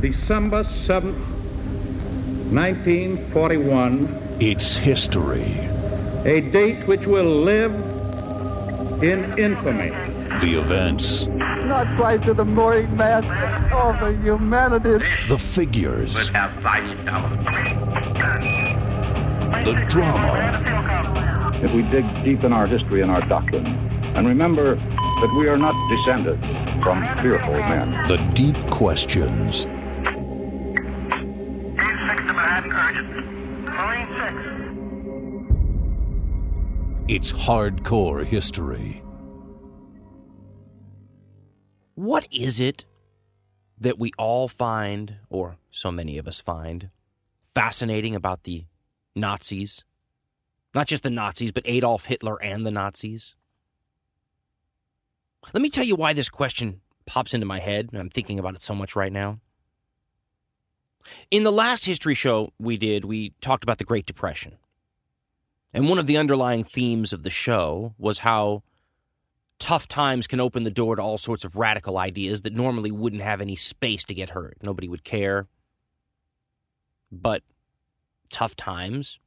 December 0.00 0.62
7th, 0.62 1.18
1941. 2.52 4.36
It's 4.38 4.76
history. 4.76 5.42
A 6.24 6.40
date 6.40 6.86
which 6.86 7.04
will 7.04 7.42
live 7.42 7.72
in 9.02 9.36
infamy. 9.36 9.90
The 10.40 10.60
events. 10.60 11.26
Not 11.26 11.96
quite 11.96 12.22
to 12.26 12.34
the 12.34 12.44
mooring 12.44 12.96
mast 12.96 13.26
of 13.72 13.98
the 13.98 14.12
humanity. 14.22 15.04
The 15.28 15.36
figures. 15.38 16.14
Would 16.14 16.28
have 16.28 16.62
five 16.62 17.04
dollars. 17.04 17.44
The 19.64 19.84
drama. 19.88 21.50
If 21.60 21.72
we 21.74 21.82
dig 21.82 22.04
deep 22.22 22.44
in 22.44 22.52
our 22.52 22.68
history 22.68 23.02
and 23.02 23.10
our 23.10 23.22
doctrine, 23.22 23.66
and 23.66 24.28
remember 24.28 24.76
that 24.76 25.34
we 25.36 25.48
are 25.48 25.56
not 25.56 25.74
descended 25.90 26.38
from 26.84 27.00
fearful 27.20 27.54
men. 27.54 28.06
The 28.06 28.18
deep 28.32 28.56
questions. 28.70 29.66
It's 37.08 37.32
hardcore 37.32 38.22
history. 38.22 39.02
What 41.94 42.28
is 42.30 42.60
it 42.60 42.84
that 43.80 43.98
we 43.98 44.12
all 44.18 44.46
find, 44.46 45.16
or 45.30 45.56
so 45.70 45.90
many 45.90 46.18
of 46.18 46.28
us 46.28 46.38
find, 46.38 46.90
fascinating 47.42 48.14
about 48.14 48.42
the 48.42 48.66
Nazis? 49.16 49.86
Not 50.74 50.86
just 50.86 51.02
the 51.02 51.08
Nazis, 51.08 51.50
but 51.50 51.62
Adolf 51.64 52.04
Hitler 52.04 52.36
and 52.42 52.66
the 52.66 52.70
Nazis? 52.70 53.34
Let 55.54 55.62
me 55.62 55.70
tell 55.70 55.84
you 55.84 55.96
why 55.96 56.12
this 56.12 56.28
question 56.28 56.82
pops 57.06 57.32
into 57.32 57.46
my 57.46 57.58
head, 57.58 57.88
and 57.90 57.98
I'm 57.98 58.10
thinking 58.10 58.38
about 58.38 58.54
it 58.54 58.62
so 58.62 58.74
much 58.74 58.94
right 58.94 59.10
now. 59.10 59.40
In 61.30 61.42
the 61.42 61.52
last 61.52 61.86
history 61.86 62.14
show 62.14 62.52
we 62.58 62.76
did, 62.76 63.06
we 63.06 63.32
talked 63.40 63.64
about 63.64 63.78
the 63.78 63.84
Great 63.84 64.04
Depression. 64.04 64.58
And 65.72 65.88
one 65.88 65.98
of 65.98 66.06
the 66.06 66.16
underlying 66.16 66.64
themes 66.64 67.12
of 67.12 67.22
the 67.22 67.30
show 67.30 67.94
was 67.98 68.20
how 68.20 68.62
tough 69.58 69.88
times 69.88 70.26
can 70.26 70.40
open 70.40 70.64
the 70.64 70.70
door 70.70 70.96
to 70.96 71.02
all 71.02 71.18
sorts 71.18 71.44
of 71.44 71.56
radical 71.56 71.98
ideas 71.98 72.42
that 72.42 72.54
normally 72.54 72.90
wouldn't 72.90 73.22
have 73.22 73.40
any 73.40 73.56
space 73.56 74.04
to 74.04 74.14
get 74.14 74.30
heard. 74.30 74.56
Nobody 74.62 74.88
would 74.88 75.04
care. 75.04 75.46
But 77.10 77.42
tough 78.30 78.56
times 78.56 79.18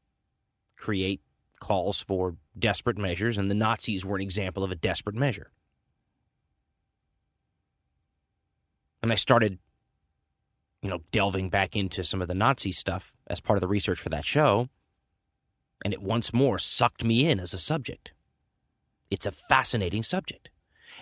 create 0.77 1.21
calls 1.59 1.99
for 1.99 2.35
desperate 2.57 2.97
measures, 2.97 3.37
and 3.37 3.51
the 3.51 3.55
Nazis 3.55 4.03
were 4.03 4.15
an 4.15 4.21
example 4.21 4.63
of 4.63 4.71
a 4.71 4.75
desperate 4.75 5.15
measure. 5.15 5.51
And 9.03 9.11
I 9.11 9.15
started, 9.15 9.59
you 10.81 10.89
know, 10.89 11.01
delving 11.11 11.49
back 11.49 11.75
into 11.75 12.03
some 12.03 12.21
of 12.21 12.27
the 12.27 12.35
Nazi 12.35 12.71
stuff 12.71 13.13
as 13.27 13.39
part 13.39 13.57
of 13.57 13.61
the 13.61 13.67
research 13.67 13.99
for 13.99 14.09
that 14.09 14.25
show 14.25 14.69
and 15.83 15.93
it 15.93 16.01
once 16.01 16.33
more 16.33 16.59
sucked 16.59 17.03
me 17.03 17.27
in 17.29 17.39
as 17.39 17.53
a 17.53 17.57
subject. 17.57 18.11
It's 19.09 19.25
a 19.25 19.31
fascinating 19.31 20.03
subject. 20.03 20.49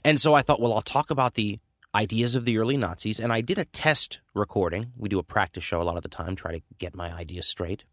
And 0.03 0.19
so 0.19 0.33
I 0.33 0.41
thought, 0.41 0.61
well, 0.61 0.73
I'll 0.73 0.81
talk 0.81 1.11
about 1.11 1.35
the 1.35 1.59
ideas 1.93 2.35
of 2.35 2.45
the 2.45 2.57
early 2.57 2.77
Nazis. 2.77 3.19
And 3.19 3.33
I 3.33 3.41
did 3.41 3.57
a 3.57 3.65
test 3.65 4.21
recording. 4.33 4.91
We 4.97 5.09
do 5.09 5.19
a 5.19 5.23
practice 5.23 5.63
show 5.63 5.81
a 5.81 5.83
lot 5.83 5.97
of 5.97 6.03
the 6.03 6.09
time, 6.09 6.35
try 6.35 6.51
to 6.51 6.61
get 6.77 6.95
my 6.95 7.11
ideas 7.11 7.47
straight. 7.47 7.83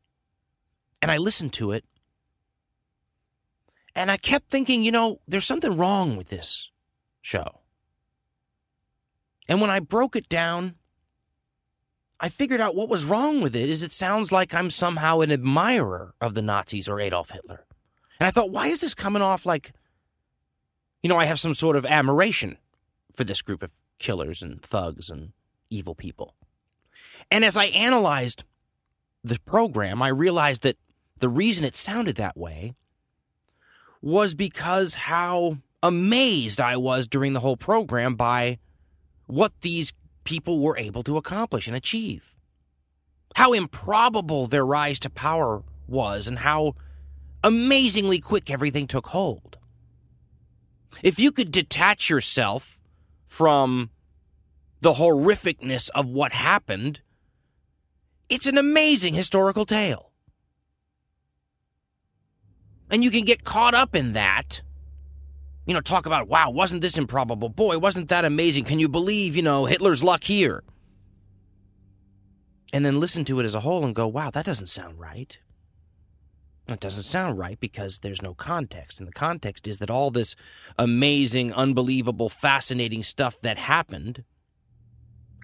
And 1.03 1.11
I 1.11 1.19
listened 1.19 1.53
to 1.55 1.73
it. 1.73 1.85
And 3.95 4.11
I 4.11 4.17
kept 4.19 4.51
thinking, 4.51 4.83
you 4.83 4.93
know, 4.93 5.21
there's 5.27 5.47
something 5.47 5.77
wrong 5.77 6.17
with 6.17 6.29
this 6.29 6.71
show. 7.23 7.61
And 9.49 9.61
when 9.61 9.71
I 9.71 9.81
broke 9.81 10.17
it 10.17 10.29
down, 10.29 10.75
I 12.19 12.29
figured 12.29 12.61
out 12.61 12.75
what 12.75 12.89
was 12.89 13.05
wrong 13.05 13.41
with 13.41 13.55
it 13.55 13.69
is 13.69 13.83
it 13.83 13.93
sounds 13.93 14.33
like 14.33 14.55
I'm 14.55 14.71
somehow 14.71 15.21
an 15.21 15.31
admirer 15.31 16.15
of 16.21 16.35
the 16.35 16.43
Nazis 16.43 16.89
or 16.89 17.01
Adolf 17.01 17.31
Hitler. 17.31 17.67
And 18.19 18.27
I 18.27 18.31
thought, 18.31 18.51
why 18.51 18.69
is 18.69 18.81
this 18.81 18.95
coming 18.95 19.23
off 19.23 19.45
like, 19.45 19.73
you 21.03 21.09
know, 21.09 21.19
I 21.19 21.27
have 21.27 21.39
some 21.39 21.55
sort 21.55 21.77
of 21.77 21.85
admiration 21.85 22.57
for 23.13 23.25
this 23.25 23.43
group 23.43 23.63
of 23.63 23.73
killers 23.99 24.43
and 24.43 24.63
thugs 24.63 25.11
and 25.11 25.33
evil 25.71 25.95
people. 25.95 26.35
And 27.31 27.45
as 27.45 27.57
I 27.57 27.67
analyzed 27.67 28.45
the 29.23 29.39
program, 29.41 30.03
I 30.03 30.09
realized 30.09 30.63
that 30.63 30.77
the 31.19 31.29
reason 31.29 31.65
it 31.65 31.77
sounded 31.77 32.17
that 32.17 32.37
way 32.37 32.75
was 34.01 34.35
because 34.35 34.95
how 34.95 35.59
amazed 35.83 36.61
I 36.61 36.77
was 36.77 37.07
during 37.07 37.33
the 37.33 37.41
whole 37.41 37.57
program 37.57 38.15
by 38.15 38.59
what 39.27 39.53
these 39.61 39.93
people 40.27 40.61
were 40.61 40.77
able 40.77 41.03
to 41.05 41.17
accomplish 41.17 41.67
and 41.67 41.75
achieve. 41.75 42.37
How 43.35 43.55
improbable 43.55 44.47
their 44.47 44.67
rise 44.67 44.99
to 45.01 45.11
power 45.11 45.63
was, 45.89 46.27
and 46.27 46.41
how 46.41 46.75
amazingly 47.43 48.19
quick 48.19 48.51
everything 48.51 48.87
took 48.87 49.07
hold. 49.07 49.57
If 51.03 51.19
you 51.19 51.33
could 51.33 51.51
detach 51.51 52.11
yourself 52.11 52.79
from 53.25 53.91
the 54.81 54.95
horrificness 54.95 55.89
of 55.95 56.07
what 56.07 56.33
happened, 56.33 57.01
it's 58.29 58.47
an 58.47 58.59
amazing 58.59 59.15
historical 59.15 59.65
tale. 59.65 60.13
And 62.91 63.03
you 63.03 63.11
can 63.11 63.25
get 63.25 63.45
caught 63.45 63.75
up 63.75 63.95
in 63.95 64.13
that 64.13 64.63
you 65.67 65.75
know, 65.75 65.81
talk 65.81 66.07
about, 66.07 66.29
wow, 66.29 66.51
wasn't 66.51 66.81
this 66.81 66.97
improbable? 66.97 67.49
Boy, 67.49 67.79
wasn't 67.79 68.09
that 68.09 68.25
amazing? 68.25 68.65
Can 68.65 68.79
you 68.79 68.89
believe, 68.89 69.35
you 69.37 69.43
know, 69.43 69.65
Hitler's 69.65 70.03
luck 70.03 70.23
here? 70.25 70.63
And 72.73 72.85
then 72.85 73.01
listen 73.01 73.25
to 73.27 73.41
it 73.41 73.45
as 73.45 73.55
a 73.55 73.61
whole 73.61 73.85
and 73.85 73.95
go, 73.95 74.07
wow, 74.07 74.31
that 74.31 74.45
doesn't 74.45 74.69
sound 74.69 74.99
right. 75.01 75.39
It 76.69 76.81
doesn't 76.81 77.05
sound 77.05 77.39
right 77.39 77.59
because 77.61 78.01
there's 78.01 78.23
no 78.23 78.35
context. 78.35 78.99
And 78.99 79.09
the 79.09 79.13
context 79.13 79.69
is 79.69 79.79
that 79.79 79.91
all 79.91 80.11
this 80.11 80.35
amazing, 80.79 81.53
unbelievable, 81.53 82.29
fascinating 82.29 83.03
stuff 83.03 83.41
that 83.43 83.59
happened 83.59 84.25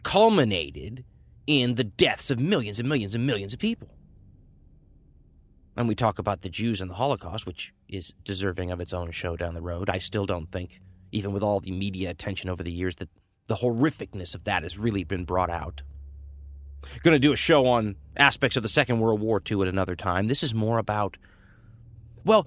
culminated 0.03 1.05
in 1.47 1.77
the 1.77 1.85
deaths 1.85 2.31
of 2.31 2.41
millions 2.41 2.79
and 2.81 2.89
millions 2.89 3.15
and 3.15 3.27
millions 3.27 3.53
of 3.53 3.61
people. 3.61 3.89
And 5.77 5.89
we 5.89 5.95
talk 5.95 6.19
about 6.19 6.43
the 6.43 6.49
Jews 6.49 6.81
and 6.81 6.91
the 6.91 6.95
Holocaust, 6.95 7.47
which 7.47 7.73
is 7.89 8.13
deserving 8.25 8.71
of 8.71 8.81
its 8.81 8.93
own 8.93 9.11
show 9.11 9.37
down 9.37 9.55
the 9.55 9.63
road. 9.63 9.89
I 9.89 9.99
still 9.99 10.27
don't 10.27 10.51
think, 10.51 10.81
even 11.13 11.33
with 11.33 11.43
all 11.43 11.61
the 11.61 11.71
media 11.71 12.11
attention 12.11 12.51
over 12.51 12.63
the 12.63 12.73
years, 12.73 12.97
that 12.97 13.09
the 13.47 13.57
horrificness 13.57 14.35
of 14.35 14.45
that 14.45 14.63
has 14.63 14.79
really 14.79 15.05
been 15.05 15.25
brought 15.25 15.51
out. 15.51 15.83
Going 17.03 17.15
to 17.15 17.19
do 17.19 17.33
a 17.33 17.37
show 17.37 17.67
on 17.67 17.97
aspects 18.17 18.57
of 18.57 18.63
the 18.63 18.69
Second 18.69 19.01
World 19.01 19.21
War 19.21 19.41
too 19.41 19.63
at 19.63 19.69
another 19.69 19.97
time. 19.97 20.29
This 20.29 20.43
is 20.43 20.55
more 20.55 20.79
about, 20.79 21.17
well, 22.25 22.47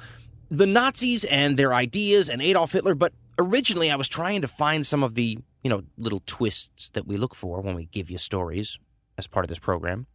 the 0.51 0.67
Nazis 0.67 1.23
and 1.23 1.57
their 1.57 1.73
ideas 1.73 2.29
and 2.29 2.41
Adolf 2.41 2.73
Hitler, 2.73 2.95
but 2.95 3.13
originally 3.39 3.89
I 3.91 3.95
was 3.95 4.07
trying 4.07 4.41
to 4.41 4.47
find 4.47 4.85
some 4.85 5.03
of 5.03 5.15
the, 5.15 5.39
you 5.63 5.69
know, 5.69 5.81
little 5.97 6.21
twists 6.25 6.89
that 6.89 7.07
we 7.07 7.17
look 7.17 7.33
for 7.33 7.61
when 7.61 7.75
we 7.75 7.85
give 7.85 8.11
you 8.11 8.17
stories 8.17 8.77
as 9.17 9.25
part 9.25 9.45
of 9.45 9.49
this 9.49 9.59
program. 9.59 10.05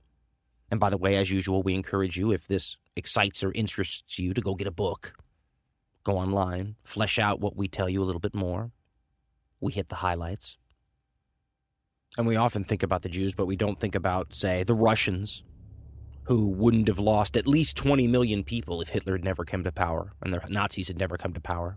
And 0.70 0.78
by 0.78 0.90
the 0.90 0.96
way, 0.96 1.16
as 1.16 1.30
usual, 1.30 1.62
we 1.62 1.74
encourage 1.74 2.16
you, 2.16 2.32
if 2.32 2.46
this 2.46 2.76
excites 2.96 3.42
or 3.42 3.52
interests 3.52 4.18
you, 4.18 4.32
to 4.34 4.40
go 4.40 4.54
get 4.54 4.68
a 4.68 4.72
book. 4.72 5.14
Go 6.04 6.16
online, 6.16 6.76
flesh 6.82 7.18
out 7.18 7.40
what 7.40 7.56
we 7.56 7.68
tell 7.68 7.88
you 7.88 8.02
a 8.02 8.06
little 8.06 8.20
bit 8.20 8.34
more. 8.34 8.70
We 9.60 9.72
hit 9.72 9.88
the 9.88 9.96
highlights. 9.96 10.56
And 12.16 12.26
we 12.26 12.36
often 12.36 12.64
think 12.64 12.82
about 12.82 13.02
the 13.02 13.08
Jews, 13.08 13.34
but 13.34 13.46
we 13.46 13.56
don't 13.56 13.78
think 13.78 13.94
about, 13.94 14.34
say, 14.34 14.62
the 14.62 14.74
Russians, 14.74 15.44
who 16.24 16.46
wouldn't 16.48 16.88
have 16.88 16.98
lost 16.98 17.36
at 17.36 17.46
least 17.46 17.76
20 17.76 18.06
million 18.06 18.44
people 18.44 18.80
if 18.80 18.88
Hitler 18.88 19.14
had 19.14 19.24
never 19.24 19.44
come 19.44 19.64
to 19.64 19.72
power 19.72 20.12
and 20.22 20.32
the 20.32 20.40
Nazis 20.48 20.88
had 20.88 20.98
never 20.98 21.16
come 21.16 21.32
to 21.32 21.40
power. 21.40 21.76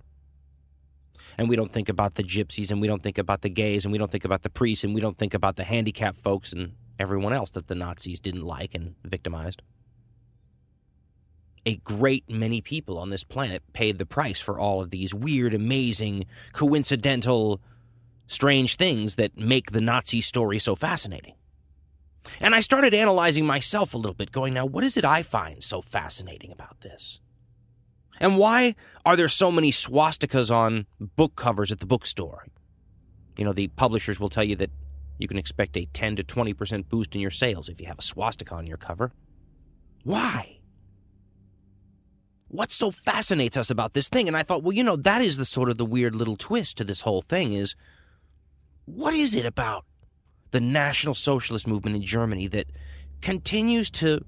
And 1.37 1.49
we 1.49 1.55
don't 1.55 1.71
think 1.71 1.89
about 1.89 2.15
the 2.15 2.23
gypsies, 2.23 2.69
and 2.69 2.79
we 2.79 2.87
don't 2.87 3.01
think 3.01 3.17
about 3.17 3.41
the 3.41 3.49
gays, 3.49 3.85
and 3.85 3.91
we 3.91 3.97
don't 3.97 4.11
think 4.11 4.25
about 4.25 4.43
the 4.43 4.49
priests, 4.49 4.83
and 4.83 4.93
we 4.93 5.01
don't 5.01 5.17
think 5.17 5.33
about 5.33 5.55
the 5.55 5.63
handicapped 5.63 6.19
folks 6.19 6.53
and 6.53 6.73
everyone 6.99 7.33
else 7.33 7.51
that 7.51 7.67
the 7.67 7.75
Nazis 7.75 8.19
didn't 8.19 8.45
like 8.45 8.75
and 8.75 8.95
victimized. 9.03 9.61
A 11.65 11.77
great 11.77 12.29
many 12.29 12.61
people 12.61 12.97
on 12.97 13.09
this 13.09 13.23
planet 13.23 13.63
paid 13.71 13.97
the 13.97 14.05
price 14.05 14.41
for 14.41 14.59
all 14.59 14.81
of 14.81 14.89
these 14.89 15.13
weird, 15.13 15.53
amazing, 15.53 16.25
coincidental, 16.51 17.61
strange 18.27 18.75
things 18.75 19.15
that 19.15 19.37
make 19.37 19.71
the 19.71 19.81
Nazi 19.81 20.21
story 20.21 20.59
so 20.59 20.75
fascinating. 20.75 21.35
And 22.39 22.53
I 22.53 22.59
started 22.59 22.93
analyzing 22.93 23.45
myself 23.45 23.93
a 23.93 23.97
little 23.97 24.13
bit, 24.13 24.31
going, 24.31 24.53
now, 24.53 24.65
what 24.65 24.83
is 24.83 24.97
it 24.97 25.05
I 25.05 25.23
find 25.23 25.63
so 25.63 25.81
fascinating 25.81 26.51
about 26.51 26.81
this? 26.81 27.19
And 28.19 28.37
why 28.37 28.75
are 29.05 29.15
there 29.15 29.29
so 29.29 29.51
many 29.51 29.71
swastikas 29.71 30.53
on 30.53 30.85
book 30.99 31.35
covers 31.35 31.71
at 31.71 31.79
the 31.79 31.85
bookstore? 31.85 32.45
You 33.37 33.45
know, 33.45 33.53
the 33.53 33.67
publishers 33.69 34.19
will 34.19 34.29
tell 34.29 34.43
you 34.43 34.55
that 34.57 34.69
you 35.17 35.27
can 35.27 35.37
expect 35.37 35.77
a 35.77 35.85
10 35.85 36.17
to 36.17 36.23
20% 36.23 36.89
boost 36.89 37.15
in 37.15 37.21
your 37.21 37.31
sales 37.31 37.69
if 37.69 37.79
you 37.79 37.87
have 37.87 37.99
a 37.99 38.03
swastika 38.03 38.55
on 38.55 38.67
your 38.67 38.77
cover. 38.77 39.11
Why? 40.03 40.59
What 42.47 42.71
so 42.71 42.91
fascinates 42.91 43.57
us 43.57 43.69
about 43.69 43.93
this 43.93 44.09
thing? 44.09 44.27
And 44.27 44.37
I 44.37 44.43
thought, 44.43 44.63
well, 44.63 44.73
you 44.73 44.83
know, 44.83 44.95
that 44.97 45.21
is 45.21 45.37
the 45.37 45.45
sort 45.45 45.69
of 45.69 45.77
the 45.77 45.85
weird 45.85 46.15
little 46.15 46.35
twist 46.35 46.77
to 46.77 46.83
this 46.83 47.01
whole 47.01 47.21
thing 47.21 47.51
is 47.51 47.75
what 48.85 49.13
is 49.13 49.33
it 49.33 49.45
about 49.45 49.85
the 50.51 50.61
National 50.61 51.15
Socialist 51.15 51.67
movement 51.67 51.95
in 51.95 52.03
Germany 52.03 52.47
that 52.47 52.67
continues 53.21 53.89
to 53.89 54.23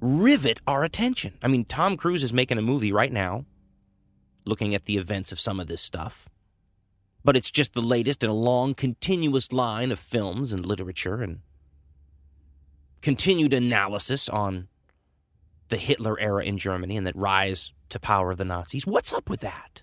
rivet 0.00 0.60
our 0.66 0.84
attention. 0.84 1.38
I 1.42 1.48
mean, 1.48 1.64
Tom 1.64 1.96
Cruise 1.96 2.22
is 2.22 2.32
making 2.32 2.58
a 2.58 2.62
movie 2.62 2.92
right 2.92 3.12
now 3.12 3.46
looking 4.44 4.74
at 4.74 4.84
the 4.84 4.98
events 4.98 5.32
of 5.32 5.40
some 5.40 5.58
of 5.58 5.66
this 5.66 5.80
stuff. 5.80 6.28
But 7.24 7.36
it's 7.36 7.50
just 7.50 7.72
the 7.72 7.80
latest 7.80 8.22
in 8.22 8.30
a 8.30 8.34
long, 8.34 8.74
continuous 8.74 9.50
line 9.50 9.90
of 9.90 9.98
films 9.98 10.52
and 10.52 10.64
literature 10.64 11.22
and 11.22 11.40
continued 13.00 13.54
analysis 13.54 14.28
on 14.28 14.68
the 15.68 15.76
Hitler 15.76 16.18
era 16.20 16.44
in 16.44 16.58
Germany 16.58 16.96
and 16.96 17.06
that 17.06 17.16
rise 17.16 17.72
to 17.88 17.98
power 17.98 18.32
of 18.32 18.38
the 18.38 18.44
Nazis. 18.44 18.86
What's 18.86 19.12
up 19.12 19.30
with 19.30 19.40
that? 19.40 19.82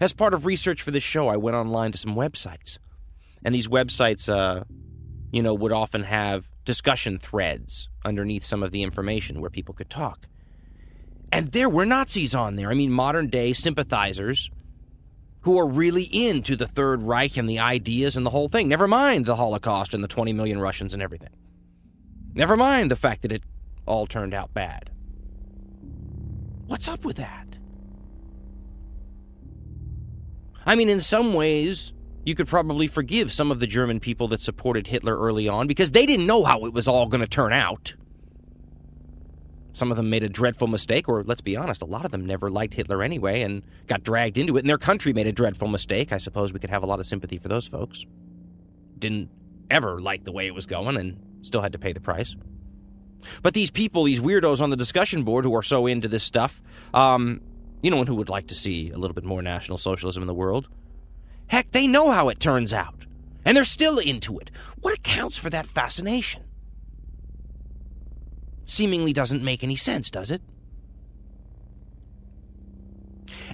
As 0.00 0.12
part 0.12 0.34
of 0.34 0.46
research 0.46 0.82
for 0.82 0.90
this 0.90 1.02
show, 1.02 1.28
I 1.28 1.36
went 1.36 1.56
online 1.56 1.92
to 1.92 1.98
some 1.98 2.14
websites. 2.14 2.78
And 3.44 3.54
these 3.54 3.68
websites, 3.68 4.28
uh, 4.28 4.64
you 5.32 5.42
know, 5.42 5.54
would 5.54 5.72
often 5.72 6.04
have 6.04 6.46
discussion 6.64 7.18
threads 7.18 7.88
underneath 8.04 8.44
some 8.44 8.62
of 8.62 8.70
the 8.70 8.82
information 8.82 9.40
where 9.40 9.50
people 9.50 9.74
could 9.74 9.90
talk. 9.90 10.26
And 11.32 11.48
there 11.48 11.68
were 11.68 11.86
Nazis 11.86 12.34
on 12.34 12.56
there. 12.56 12.70
I 12.70 12.74
mean, 12.74 12.90
modern 12.90 13.28
day 13.28 13.52
sympathizers 13.52 14.50
who 15.42 15.58
are 15.58 15.66
really 15.66 16.04
into 16.04 16.56
the 16.56 16.66
Third 16.66 17.02
Reich 17.02 17.36
and 17.36 17.48
the 17.48 17.58
ideas 17.58 18.16
and 18.16 18.26
the 18.26 18.30
whole 18.30 18.48
thing. 18.48 18.68
Never 18.68 18.88
mind 18.88 19.26
the 19.26 19.36
Holocaust 19.36 19.94
and 19.94 20.02
the 20.02 20.08
20 20.08 20.32
million 20.32 20.60
Russians 20.60 20.92
and 20.92 21.02
everything. 21.02 21.30
Never 22.34 22.56
mind 22.56 22.90
the 22.90 22.96
fact 22.96 23.22
that 23.22 23.32
it 23.32 23.42
all 23.86 24.06
turned 24.06 24.34
out 24.34 24.52
bad. 24.52 24.90
What's 26.66 26.88
up 26.88 27.04
with 27.04 27.16
that? 27.16 27.46
I 30.66 30.74
mean, 30.74 30.90
in 30.90 31.00
some 31.00 31.32
ways, 31.32 31.92
you 32.24 32.34
could 32.34 32.46
probably 32.46 32.88
forgive 32.88 33.32
some 33.32 33.50
of 33.50 33.58
the 33.58 33.66
German 33.66 34.00
people 34.00 34.28
that 34.28 34.42
supported 34.42 34.86
Hitler 34.86 35.18
early 35.18 35.48
on 35.48 35.66
because 35.66 35.92
they 35.92 36.04
didn't 36.04 36.26
know 36.26 36.44
how 36.44 36.66
it 36.66 36.74
was 36.74 36.86
all 36.86 37.06
going 37.06 37.22
to 37.22 37.26
turn 37.26 37.54
out. 37.54 37.94
Some 39.78 39.92
of 39.92 39.96
them 39.96 40.10
made 40.10 40.24
a 40.24 40.28
dreadful 40.28 40.66
mistake, 40.66 41.08
or 41.08 41.22
let's 41.22 41.40
be 41.40 41.56
honest, 41.56 41.82
a 41.82 41.86
lot 41.86 42.04
of 42.04 42.10
them 42.10 42.26
never 42.26 42.50
liked 42.50 42.74
Hitler 42.74 43.00
anyway 43.00 43.42
and 43.42 43.62
got 43.86 44.02
dragged 44.02 44.36
into 44.36 44.56
it, 44.56 44.60
and 44.60 44.68
their 44.68 44.76
country 44.76 45.12
made 45.12 45.28
a 45.28 45.32
dreadful 45.32 45.68
mistake. 45.68 46.12
I 46.12 46.18
suppose 46.18 46.52
we 46.52 46.58
could 46.58 46.70
have 46.70 46.82
a 46.82 46.86
lot 46.86 46.98
of 46.98 47.06
sympathy 47.06 47.38
for 47.38 47.46
those 47.46 47.68
folks. 47.68 48.04
Didn't 48.98 49.30
ever 49.70 50.00
like 50.00 50.24
the 50.24 50.32
way 50.32 50.48
it 50.48 50.54
was 50.54 50.66
going 50.66 50.96
and 50.96 51.16
still 51.42 51.62
had 51.62 51.74
to 51.74 51.78
pay 51.78 51.92
the 51.92 52.00
price. 52.00 52.34
But 53.40 53.54
these 53.54 53.70
people, 53.70 54.02
these 54.02 54.18
weirdos 54.18 54.60
on 54.60 54.70
the 54.70 54.76
discussion 54.76 55.22
board 55.22 55.44
who 55.44 55.54
are 55.54 55.62
so 55.62 55.86
into 55.86 56.08
this 56.08 56.24
stuff, 56.24 56.60
um, 56.92 57.40
you 57.80 57.92
know, 57.92 57.98
and 57.98 58.08
who 58.08 58.16
would 58.16 58.28
like 58.28 58.48
to 58.48 58.56
see 58.56 58.90
a 58.90 58.98
little 58.98 59.14
bit 59.14 59.22
more 59.22 59.42
National 59.42 59.78
Socialism 59.78 60.24
in 60.24 60.26
the 60.26 60.34
world, 60.34 60.68
heck, 61.46 61.70
they 61.70 61.86
know 61.86 62.10
how 62.10 62.30
it 62.30 62.40
turns 62.40 62.72
out. 62.72 63.06
And 63.44 63.56
they're 63.56 63.62
still 63.62 63.98
into 64.00 64.40
it. 64.40 64.50
What 64.80 64.98
accounts 64.98 65.38
for 65.38 65.50
that 65.50 65.66
fascination? 65.66 66.42
Seemingly 68.68 69.12
doesn't 69.12 69.42
make 69.42 69.64
any 69.64 69.76
sense, 69.76 70.10
does 70.10 70.30
it? 70.30 70.42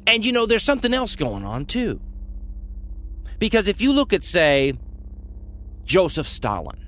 And 0.06 0.24
you 0.24 0.32
know, 0.32 0.46
there's 0.46 0.62
something 0.62 0.92
else 0.92 1.16
going 1.16 1.44
on 1.44 1.64
too. 1.64 2.00
Because 3.38 3.68
if 3.68 3.80
you 3.80 3.92
look 3.92 4.12
at, 4.12 4.24
say, 4.24 4.74
Joseph 5.84 6.28
Stalin, 6.28 6.86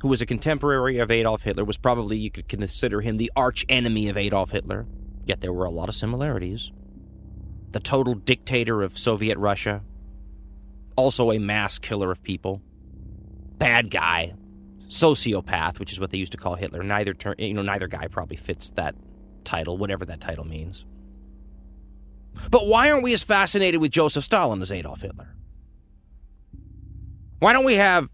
who 0.00 0.08
was 0.08 0.22
a 0.22 0.26
contemporary 0.26 0.98
of 0.98 1.10
Adolf 1.10 1.42
Hitler, 1.42 1.64
was 1.64 1.76
probably, 1.76 2.16
you 2.16 2.30
could 2.30 2.48
consider 2.48 3.00
him 3.00 3.16
the 3.16 3.30
arch 3.36 3.64
enemy 3.68 4.08
of 4.08 4.16
Adolf 4.16 4.50
Hitler, 4.50 4.86
yet 5.26 5.40
there 5.40 5.52
were 5.52 5.66
a 5.66 5.70
lot 5.70 5.88
of 5.88 5.94
similarities. 5.94 6.72
The 7.70 7.80
total 7.80 8.14
dictator 8.14 8.82
of 8.82 8.98
Soviet 8.98 9.38
Russia, 9.38 9.82
also 10.96 11.32
a 11.32 11.38
mass 11.38 11.78
killer 11.78 12.10
of 12.10 12.22
people, 12.22 12.62
bad 13.58 13.90
guy, 13.90 14.34
sociopath, 14.90 15.78
which 15.78 15.92
is 15.92 16.00
what 16.00 16.10
they 16.10 16.18
used 16.18 16.32
to 16.32 16.38
call 16.38 16.56
Hitler. 16.56 16.82
Neither 16.82 17.14
ter- 17.14 17.36
you 17.38 17.54
know 17.54 17.62
neither 17.62 17.86
guy 17.86 18.08
probably 18.08 18.36
fits 18.36 18.70
that 18.72 18.94
title, 19.44 19.78
whatever 19.78 20.04
that 20.04 20.20
title 20.20 20.44
means. 20.44 20.84
But 22.50 22.66
why 22.66 22.90
aren't 22.90 23.04
we 23.04 23.14
as 23.14 23.22
fascinated 23.22 23.80
with 23.80 23.92
Joseph 23.92 24.24
Stalin 24.24 24.60
as 24.62 24.72
Adolf 24.72 25.02
Hitler? 25.02 25.34
Why 27.38 27.52
don't 27.52 27.64
we 27.64 27.76
have 27.76 28.10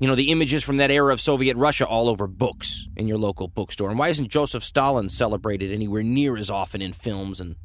you 0.00 0.06
know 0.06 0.14
the 0.14 0.30
images 0.30 0.62
from 0.62 0.76
that 0.78 0.90
era 0.90 1.12
of 1.12 1.20
Soviet 1.20 1.56
Russia 1.56 1.86
all 1.86 2.08
over 2.08 2.26
books 2.26 2.88
in 2.96 3.06
your 3.06 3.18
local 3.18 3.48
bookstore? 3.48 3.88
And 3.88 3.98
why 3.98 4.08
isn't 4.08 4.28
Joseph 4.28 4.64
Stalin 4.64 5.08
celebrated 5.08 5.72
anywhere 5.72 6.02
near 6.02 6.36
as 6.36 6.50
often 6.50 6.82
in 6.82 6.92
films 6.92 7.40
and 7.40 7.56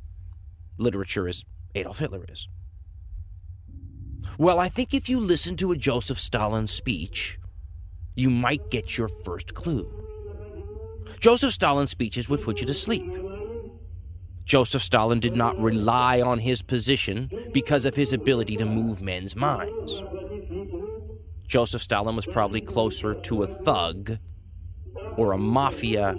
literature 0.78 1.28
as 1.28 1.44
Adolf 1.74 2.00
Hitler 2.00 2.26
is? 2.30 2.48
Well, 4.38 4.60
I 4.60 4.70
think 4.70 4.94
if 4.94 5.10
you 5.10 5.20
listen 5.20 5.56
to 5.58 5.72
a 5.72 5.76
Joseph 5.76 6.18
Stalin 6.18 6.66
speech, 6.66 7.40
you 8.16 8.30
might 8.30 8.70
get 8.70 8.98
your 8.98 9.08
first 9.08 9.54
clue. 9.54 9.90
Joseph 11.20 11.54
Stalin's 11.54 11.92
speeches 11.92 12.30
would 12.30 12.42
put 12.42 12.60
you 12.60 12.68
to 12.68 12.74
sleep. 12.74 13.06
Joseph 14.46 14.82
Stalin 14.82 15.20
did 15.20 15.36
not 15.36 15.58
rely 15.58 16.22
on 16.22 16.38
his 16.38 16.62
position 16.62 17.30
because 17.54 17.86
of 17.86 17.96
his 17.96 18.12
ability 18.12 18.58
to 18.58 18.66
move 18.66 19.02
men's 19.02 19.36
minds. 19.36 20.04
Joseph 21.48 21.82
Stalin 21.82 22.16
was 22.16 22.26
probably 22.26 22.60
closer 22.60 23.14
to 23.14 23.44
a 23.44 23.48
thug 23.48 24.18
or 25.16 25.32
a 25.32 25.38
mafia 25.38 26.18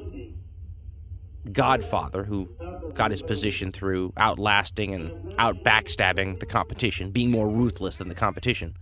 godfather 1.52 2.25
who 2.25 2.49
got 2.94 3.11
his 3.11 3.23
position 3.23 3.73
through 3.73 4.12
outlasting 4.17 4.94
and 4.94 5.35
out 5.38 5.62
backstabbing 5.62 6.38
the 6.38 6.47
competition, 6.47 7.11
being 7.11 7.31
more 7.31 7.49
ruthless 7.49 7.99
than 7.99 8.08
the 8.08 8.14
competition, 8.14 8.75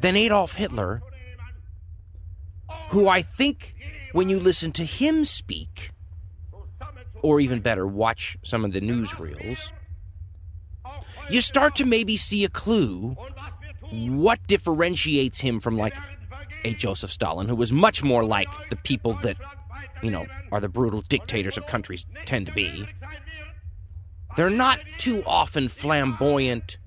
than 0.00 0.16
Adolf 0.16 0.54
Hitler, 0.54 1.02
who 2.90 3.08
I 3.08 3.22
think 3.22 3.74
when 4.12 4.28
you 4.28 4.38
listen 4.38 4.72
to 4.72 4.84
him 4.84 5.24
speak, 5.24 5.90
or 7.22 7.40
even 7.40 7.60
better, 7.60 7.86
watch 7.86 8.36
some 8.42 8.64
of 8.64 8.72
the 8.72 8.80
newsreels, 8.80 9.72
you 11.28 11.40
start 11.40 11.76
to 11.76 11.84
maybe 11.84 12.16
see 12.16 12.44
a 12.44 12.48
clue 12.48 13.16
what 13.92 14.44
differentiates 14.46 15.40
him 15.40 15.60
from 15.60 15.76
like 15.76 15.96
a 16.64 16.74
Joseph 16.74 17.10
Stalin, 17.10 17.48
who 17.48 17.54
was 17.54 17.72
much 17.72 18.02
more 18.02 18.24
like 18.24 18.48
the 18.70 18.76
people 18.76 19.14
that, 19.22 19.36
you 20.02 20.10
know, 20.10 20.26
are 20.52 20.60
the 20.60 20.68
brutal 20.68 21.00
dictators 21.02 21.56
of 21.56 21.66
countries 21.66 22.06
tend 22.26 22.46
to 22.46 22.52
be. 22.52 22.86
They're 24.36 24.50
not 24.50 24.80
too 24.98 25.22
often 25.26 25.68
flamboyant 25.68 26.78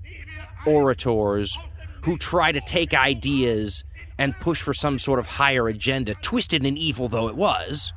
orators 0.66 1.58
who 2.02 2.16
try 2.18 2.52
to 2.52 2.60
take 2.60 2.94
ideas 2.94 3.84
and 4.18 4.38
push 4.40 4.62
for 4.62 4.74
some 4.74 4.98
sort 4.98 5.18
of 5.18 5.26
higher 5.26 5.68
agenda, 5.68 6.14
twisted 6.14 6.64
and 6.64 6.78
evil 6.78 7.08
though 7.08 7.28
it 7.28 7.36
was, 7.36 7.92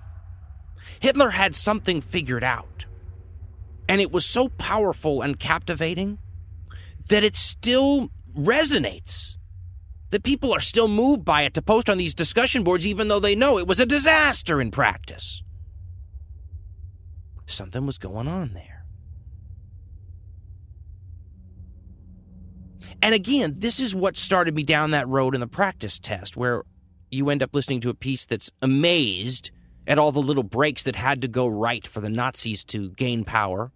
Hitler 1.00 1.32
had 1.32 1.56
something 1.56 2.02
figured 2.02 2.44
out. 2.44 2.86
And 3.88 4.02
it 4.02 4.12
was 4.12 4.26
so 4.26 4.50
powerful 4.50 5.22
and 5.22 5.40
captivating 5.40 6.18
that 7.10 7.24
it 7.24 7.36
still 7.36 8.10
resonates. 8.38 9.38
That 10.10 10.24
people 10.24 10.54
are 10.54 10.62
still 10.62 10.88
moved 10.88 11.26
by 11.26 11.42
it 11.42 11.54
to 11.56 11.62
post 11.62 11.90
on 11.90 11.98
these 11.98 12.14
discussion 12.14 12.64
boards, 12.64 12.88
even 12.88 13.10
though 13.10 13.20
they 13.20 13.36
know 13.36 13.58
it 13.58 13.68
was 13.68 13.80
a 13.80 13.86
disaster 13.86 14.62
in 14.62 14.72
practice. 14.72 15.44
Something 17.46 17.86
was 17.86 17.98
going 17.98 18.28
on 18.28 18.54
there. 18.54 18.77
And 23.02 23.14
again, 23.14 23.56
this 23.58 23.80
is 23.80 23.96
what 23.96 24.18
started 24.18 24.56
me 24.56 24.64
down 24.64 24.92
that 24.92 25.08
road 25.08 25.36
in 25.36 25.42
the 25.42 25.48
practice 25.48 26.00
test, 26.00 26.36
where 26.36 26.64
you 27.12 27.30
end 27.30 27.44
up 27.44 27.54
listening 27.54 27.80
to 27.82 27.90
a 27.90 27.94
piece 27.94 28.26
that's 28.26 28.52
amazed 28.62 29.52
at 29.86 29.98
all 29.98 30.12
the 30.12 30.20
little 30.20 30.44
breaks 30.44 30.84
that 30.84 30.96
had 30.96 31.22
to 31.22 31.28
go 31.28 31.48
right 31.48 31.88
for 31.88 32.02
the 32.02 32.10
Nazis 32.10 32.64
to 32.66 32.90
gain 32.92 33.24
power. 33.24 33.72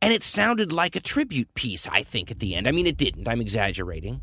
And 0.00 0.12
it 0.12 0.22
sounded 0.22 0.72
like 0.72 0.96
a 0.96 1.00
tribute 1.00 1.52
piece, 1.54 1.86
I 1.88 2.02
think, 2.02 2.30
at 2.30 2.40
the 2.40 2.54
end. 2.54 2.68
I 2.68 2.72
mean, 2.72 2.86
it 2.86 2.96
didn't. 2.96 3.28
I'm 3.28 3.40
exaggerating. 3.40 4.20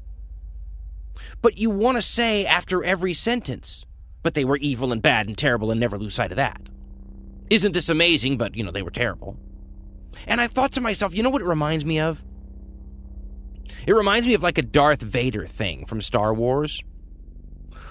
But 1.42 1.58
you 1.58 1.70
want 1.70 1.98
to 1.98 2.02
say 2.02 2.46
after 2.46 2.84
every 2.84 3.14
sentence, 3.14 3.86
but 4.22 4.34
they 4.34 4.46
were 4.46 4.58
evil 4.58 4.92
and 4.92 5.02
bad 5.02 5.28
and 5.28 5.38
terrible 5.38 5.72
and 5.72 5.80
never 5.80 5.98
lose 5.98 6.14
sight 6.14 6.32
of 6.32 6.38
that. 6.38 6.62
Isn't 7.50 7.72
this 7.72 7.90
amazing? 7.90 8.38
But, 8.38 8.56
you 8.56 8.64
know, 8.64 8.72
they 8.72 8.82
were 8.82 8.92
terrible. 8.92 9.38
And 10.28 10.40
I 10.40 10.48
thought 10.48 10.74
to 10.74 10.82
myself, 10.82 11.16
you 11.16 11.24
know 11.24 11.30
what 11.30 11.42
it 11.42 11.48
reminds 11.48 11.86
me 11.86 12.00
of? 12.00 12.24
It 13.90 13.96
reminds 13.96 14.28
me 14.28 14.36
of 14.36 14.44
like 14.44 14.60
a 14.60 14.62
Darth 14.62 15.02
Vader 15.02 15.48
thing 15.48 15.84
from 15.84 16.00
Star 16.00 16.32
Wars, 16.32 16.84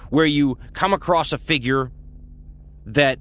where 0.09 0.25
you 0.25 0.57
come 0.71 0.93
across 0.93 1.33
a 1.33 1.37
figure 1.37 1.91
that 2.85 3.19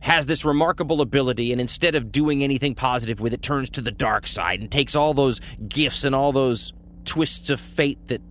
has 0.00 0.24
this 0.24 0.42
remarkable 0.42 1.02
ability, 1.02 1.52
and 1.52 1.60
instead 1.60 1.94
of 1.94 2.10
doing 2.10 2.42
anything 2.42 2.74
positive 2.74 3.20
with 3.20 3.34
it, 3.34 3.42
turns 3.42 3.68
to 3.68 3.82
the 3.82 3.90
dark 3.90 4.26
side 4.26 4.62
and 4.62 4.72
takes 4.72 4.94
all 4.96 5.12
those 5.12 5.42
gifts 5.68 6.04
and 6.04 6.14
all 6.14 6.32
those 6.32 6.72
twists 7.04 7.50
of 7.50 7.60
fate 7.60 7.98
that 8.06 8.22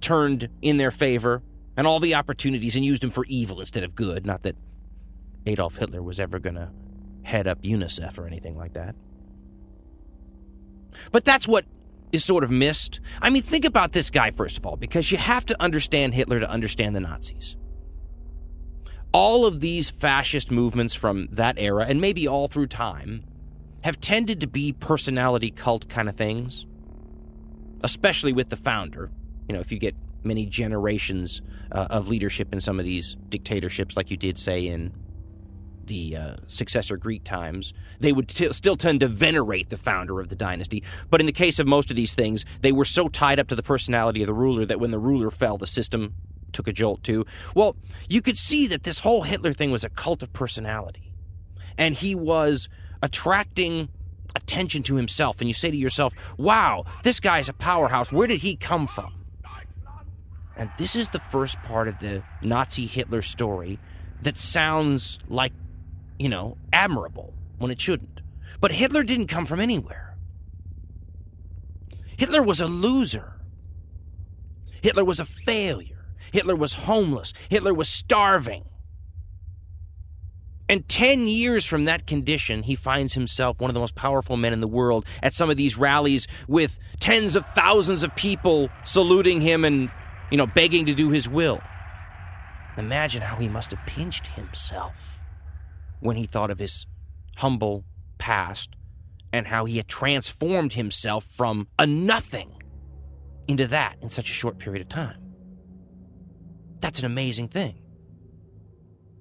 turned 0.00 0.48
in 0.62 0.76
their 0.76 0.92
favor 0.92 1.42
and 1.76 1.88
all 1.88 1.98
the 1.98 2.14
opportunities 2.14 2.76
and 2.76 2.84
used 2.84 3.02
them 3.02 3.10
for 3.10 3.24
evil 3.26 3.58
instead 3.58 3.82
of 3.82 3.96
good. 3.96 4.26
Not 4.26 4.44
that 4.44 4.54
Adolf 5.44 5.74
Hitler 5.74 6.04
was 6.04 6.20
ever 6.20 6.38
going 6.38 6.54
to 6.54 6.70
head 7.24 7.48
up 7.48 7.62
UNICEF 7.62 8.16
or 8.16 8.28
anything 8.28 8.56
like 8.56 8.74
that. 8.74 8.94
But 11.10 11.24
that's 11.24 11.48
what 11.48 11.64
is 12.12 12.24
sort 12.24 12.44
of 12.44 12.50
missed. 12.50 13.00
I 13.20 13.30
mean, 13.30 13.42
think 13.42 13.64
about 13.64 13.92
this 13.92 14.10
guy, 14.10 14.30
first 14.30 14.58
of 14.58 14.66
all, 14.66 14.76
because 14.76 15.10
you 15.10 15.18
have 15.18 15.44
to 15.46 15.62
understand 15.62 16.14
Hitler 16.14 16.40
to 16.40 16.50
understand 16.50 16.96
the 16.96 17.00
Nazis. 17.00 17.56
All 19.12 19.46
of 19.46 19.60
these 19.60 19.90
fascist 19.90 20.50
movements 20.50 20.94
from 20.94 21.28
that 21.32 21.58
era, 21.58 21.86
and 21.88 22.00
maybe 22.00 22.28
all 22.28 22.48
through 22.48 22.66
time, 22.66 23.24
have 23.82 24.00
tended 24.00 24.40
to 24.40 24.46
be 24.46 24.72
personality 24.72 25.50
cult 25.50 25.88
kind 25.88 26.08
of 26.08 26.16
things, 26.16 26.66
especially 27.82 28.32
with 28.32 28.48
the 28.48 28.56
founder. 28.56 29.10
You 29.48 29.54
know, 29.54 29.60
if 29.60 29.72
you 29.72 29.78
get 29.78 29.94
many 30.24 30.46
generations 30.46 31.42
uh, 31.72 31.86
of 31.90 32.08
leadership 32.08 32.52
in 32.52 32.60
some 32.60 32.78
of 32.78 32.84
these 32.84 33.16
dictatorships, 33.28 33.96
like 33.96 34.10
you 34.10 34.16
did, 34.16 34.36
say, 34.36 34.66
in 34.66 34.92
the 35.88 36.16
uh, 36.16 36.36
successor 36.46 36.96
Greek 36.96 37.24
times, 37.24 37.74
they 38.00 38.12
would 38.12 38.28
t- 38.28 38.52
still 38.52 38.76
tend 38.76 39.00
to 39.00 39.08
venerate 39.08 39.70
the 39.70 39.76
founder 39.76 40.20
of 40.20 40.28
the 40.28 40.36
dynasty. 40.36 40.84
But 41.10 41.20
in 41.20 41.26
the 41.26 41.32
case 41.32 41.58
of 41.58 41.66
most 41.66 41.90
of 41.90 41.96
these 41.96 42.14
things, 42.14 42.44
they 42.60 42.72
were 42.72 42.84
so 42.84 43.08
tied 43.08 43.40
up 43.40 43.48
to 43.48 43.56
the 43.56 43.62
personality 43.62 44.22
of 44.22 44.26
the 44.26 44.34
ruler 44.34 44.64
that 44.64 44.80
when 44.80 44.90
the 44.90 44.98
ruler 44.98 45.30
fell, 45.30 45.58
the 45.58 45.66
system 45.66 46.14
took 46.52 46.68
a 46.68 46.72
jolt 46.72 47.02
too. 47.02 47.26
Well, 47.54 47.76
you 48.08 48.22
could 48.22 48.38
see 48.38 48.66
that 48.68 48.84
this 48.84 49.00
whole 49.00 49.22
Hitler 49.22 49.52
thing 49.52 49.70
was 49.70 49.84
a 49.84 49.90
cult 49.90 50.22
of 50.22 50.32
personality. 50.32 51.12
And 51.76 51.94
he 51.94 52.14
was 52.14 52.68
attracting 53.02 53.88
attention 54.34 54.82
to 54.84 54.96
himself. 54.96 55.40
And 55.40 55.48
you 55.48 55.54
say 55.54 55.70
to 55.70 55.76
yourself, 55.76 56.14
wow, 56.36 56.84
this 57.02 57.20
guy's 57.20 57.48
a 57.48 57.52
powerhouse. 57.52 58.12
Where 58.12 58.26
did 58.26 58.40
he 58.40 58.56
come 58.56 58.86
from? 58.86 59.14
And 60.56 60.70
this 60.76 60.96
is 60.96 61.10
the 61.10 61.20
first 61.20 61.62
part 61.62 61.86
of 61.86 62.00
the 62.00 62.24
Nazi 62.42 62.86
Hitler 62.86 63.22
story 63.22 63.78
that 64.22 64.36
sounds 64.36 65.20
like 65.28 65.52
you 66.18 66.28
know, 66.28 66.56
admirable 66.72 67.34
when 67.58 67.70
it 67.70 67.80
shouldn't. 67.80 68.20
But 68.60 68.72
Hitler 68.72 69.02
didn't 69.02 69.28
come 69.28 69.46
from 69.46 69.60
anywhere. 69.60 70.16
Hitler 72.16 72.42
was 72.42 72.60
a 72.60 72.66
loser. 72.66 73.34
Hitler 74.82 75.04
was 75.04 75.20
a 75.20 75.24
failure. 75.24 76.06
Hitler 76.32 76.56
was 76.56 76.74
homeless. 76.74 77.32
Hitler 77.48 77.72
was 77.72 77.88
starving. 77.88 78.64
And 80.68 80.86
10 80.86 81.28
years 81.28 81.64
from 81.64 81.86
that 81.86 82.06
condition, 82.06 82.62
he 82.62 82.74
finds 82.74 83.14
himself 83.14 83.58
one 83.58 83.70
of 83.70 83.74
the 83.74 83.80
most 83.80 83.94
powerful 83.94 84.36
men 84.36 84.52
in 84.52 84.60
the 84.60 84.68
world 84.68 85.06
at 85.22 85.32
some 85.32 85.48
of 85.48 85.56
these 85.56 85.78
rallies 85.78 86.26
with 86.46 86.78
tens 87.00 87.36
of 87.36 87.46
thousands 87.46 88.02
of 88.02 88.14
people 88.16 88.68
saluting 88.84 89.40
him 89.40 89.64
and, 89.64 89.90
you 90.30 90.36
know, 90.36 90.46
begging 90.46 90.84
to 90.86 90.94
do 90.94 91.08
his 91.08 91.28
will. 91.28 91.62
Imagine 92.76 93.22
how 93.22 93.36
he 93.36 93.48
must 93.48 93.70
have 93.70 93.84
pinched 93.86 94.26
himself 94.26 95.22
when 96.00 96.16
he 96.16 96.26
thought 96.26 96.50
of 96.50 96.58
his 96.58 96.86
humble 97.36 97.84
past 98.18 98.74
and 99.32 99.46
how 99.46 99.64
he 99.64 99.76
had 99.76 99.88
transformed 99.88 100.72
himself 100.72 101.24
from 101.24 101.68
a 101.78 101.86
nothing 101.86 102.52
into 103.46 103.66
that 103.66 103.96
in 104.02 104.10
such 104.10 104.30
a 104.30 104.32
short 104.32 104.58
period 104.58 104.80
of 104.80 104.88
time. 104.88 105.16
That's 106.80 107.00
an 107.00 107.06
amazing 107.06 107.48
thing. 107.48 107.80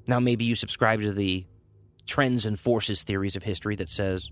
Now, 0.08 0.20
maybe 0.20 0.46
you 0.46 0.56
subscribe 0.56 1.02
to 1.02 1.12
the 1.12 1.46
trends 2.06 2.46
and 2.46 2.58
forces 2.58 3.04
theories 3.04 3.36
of 3.36 3.44
history 3.44 3.76
that 3.76 3.90
says 3.90 4.32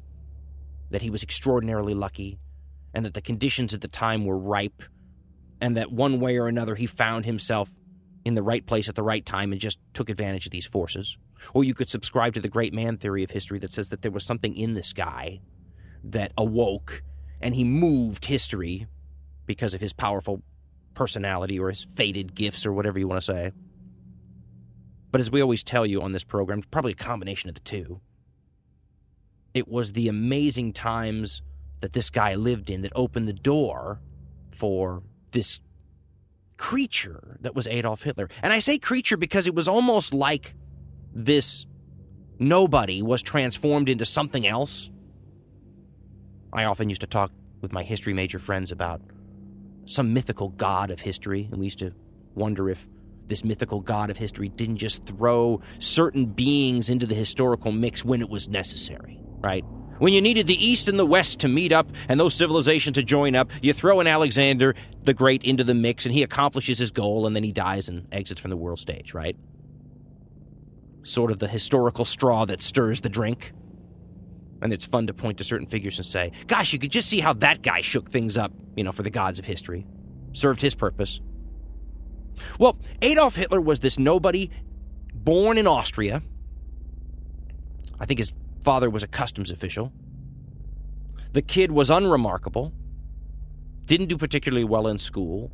that 0.91 1.01
he 1.01 1.09
was 1.09 1.23
extraordinarily 1.23 1.93
lucky 1.93 2.39
and 2.93 3.05
that 3.05 3.13
the 3.13 3.21
conditions 3.21 3.73
at 3.73 3.81
the 3.81 3.87
time 3.87 4.25
were 4.25 4.37
ripe 4.37 4.83
and 5.59 5.75
that 5.77 5.91
one 5.91 6.19
way 6.19 6.37
or 6.37 6.47
another 6.47 6.75
he 6.75 6.85
found 6.85 7.25
himself 7.25 7.69
in 8.23 8.33
the 8.33 8.43
right 8.43 8.65
place 8.65 8.87
at 8.87 8.95
the 8.95 9.03
right 9.03 9.25
time 9.25 9.51
and 9.51 9.59
just 9.59 9.79
took 9.93 10.09
advantage 10.09 10.45
of 10.45 10.51
these 10.51 10.65
forces. 10.65 11.17
Or 11.53 11.63
you 11.63 11.73
could 11.73 11.89
subscribe 11.89 12.33
to 12.33 12.41
the 12.41 12.49
great 12.49 12.73
man 12.73 12.97
theory 12.97 13.23
of 13.23 13.31
history 13.31 13.59
that 13.59 13.71
says 13.71 13.89
that 13.89 14.01
there 14.01 14.11
was 14.11 14.23
something 14.23 14.55
in 14.55 14.73
this 14.73 14.93
guy 14.93 15.41
that 16.03 16.31
awoke 16.37 17.03
and 17.41 17.53
he 17.53 17.63
moved 17.63 18.25
history 18.25 18.87
because 19.45 19.73
of 19.73 19.81
his 19.81 19.93
powerful 19.93 20.41
personality 20.93 21.59
or 21.59 21.69
his 21.69 21.83
fated 21.83 22.33
gifts 22.33 22.65
or 22.65 22.73
whatever 22.73 22.97
you 22.97 23.07
want 23.07 23.21
to 23.21 23.25
say. 23.25 23.51
But 25.11 25.21
as 25.21 25.31
we 25.31 25.41
always 25.41 25.63
tell 25.63 25.85
you 25.85 26.01
on 26.01 26.11
this 26.11 26.23
program, 26.23 26.61
probably 26.71 26.93
a 26.93 26.95
combination 26.95 27.49
of 27.49 27.55
the 27.55 27.61
two. 27.61 28.01
It 29.53 29.67
was 29.67 29.93
the 29.93 30.09
amazing 30.09 30.73
times 30.73 31.41
that 31.79 31.93
this 31.93 32.09
guy 32.09 32.35
lived 32.35 32.69
in 32.69 32.81
that 32.81 32.91
opened 32.95 33.27
the 33.27 33.33
door 33.33 34.01
for 34.49 35.03
this 35.31 35.59
creature 36.57 37.37
that 37.41 37.55
was 37.55 37.67
Adolf 37.67 38.03
Hitler. 38.03 38.29
And 38.41 38.51
I 38.51 38.59
say 38.59 38.77
creature 38.77 39.17
because 39.17 39.47
it 39.47 39.55
was 39.55 39.67
almost 39.67 40.13
like 40.13 40.53
this 41.15 41.65
nobody 42.37 43.01
was 43.01 43.23
transformed 43.23 43.89
into 43.89 44.05
something 44.05 44.45
else. 44.45 44.91
I 46.53 46.65
often 46.65 46.89
used 46.89 47.01
to 47.01 47.07
talk 47.07 47.31
with 47.61 47.71
my 47.71 47.83
history 47.83 48.13
major 48.13 48.37
friends 48.37 48.71
about 48.71 49.01
some 49.85 50.13
mythical 50.13 50.49
god 50.49 50.91
of 50.91 50.99
history, 50.99 51.47
and 51.49 51.59
we 51.59 51.65
used 51.65 51.79
to 51.79 51.93
wonder 52.35 52.69
if 52.69 52.87
this 53.27 53.43
mythical 53.43 53.81
god 53.81 54.09
of 54.09 54.17
history 54.17 54.49
didn't 54.49 54.77
just 54.77 55.05
throw 55.05 55.61
certain 55.79 56.25
beings 56.25 56.89
into 56.89 57.05
the 57.05 57.15
historical 57.15 57.71
mix 57.71 58.03
when 58.05 58.21
it 58.21 58.29
was 58.29 58.49
necessary, 58.49 59.19
right? 59.39 59.63
When 59.97 60.13
you 60.13 60.21
needed 60.21 60.47
the 60.47 60.65
East 60.65 60.89
and 60.89 60.99
the 60.99 61.05
West 61.05 61.39
to 61.39 61.47
meet 61.47 61.71
up 61.71 61.87
and 62.09 62.19
those 62.19 62.35
civilizations 62.35 62.95
to 62.95 63.03
join 63.03 63.33
up, 63.33 63.49
you 63.61 63.71
throw 63.71 64.01
an 64.01 64.07
Alexander 64.07 64.75
the 65.03 65.13
Great 65.13 65.45
into 65.45 65.63
the 65.63 65.73
mix 65.73 66.05
and 66.05 66.13
he 66.13 66.21
accomplishes 66.21 66.77
his 66.77 66.91
goal 66.91 67.25
and 67.25 67.35
then 67.35 67.43
he 67.43 67.53
dies 67.53 67.87
and 67.87 68.05
exits 68.11 68.41
from 68.41 68.49
the 68.49 68.57
world 68.57 68.79
stage, 68.79 69.13
right? 69.13 69.37
Sort 71.05 71.31
of 71.31 71.39
the 71.39 71.47
historical 71.47 72.03
straw 72.03 72.45
that 72.45 72.61
stirs 72.61 73.01
the 73.01 73.09
drink. 73.09 73.53
And 74.61 74.73
it's 74.73 74.85
fun 74.85 75.07
to 75.07 75.13
point 75.13 75.37
to 75.37 75.43
certain 75.43 75.67
figures 75.67 75.99
and 75.99 76.05
say, 76.05 76.31
gosh, 76.47 76.73
you 76.73 76.79
could 76.79 76.91
just 76.91 77.07
see 77.07 77.19
how 77.19 77.33
that 77.33 77.61
guy 77.61 77.81
shook 77.81 78.09
things 78.09 78.37
up, 78.37 78.51
you 78.75 78.83
know, 78.83 78.91
for 78.91 79.03
the 79.03 79.09
gods 79.09 79.37
of 79.37 79.45
history. 79.45 79.85
Served 80.33 80.61
his 80.61 80.73
purpose. 80.73 81.21
Well, 82.59 82.77
Adolf 83.01 83.35
Hitler 83.35 83.61
was 83.61 83.79
this 83.79 83.99
nobody 83.99 84.49
born 85.13 85.57
in 85.57 85.67
Austria. 85.67 86.21
I 87.99 88.05
think 88.05 88.17
his 88.17 88.33
father 88.61 88.89
was 88.89 89.03
a 89.03 89.07
customs 89.07 89.51
official. 89.51 89.93
The 91.33 91.41
kid 91.41 91.71
was 91.71 91.89
unremarkable, 91.89 92.73
didn't 93.85 94.07
do 94.07 94.17
particularly 94.17 94.63
well 94.63 94.87
in 94.87 94.97
school, 94.97 95.51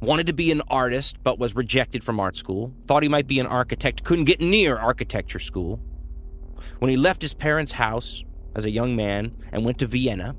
wanted 0.00 0.26
to 0.28 0.32
be 0.32 0.52
an 0.52 0.62
artist 0.68 1.22
but 1.22 1.38
was 1.38 1.56
rejected 1.56 2.04
from 2.04 2.20
art 2.20 2.36
school, 2.36 2.72
thought 2.84 3.02
he 3.02 3.08
might 3.08 3.26
be 3.26 3.40
an 3.40 3.46
architect, 3.46 4.04
couldn't 4.04 4.24
get 4.24 4.40
near 4.40 4.76
architecture 4.76 5.38
school. 5.38 5.80
When 6.78 6.90
he 6.90 6.96
left 6.96 7.22
his 7.22 7.34
parents' 7.34 7.72
house 7.72 8.22
as 8.54 8.64
a 8.64 8.70
young 8.70 8.96
man 8.96 9.36
and 9.52 9.64
went 9.64 9.78
to 9.78 9.86
Vienna, 9.86 10.34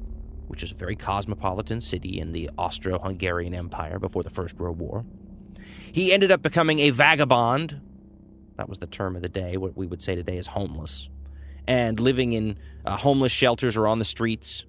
which 0.48 0.64
is 0.64 0.72
a 0.72 0.76
very 0.76 0.96
cosmopolitan 0.96 1.82
city 1.82 2.20
in 2.20 2.32
the 2.32 2.50
Austro 2.58 3.00
Hungarian 3.00 3.54
Empire 3.54 4.00
before 4.00 4.24
the 4.24 4.30
First 4.30 4.58
World 4.58 4.80
War, 4.80 5.06
he 5.92 6.12
ended 6.12 6.32
up 6.32 6.42
becoming 6.42 6.80
a 6.80 6.90
vagabond. 6.90 7.80
That 8.58 8.70
was 8.70 8.80
the 8.80 8.88
term 8.88 9.16
of 9.16 9.22
the 9.22 9.30
day. 9.30 9.58
What 9.58 9.78
we 9.78 9.88
would 9.88 10.02
say 10.02 10.16
today 10.16 10.38
is 10.38 10.48
homeless. 10.48 11.10
And 11.68 12.00
living 12.00 12.34
in 12.34 12.58
uh, 12.86 12.98
homeless 12.98 13.32
shelters 13.32 13.78
or 13.78 13.88
on 13.88 14.00
the 14.00 14.06
streets. 14.06 14.66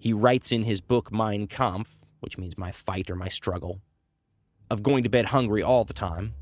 He 0.00 0.12
writes 0.12 0.52
in 0.52 0.62
his 0.62 0.80
book 0.80 1.12
Mein 1.12 1.46
Kampf 1.48 1.95
which 2.20 2.38
means 2.38 2.56
my 2.58 2.72
fight 2.72 3.10
or 3.10 3.16
my 3.16 3.28
struggle, 3.28 3.80
of 4.70 4.82
going 4.82 5.02
to 5.02 5.08
bed 5.08 5.26
hungry 5.26 5.62
all 5.62 5.84
the 5.84 5.94
time. 5.94 6.34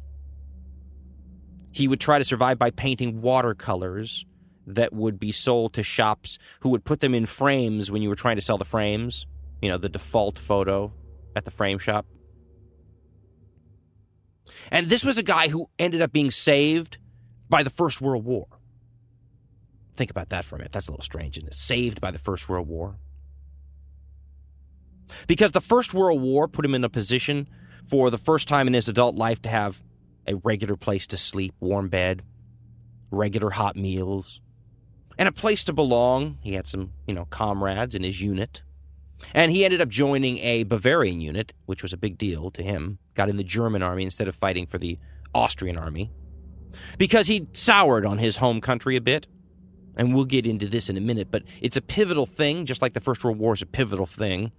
He 1.73 1.89
would 1.89 2.01
try 2.01 2.19
to 2.19 2.25
survive 2.25 2.59
by 2.59 2.71
painting 2.71 3.21
watercolors 3.21 4.25
that 4.67 4.93
would 4.93 5.19
be 5.19 5.33
sold 5.33 5.75
to 5.75 5.83
shops 5.83 6.39
who 6.61 6.71
would 6.71 6.85
put 6.85 7.01
them 7.01 7.15
in 7.15 7.27
frames 7.27 7.91
when 7.91 8.01
you 8.03 8.09
were 8.09 8.15
trying 8.15 8.37
to 8.37 8.43
sell 8.43 8.59
the 8.59 8.65
frames, 8.65 9.27
you 9.61 9.69
know, 9.69 9.77
the 9.79 9.89
default 9.89 10.39
photo 10.39 10.93
at 11.37 11.45
the 11.45 11.51
frame 11.51 11.79
shop. 11.79 12.07
And 14.71 14.89
this 14.89 15.05
was 15.05 15.19
a 15.19 15.23
guy 15.23 15.49
who 15.49 15.69
ended 15.79 16.01
up 16.01 16.13
being 16.13 16.31
saved 16.31 16.99
by 17.49 17.63
the 17.63 17.71
First 17.71 18.01
World 18.01 18.25
War. 18.25 18.47
Think 19.95 20.11
about 20.11 20.31
that 20.31 20.45
for 20.45 20.57
a 20.57 20.59
minute. 20.59 20.73
That's 20.73 20.89
a 20.89 20.91
little 20.91 21.05
strange, 21.05 21.37
isn't 21.39 21.49
it? 21.49 21.55
Saved 21.55 22.01
by 22.01 22.11
the 22.11 22.19
First 22.19 22.49
World 22.49 22.69
War. 22.69 22.97
Because 25.27 25.53
the 25.53 25.61
First 25.61 25.95
World 25.95 26.21
War 26.21 26.49
put 26.49 26.65
him 26.65 26.75
in 26.75 26.85
a 26.85 26.89
position 26.89 27.49
for 27.85 28.11
the 28.11 28.19
first 28.19 28.49
time 28.49 28.67
in 28.67 28.75
his 28.75 28.89
adult 28.89 29.15
life 29.15 29.43
to 29.43 29.49
have 29.49 29.83
a 30.27 30.37
regular 30.37 30.77
place 30.77 31.07
to 31.09 31.17
sleep, 31.17 31.55
warm 31.61 31.89
bed, 31.89 32.23
regular 33.11 33.51
hot 33.51 33.77
meals, 33.77 34.41
and 35.19 35.29
a 35.29 35.33
place 35.33 35.65
to 35.65 35.73
belong. 35.73 36.39
He 36.41 36.55
had 36.55 36.67
some, 36.67 36.93
you 37.07 37.15
know, 37.15 37.27
comrades 37.27 37.95
in 37.95 38.03
his 38.03 38.21
unit. 38.21 38.63
And 39.33 39.53
he 39.53 39.65
ended 39.65 39.81
up 39.81 39.89
joining 39.89 40.39
a 40.39 40.65
Bavarian 40.65 41.21
unit, 41.21 41.53
which 41.67 41.83
was 41.83 41.93
a 41.93 41.97
big 41.97 42.19
deal 42.19 42.51
to 42.51 42.63
him. 42.63 42.99
Got 43.15 43.29
in 43.29 43.37
the 43.37 43.45
German 43.45 43.83
army 43.83 44.03
instead 44.03 44.29
of 44.29 44.35
fighting 44.35 44.67
for 44.67 44.79
the 44.79 44.99
Austrian 45.35 45.77
army. 45.77 46.11
Because 46.99 47.29
he 47.29 47.47
soured 47.53 48.05
on 48.05 48.19
his 48.19 48.37
home 48.37 48.61
country 48.61 48.97
a 48.97 49.01
bit. 49.01 49.27
And 49.97 50.13
we'll 50.13 50.25
get 50.25 50.47
into 50.47 50.67
this 50.67 50.91
in 50.91 50.97
a 50.97 51.01
minute, 51.01 51.29
but 51.31 51.45
it's 51.63 51.77
a 51.77 51.81
pivotal 51.81 52.27
thing, 52.27 52.67
just 52.67 52.83
like 52.83 52.95
the 52.95 53.01
First 53.01 53.23
World 53.23 53.39
War 53.39 53.53
is 53.53 53.63
a 53.63 53.67
pivotal 53.67 54.07
thing 54.07 54.51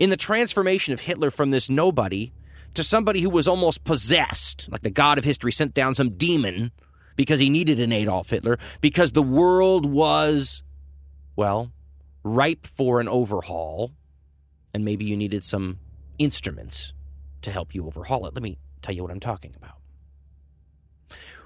in 0.00 0.08
the 0.10 0.16
transformation 0.16 0.94
of 0.94 1.00
Hitler 1.00 1.30
from 1.30 1.50
this 1.50 1.68
nobody 1.68 2.32
to 2.74 2.82
somebody 2.82 3.20
who 3.20 3.28
was 3.28 3.46
almost 3.46 3.84
possessed, 3.84 4.66
like 4.72 4.82
the 4.82 4.90
god 4.90 5.18
of 5.18 5.24
history 5.24 5.52
sent 5.52 5.74
down 5.74 5.94
some 5.94 6.10
demon 6.10 6.72
because 7.16 7.38
he 7.38 7.50
needed 7.50 7.78
an 7.78 7.92
Adolf 7.92 8.30
Hitler, 8.30 8.58
because 8.80 9.12
the 9.12 9.22
world 9.22 9.84
was, 9.84 10.62
well, 11.36 11.70
ripe 12.24 12.66
for 12.66 13.00
an 13.00 13.08
overhaul, 13.08 13.92
and 14.72 14.86
maybe 14.86 15.04
you 15.04 15.16
needed 15.16 15.44
some 15.44 15.78
instruments 16.18 16.94
to 17.42 17.50
help 17.50 17.74
you 17.74 17.86
overhaul 17.86 18.26
it. 18.26 18.32
Let 18.32 18.42
me 18.42 18.56
tell 18.80 18.94
you 18.94 19.02
what 19.02 19.12
I'm 19.12 19.20
talking 19.20 19.52
about. 19.54 19.76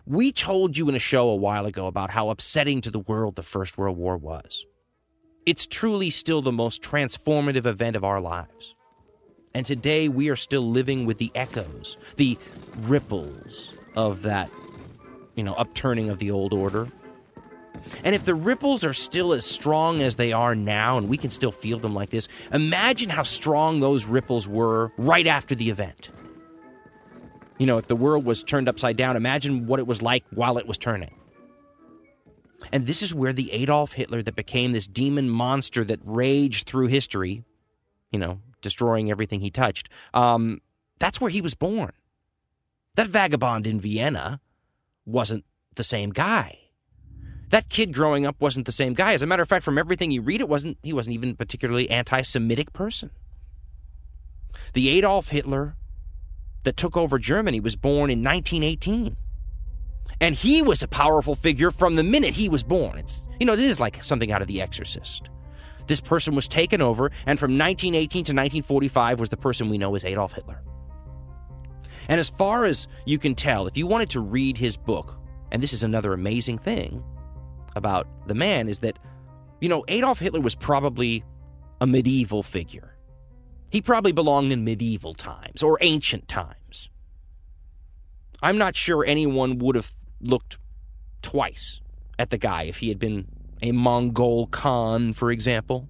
We 0.06 0.30
told 0.30 0.76
you 0.76 0.88
in 0.88 0.94
a 0.94 1.00
show 1.00 1.28
a 1.28 1.34
while 1.34 1.66
ago 1.66 1.86
about 1.86 2.10
how 2.10 2.28
upsetting 2.28 2.82
to 2.82 2.90
the 2.90 3.00
world 3.00 3.34
the 3.34 3.42
First 3.42 3.78
World 3.78 3.96
War 3.96 4.16
was. 4.16 4.64
It's 5.46 5.66
truly 5.66 6.08
still 6.08 6.40
the 6.40 6.52
most 6.52 6.82
transformative 6.82 7.66
event 7.66 7.96
of 7.96 8.04
our 8.04 8.20
lives. 8.20 8.74
And 9.52 9.66
today 9.66 10.08
we 10.08 10.30
are 10.30 10.36
still 10.36 10.70
living 10.70 11.04
with 11.04 11.18
the 11.18 11.30
echoes, 11.34 11.98
the 12.16 12.38
ripples 12.82 13.76
of 13.94 14.22
that, 14.22 14.50
you 15.34 15.44
know, 15.44 15.52
upturning 15.54 16.08
of 16.08 16.18
the 16.18 16.30
old 16.30 16.54
order. 16.54 16.88
And 18.02 18.14
if 18.14 18.24
the 18.24 18.34
ripples 18.34 18.84
are 18.84 18.94
still 18.94 19.34
as 19.34 19.44
strong 19.44 20.00
as 20.00 20.16
they 20.16 20.32
are 20.32 20.54
now, 20.54 20.96
and 20.96 21.10
we 21.10 21.18
can 21.18 21.28
still 21.28 21.52
feel 21.52 21.78
them 21.78 21.94
like 21.94 22.08
this, 22.08 22.26
imagine 22.52 23.10
how 23.10 23.22
strong 23.22 23.80
those 23.80 24.06
ripples 24.06 24.48
were 24.48 24.92
right 24.96 25.26
after 25.26 25.54
the 25.54 25.68
event. 25.68 26.10
You 27.58 27.66
know, 27.66 27.76
if 27.76 27.86
the 27.86 27.96
world 27.96 28.24
was 28.24 28.42
turned 28.42 28.68
upside 28.68 28.96
down, 28.96 29.14
imagine 29.14 29.66
what 29.66 29.78
it 29.78 29.86
was 29.86 30.00
like 30.00 30.24
while 30.30 30.56
it 30.56 30.66
was 30.66 30.78
turning. 30.78 31.14
And 32.72 32.86
this 32.86 33.02
is 33.02 33.14
where 33.14 33.32
the 33.32 33.52
Adolf 33.52 33.92
Hitler 33.92 34.22
that 34.22 34.36
became 34.36 34.72
this 34.72 34.86
demon 34.86 35.28
monster 35.28 35.84
that 35.84 36.00
raged 36.04 36.66
through 36.66 36.88
history, 36.88 37.44
you 38.10 38.18
know, 38.18 38.40
destroying 38.60 39.10
everything 39.10 39.40
he 39.40 39.50
touched, 39.50 39.88
um, 40.12 40.60
that's 40.98 41.20
where 41.20 41.30
he 41.30 41.40
was 41.40 41.54
born. 41.54 41.92
That 42.96 43.08
vagabond 43.08 43.66
in 43.66 43.80
Vienna 43.80 44.40
wasn't 45.04 45.44
the 45.74 45.84
same 45.84 46.10
guy. 46.10 46.58
That 47.50 47.68
kid 47.68 47.92
growing 47.92 48.26
up 48.26 48.40
wasn't 48.40 48.66
the 48.66 48.72
same 48.72 48.94
guy. 48.94 49.12
As 49.12 49.22
a 49.22 49.26
matter 49.26 49.42
of 49.42 49.48
fact, 49.48 49.64
from 49.64 49.78
everything 49.78 50.10
you 50.10 50.22
read, 50.22 50.40
it 50.40 50.48
wasn't 50.48 50.78
he 50.82 50.92
wasn't 50.92 51.14
even 51.14 51.30
a 51.30 51.34
particularly 51.34 51.90
anti-Semitic 51.90 52.72
person. 52.72 53.10
The 54.72 54.88
Adolf 54.88 55.28
Hitler 55.28 55.76
that 56.64 56.76
took 56.76 56.96
over 56.96 57.18
Germany 57.18 57.60
was 57.60 57.76
born 57.76 58.10
in 58.10 58.22
1918. 58.22 59.16
And 60.20 60.34
he 60.34 60.62
was 60.62 60.82
a 60.82 60.88
powerful 60.88 61.34
figure 61.34 61.70
from 61.70 61.96
the 61.96 62.04
minute 62.04 62.34
he 62.34 62.48
was 62.48 62.62
born. 62.62 62.98
It's 62.98 63.24
you 63.40 63.46
know, 63.46 63.52
it 63.52 63.60
is 63.60 63.80
like 63.80 64.02
something 64.02 64.32
out 64.32 64.42
of 64.42 64.48
The 64.48 64.60
Exorcist. 64.62 65.30
This 65.86 66.00
person 66.00 66.34
was 66.34 66.48
taken 66.48 66.80
over, 66.80 67.10
and 67.26 67.38
from 67.38 67.58
1918 67.58 68.10
to 68.10 68.18
1945 68.32 69.20
was 69.20 69.28
the 69.28 69.36
person 69.36 69.68
we 69.68 69.78
know 69.78 69.94
as 69.94 70.04
Adolf 70.04 70.32
Hitler. 70.32 70.62
And 72.08 72.20
as 72.20 72.28
far 72.30 72.64
as 72.64 72.86
you 73.06 73.18
can 73.18 73.34
tell, 73.34 73.66
if 73.66 73.76
you 73.76 73.86
wanted 73.86 74.10
to 74.10 74.20
read 74.20 74.56
his 74.56 74.76
book, 74.76 75.18
and 75.50 75.62
this 75.62 75.72
is 75.72 75.82
another 75.82 76.12
amazing 76.12 76.58
thing 76.58 77.02
about 77.76 78.06
the 78.26 78.34
man, 78.34 78.68
is 78.68 78.78
that, 78.80 78.98
you 79.60 79.68
know, 79.68 79.84
Adolf 79.88 80.20
Hitler 80.20 80.40
was 80.40 80.54
probably 80.54 81.24
a 81.80 81.86
medieval 81.86 82.42
figure. 82.42 82.96
He 83.70 83.82
probably 83.82 84.12
belonged 84.12 84.52
in 84.52 84.64
medieval 84.64 85.14
times 85.14 85.62
or 85.62 85.78
ancient 85.80 86.28
times. 86.28 86.54
I'm 88.44 88.58
not 88.58 88.76
sure 88.76 89.02
anyone 89.06 89.56
would 89.60 89.74
have 89.74 89.90
looked 90.20 90.58
twice 91.22 91.80
at 92.18 92.28
the 92.28 92.36
guy 92.36 92.64
if 92.64 92.76
he 92.76 92.90
had 92.90 92.98
been 92.98 93.26
a 93.62 93.72
Mongol 93.72 94.48
Khan, 94.48 95.14
for 95.14 95.30
example. 95.30 95.88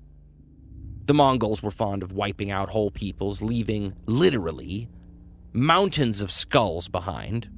The 1.06 1.14
Mongols 1.14 1.64
were 1.64 1.72
fond 1.72 2.04
of 2.04 2.12
wiping 2.12 2.52
out 2.52 2.68
whole 2.68 2.92
peoples, 2.92 3.42
leaving 3.42 3.96
literally 4.06 4.88
mountains 5.52 6.20
of 6.20 6.30
skulls 6.30 6.86
behind. 6.86 7.50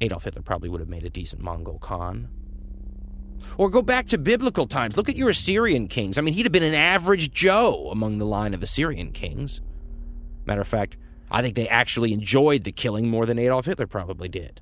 Adolf 0.00 0.24
Hitler 0.24 0.42
probably 0.42 0.68
would 0.68 0.80
have 0.80 0.88
made 0.88 1.04
a 1.04 1.10
decent 1.10 1.40
Mongol 1.40 1.78
Khan. 1.78 2.28
Or 3.56 3.70
go 3.70 3.82
back 3.82 4.06
to 4.06 4.18
biblical 4.18 4.66
times. 4.66 4.96
Look 4.96 5.08
at 5.08 5.16
your 5.16 5.28
Assyrian 5.28 5.86
kings. 5.86 6.18
I 6.18 6.22
mean, 6.22 6.34
he'd 6.34 6.42
have 6.44 6.50
been 6.50 6.64
an 6.64 6.74
average 6.74 7.30
Joe 7.30 7.88
among 7.92 8.18
the 8.18 8.26
line 8.26 8.52
of 8.52 8.64
Assyrian 8.64 9.12
kings. 9.12 9.60
Matter 10.44 10.60
of 10.60 10.66
fact, 10.66 10.96
I 11.30 11.42
think 11.42 11.54
they 11.54 11.68
actually 11.68 12.12
enjoyed 12.12 12.64
the 12.64 12.72
killing 12.72 13.08
more 13.08 13.26
than 13.26 13.38
Adolf 13.38 13.66
Hitler 13.66 13.86
probably 13.86 14.28
did. 14.28 14.60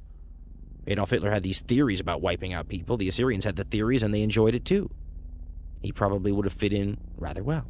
Adolf 0.87 1.11
Hitler 1.11 1.31
had 1.31 1.43
these 1.43 1.61
theories 1.61 2.01
about 2.01 2.23
wiping 2.23 2.53
out 2.53 2.69
people. 2.69 2.97
The 2.97 3.09
Assyrians 3.09 3.45
had 3.45 3.57
the 3.57 3.65
theories 3.65 4.03
and 4.03 4.13
they 4.13 4.23
enjoyed 4.23 4.55
it 4.55 4.65
too. 4.65 4.91
He 5.83 5.93
probably 5.93 6.33
would 6.33 6.45
have 6.45 6.53
fit 6.53 6.73
in 6.73 6.99
rather 7.17 7.43
well. 7.43 7.67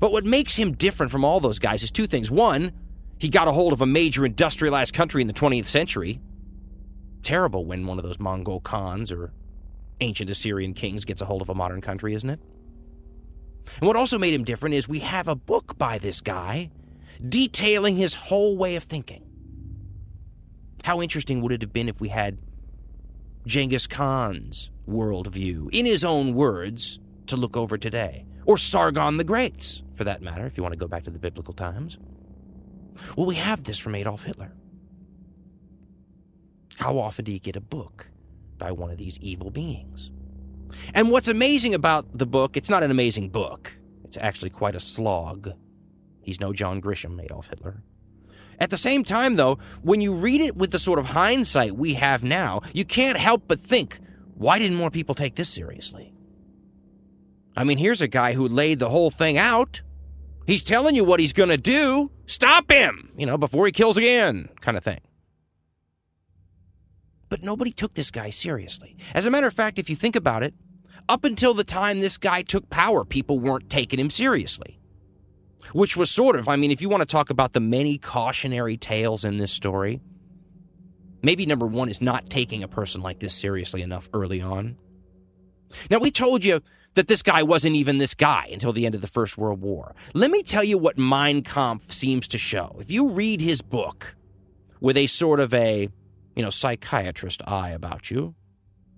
But 0.00 0.12
what 0.12 0.24
makes 0.24 0.56
him 0.56 0.72
different 0.72 1.12
from 1.12 1.24
all 1.24 1.40
those 1.40 1.58
guys 1.58 1.82
is 1.82 1.90
two 1.90 2.06
things. 2.06 2.30
One, 2.30 2.72
he 3.18 3.28
got 3.28 3.48
a 3.48 3.52
hold 3.52 3.72
of 3.72 3.80
a 3.80 3.86
major 3.86 4.26
industrialized 4.26 4.94
country 4.94 5.20
in 5.20 5.28
the 5.28 5.34
20th 5.34 5.66
century. 5.66 6.20
Terrible 7.22 7.64
when 7.64 7.86
one 7.86 7.98
of 7.98 8.04
those 8.04 8.18
Mongol 8.18 8.60
Khans 8.60 9.12
or 9.12 9.32
ancient 10.00 10.28
Assyrian 10.30 10.74
kings 10.74 11.04
gets 11.04 11.22
a 11.22 11.24
hold 11.24 11.42
of 11.42 11.48
a 11.48 11.54
modern 11.54 11.80
country, 11.80 12.14
isn't 12.14 12.28
it? 12.28 12.40
And 13.78 13.86
what 13.86 13.96
also 13.96 14.18
made 14.18 14.34
him 14.34 14.44
different 14.44 14.74
is 14.74 14.88
we 14.88 14.98
have 15.00 15.28
a 15.28 15.36
book 15.36 15.78
by 15.78 15.98
this 15.98 16.20
guy 16.20 16.70
detailing 17.28 17.96
his 17.96 18.14
whole 18.14 18.56
way 18.56 18.76
of 18.76 18.84
thinking. 18.84 19.24
How 20.84 21.00
interesting 21.00 21.40
would 21.42 21.52
it 21.52 21.62
have 21.62 21.72
been 21.72 21.88
if 21.88 22.00
we 22.00 22.08
had 22.08 22.38
Genghis 23.46 23.86
Khan's 23.86 24.70
worldview, 24.88 25.68
in 25.72 25.86
his 25.86 26.04
own 26.04 26.34
words, 26.34 26.98
to 27.26 27.36
look 27.36 27.56
over 27.56 27.78
today? 27.78 28.26
Or 28.44 28.58
Sargon 28.58 29.16
the 29.16 29.24
Great's, 29.24 29.82
for 29.94 30.04
that 30.04 30.22
matter, 30.22 30.44
if 30.46 30.56
you 30.56 30.62
want 30.62 30.72
to 30.72 30.78
go 30.78 30.88
back 30.88 31.04
to 31.04 31.10
the 31.10 31.18
biblical 31.18 31.54
times. 31.54 31.98
Well, 33.16 33.26
we 33.26 33.36
have 33.36 33.62
this 33.64 33.78
from 33.78 33.94
Adolf 33.94 34.24
Hitler. 34.24 34.52
How 36.76 36.98
often 36.98 37.24
do 37.24 37.32
you 37.32 37.38
get 37.38 37.54
a 37.54 37.60
book 37.60 38.10
by 38.58 38.72
one 38.72 38.90
of 38.90 38.98
these 38.98 39.18
evil 39.20 39.50
beings? 39.50 40.10
And 40.94 41.10
what's 41.10 41.28
amazing 41.28 41.74
about 41.74 42.06
the 42.16 42.26
book, 42.26 42.56
it's 42.56 42.70
not 42.70 42.82
an 42.82 42.90
amazing 42.90 43.28
book. 43.28 43.78
It's 44.04 44.16
actually 44.16 44.50
quite 44.50 44.74
a 44.74 44.80
slog. 44.80 45.52
He's 46.22 46.40
no 46.40 46.52
John 46.52 46.80
Grisham, 46.80 47.22
Adolf 47.22 47.48
Hitler. 47.48 47.82
At 48.58 48.70
the 48.70 48.76
same 48.76 49.02
time, 49.02 49.34
though, 49.36 49.58
when 49.82 50.00
you 50.00 50.14
read 50.14 50.40
it 50.40 50.56
with 50.56 50.70
the 50.70 50.78
sort 50.78 50.98
of 50.98 51.06
hindsight 51.06 51.76
we 51.76 51.94
have 51.94 52.22
now, 52.22 52.62
you 52.72 52.84
can't 52.84 53.18
help 53.18 53.44
but 53.48 53.58
think, 53.58 53.98
why 54.34 54.58
didn't 54.58 54.76
more 54.76 54.90
people 54.90 55.14
take 55.14 55.34
this 55.34 55.48
seriously? 55.48 56.12
I 57.56 57.64
mean, 57.64 57.78
here's 57.78 58.00
a 58.00 58.08
guy 58.08 58.34
who 58.34 58.48
laid 58.48 58.78
the 58.78 58.88
whole 58.88 59.10
thing 59.10 59.36
out. 59.36 59.82
He's 60.46 60.62
telling 60.62 60.94
you 60.94 61.04
what 61.04 61.20
he's 61.20 61.32
going 61.32 61.48
to 61.48 61.56
do. 61.56 62.10
Stop 62.26 62.70
him, 62.70 63.10
you 63.16 63.26
know, 63.26 63.36
before 63.36 63.66
he 63.66 63.72
kills 63.72 63.96
again, 63.96 64.48
kind 64.60 64.76
of 64.76 64.84
thing. 64.84 65.00
But 67.28 67.42
nobody 67.42 67.72
took 67.72 67.94
this 67.94 68.10
guy 68.10 68.30
seriously. 68.30 68.96
As 69.14 69.26
a 69.26 69.30
matter 69.30 69.46
of 69.46 69.54
fact, 69.54 69.78
if 69.78 69.90
you 69.90 69.96
think 69.96 70.16
about 70.16 70.42
it, 70.42 70.54
up 71.08 71.24
until 71.24 71.52
the 71.54 71.64
time 71.64 72.00
this 72.00 72.16
guy 72.16 72.42
took 72.42 72.70
power, 72.70 73.04
people 73.04 73.40
weren't 73.40 73.70
taking 73.70 73.98
him 73.98 74.10
seriously 74.10 74.78
which 75.72 75.96
was 75.96 76.10
sort 76.10 76.36
of, 76.36 76.48
I 76.48 76.56
mean, 76.56 76.70
if 76.70 76.82
you 76.82 76.88
want 76.88 77.02
to 77.02 77.06
talk 77.06 77.30
about 77.30 77.52
the 77.52 77.60
many 77.60 77.98
cautionary 77.98 78.76
tales 78.76 79.24
in 79.24 79.38
this 79.38 79.52
story, 79.52 80.00
maybe 81.22 81.46
number 81.46 81.66
one 81.66 81.88
is 81.88 82.00
not 82.00 82.28
taking 82.28 82.62
a 82.62 82.68
person 82.68 83.00
like 83.00 83.20
this 83.20 83.34
seriously 83.34 83.82
enough 83.82 84.08
early 84.12 84.40
on. 84.40 84.76
Now, 85.90 85.98
we 85.98 86.10
told 86.10 86.44
you 86.44 86.60
that 86.94 87.08
this 87.08 87.22
guy 87.22 87.42
wasn't 87.42 87.76
even 87.76 87.98
this 87.98 88.14
guy 88.14 88.48
until 88.52 88.72
the 88.72 88.84
end 88.84 88.94
of 88.94 89.00
the 89.00 89.06
First 89.06 89.38
World 89.38 89.62
War. 89.62 89.94
Let 90.12 90.30
me 90.30 90.42
tell 90.42 90.64
you 90.64 90.76
what 90.76 90.98
Mein 90.98 91.42
Kampf 91.42 91.90
seems 91.90 92.28
to 92.28 92.38
show. 92.38 92.76
If 92.78 92.90
you 92.90 93.10
read 93.10 93.40
his 93.40 93.62
book 93.62 94.14
with 94.80 94.96
a 94.96 95.06
sort 95.06 95.40
of 95.40 95.54
a, 95.54 95.88
you 96.36 96.42
know, 96.42 96.50
psychiatrist 96.50 97.40
eye 97.46 97.70
about 97.70 98.10
you, 98.10 98.34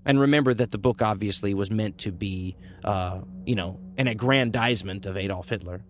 and 0.05 0.21
remember 0.21 0.53
that 0.53 0.71
the 0.71 0.79
book 0.79 1.01
obviously 1.01 1.55
was 1.55 1.71
meant 1.71 1.99
to 1.99 2.13
be, 2.13 2.57
uh, 2.85 3.21
you 3.47 3.55
know, 3.55 3.81
an 3.97 4.07
aggrandizement 4.07 5.07
of 5.07 5.17
Adolf 5.17 5.49
Hitler. 5.49 5.83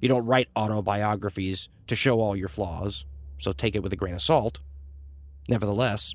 You 0.00 0.08
don't 0.08 0.26
write 0.26 0.48
autobiographies 0.56 1.68
to 1.88 1.96
show 1.96 2.20
all 2.20 2.36
your 2.36 2.48
flaws, 2.48 3.04
so 3.38 3.52
take 3.52 3.74
it 3.74 3.82
with 3.82 3.92
a 3.92 3.96
grain 3.96 4.14
of 4.14 4.22
salt. 4.22 4.60
Nevertheless, 5.48 6.14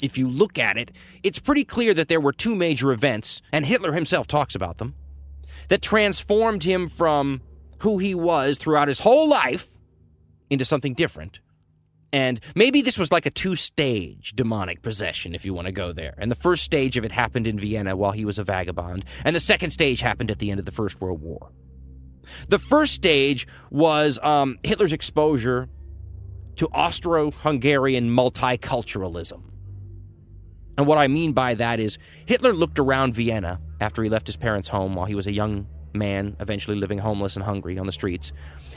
if 0.00 0.18
you 0.18 0.28
look 0.28 0.58
at 0.58 0.76
it, 0.76 0.92
it's 1.22 1.38
pretty 1.38 1.64
clear 1.64 1.94
that 1.94 2.08
there 2.08 2.20
were 2.20 2.32
two 2.32 2.54
major 2.54 2.92
events, 2.92 3.42
and 3.52 3.64
Hitler 3.64 3.92
himself 3.92 4.26
talks 4.26 4.54
about 4.54 4.78
them, 4.78 4.94
that 5.68 5.82
transformed 5.82 6.64
him 6.64 6.88
from 6.88 7.40
who 7.78 7.98
he 7.98 8.14
was 8.14 8.58
throughout 8.58 8.88
his 8.88 9.00
whole 9.00 9.28
life 9.28 9.68
into 10.50 10.64
something 10.64 10.94
different 10.94 11.40
and 12.12 12.40
maybe 12.54 12.82
this 12.82 12.98
was 12.98 13.10
like 13.10 13.26
a 13.26 13.30
two 13.30 13.56
stage 13.56 14.32
demonic 14.32 14.82
possession, 14.82 15.34
if 15.34 15.44
you 15.44 15.54
want 15.54 15.66
to 15.66 15.72
go 15.72 15.92
there. 15.92 16.14
And 16.18 16.30
the 16.30 16.36
first 16.36 16.62
stage 16.62 16.96
of 16.96 17.04
it 17.04 17.12
happened 17.12 17.46
in 17.46 17.58
Vienna 17.58 17.96
while 17.96 18.12
he 18.12 18.24
was 18.24 18.38
a 18.38 18.44
vagabond, 18.44 19.04
and 19.24 19.34
the 19.34 19.40
second 19.40 19.70
stage 19.70 20.00
happened 20.00 20.30
at 20.30 20.38
the 20.38 20.50
end 20.50 20.60
of 20.60 20.66
the 20.66 20.72
First 20.72 21.00
World 21.00 21.22
War. 21.22 21.50
The 22.48 22.58
first 22.58 22.94
stage 22.94 23.46
was 23.70 24.18
um, 24.22 24.58
Hitler's 24.62 24.92
exposure 24.92 25.68
to 26.56 26.68
Austro 26.72 27.30
Hungarian 27.30 28.10
multiculturalism. 28.10 29.42
And 30.78 30.86
what 30.86 30.98
I 30.98 31.08
mean 31.08 31.32
by 31.32 31.54
that 31.54 31.80
is 31.80 31.98
Hitler 32.26 32.52
looked 32.52 32.78
around 32.78 33.14
Vienna 33.14 33.60
after 33.80 34.02
he 34.02 34.08
left 34.08 34.26
his 34.26 34.36
parents' 34.36 34.68
home 34.68 34.94
while 34.94 35.06
he 35.06 35.14
was 35.14 35.26
a 35.26 35.32
young 35.32 35.66
man, 35.94 36.36
eventually 36.40 36.76
living 36.76 36.98
homeless 36.98 37.36
and 37.36 37.44
hungry 37.44 37.78
on 37.78 37.86
the 37.86 37.92
streets, 37.92 38.32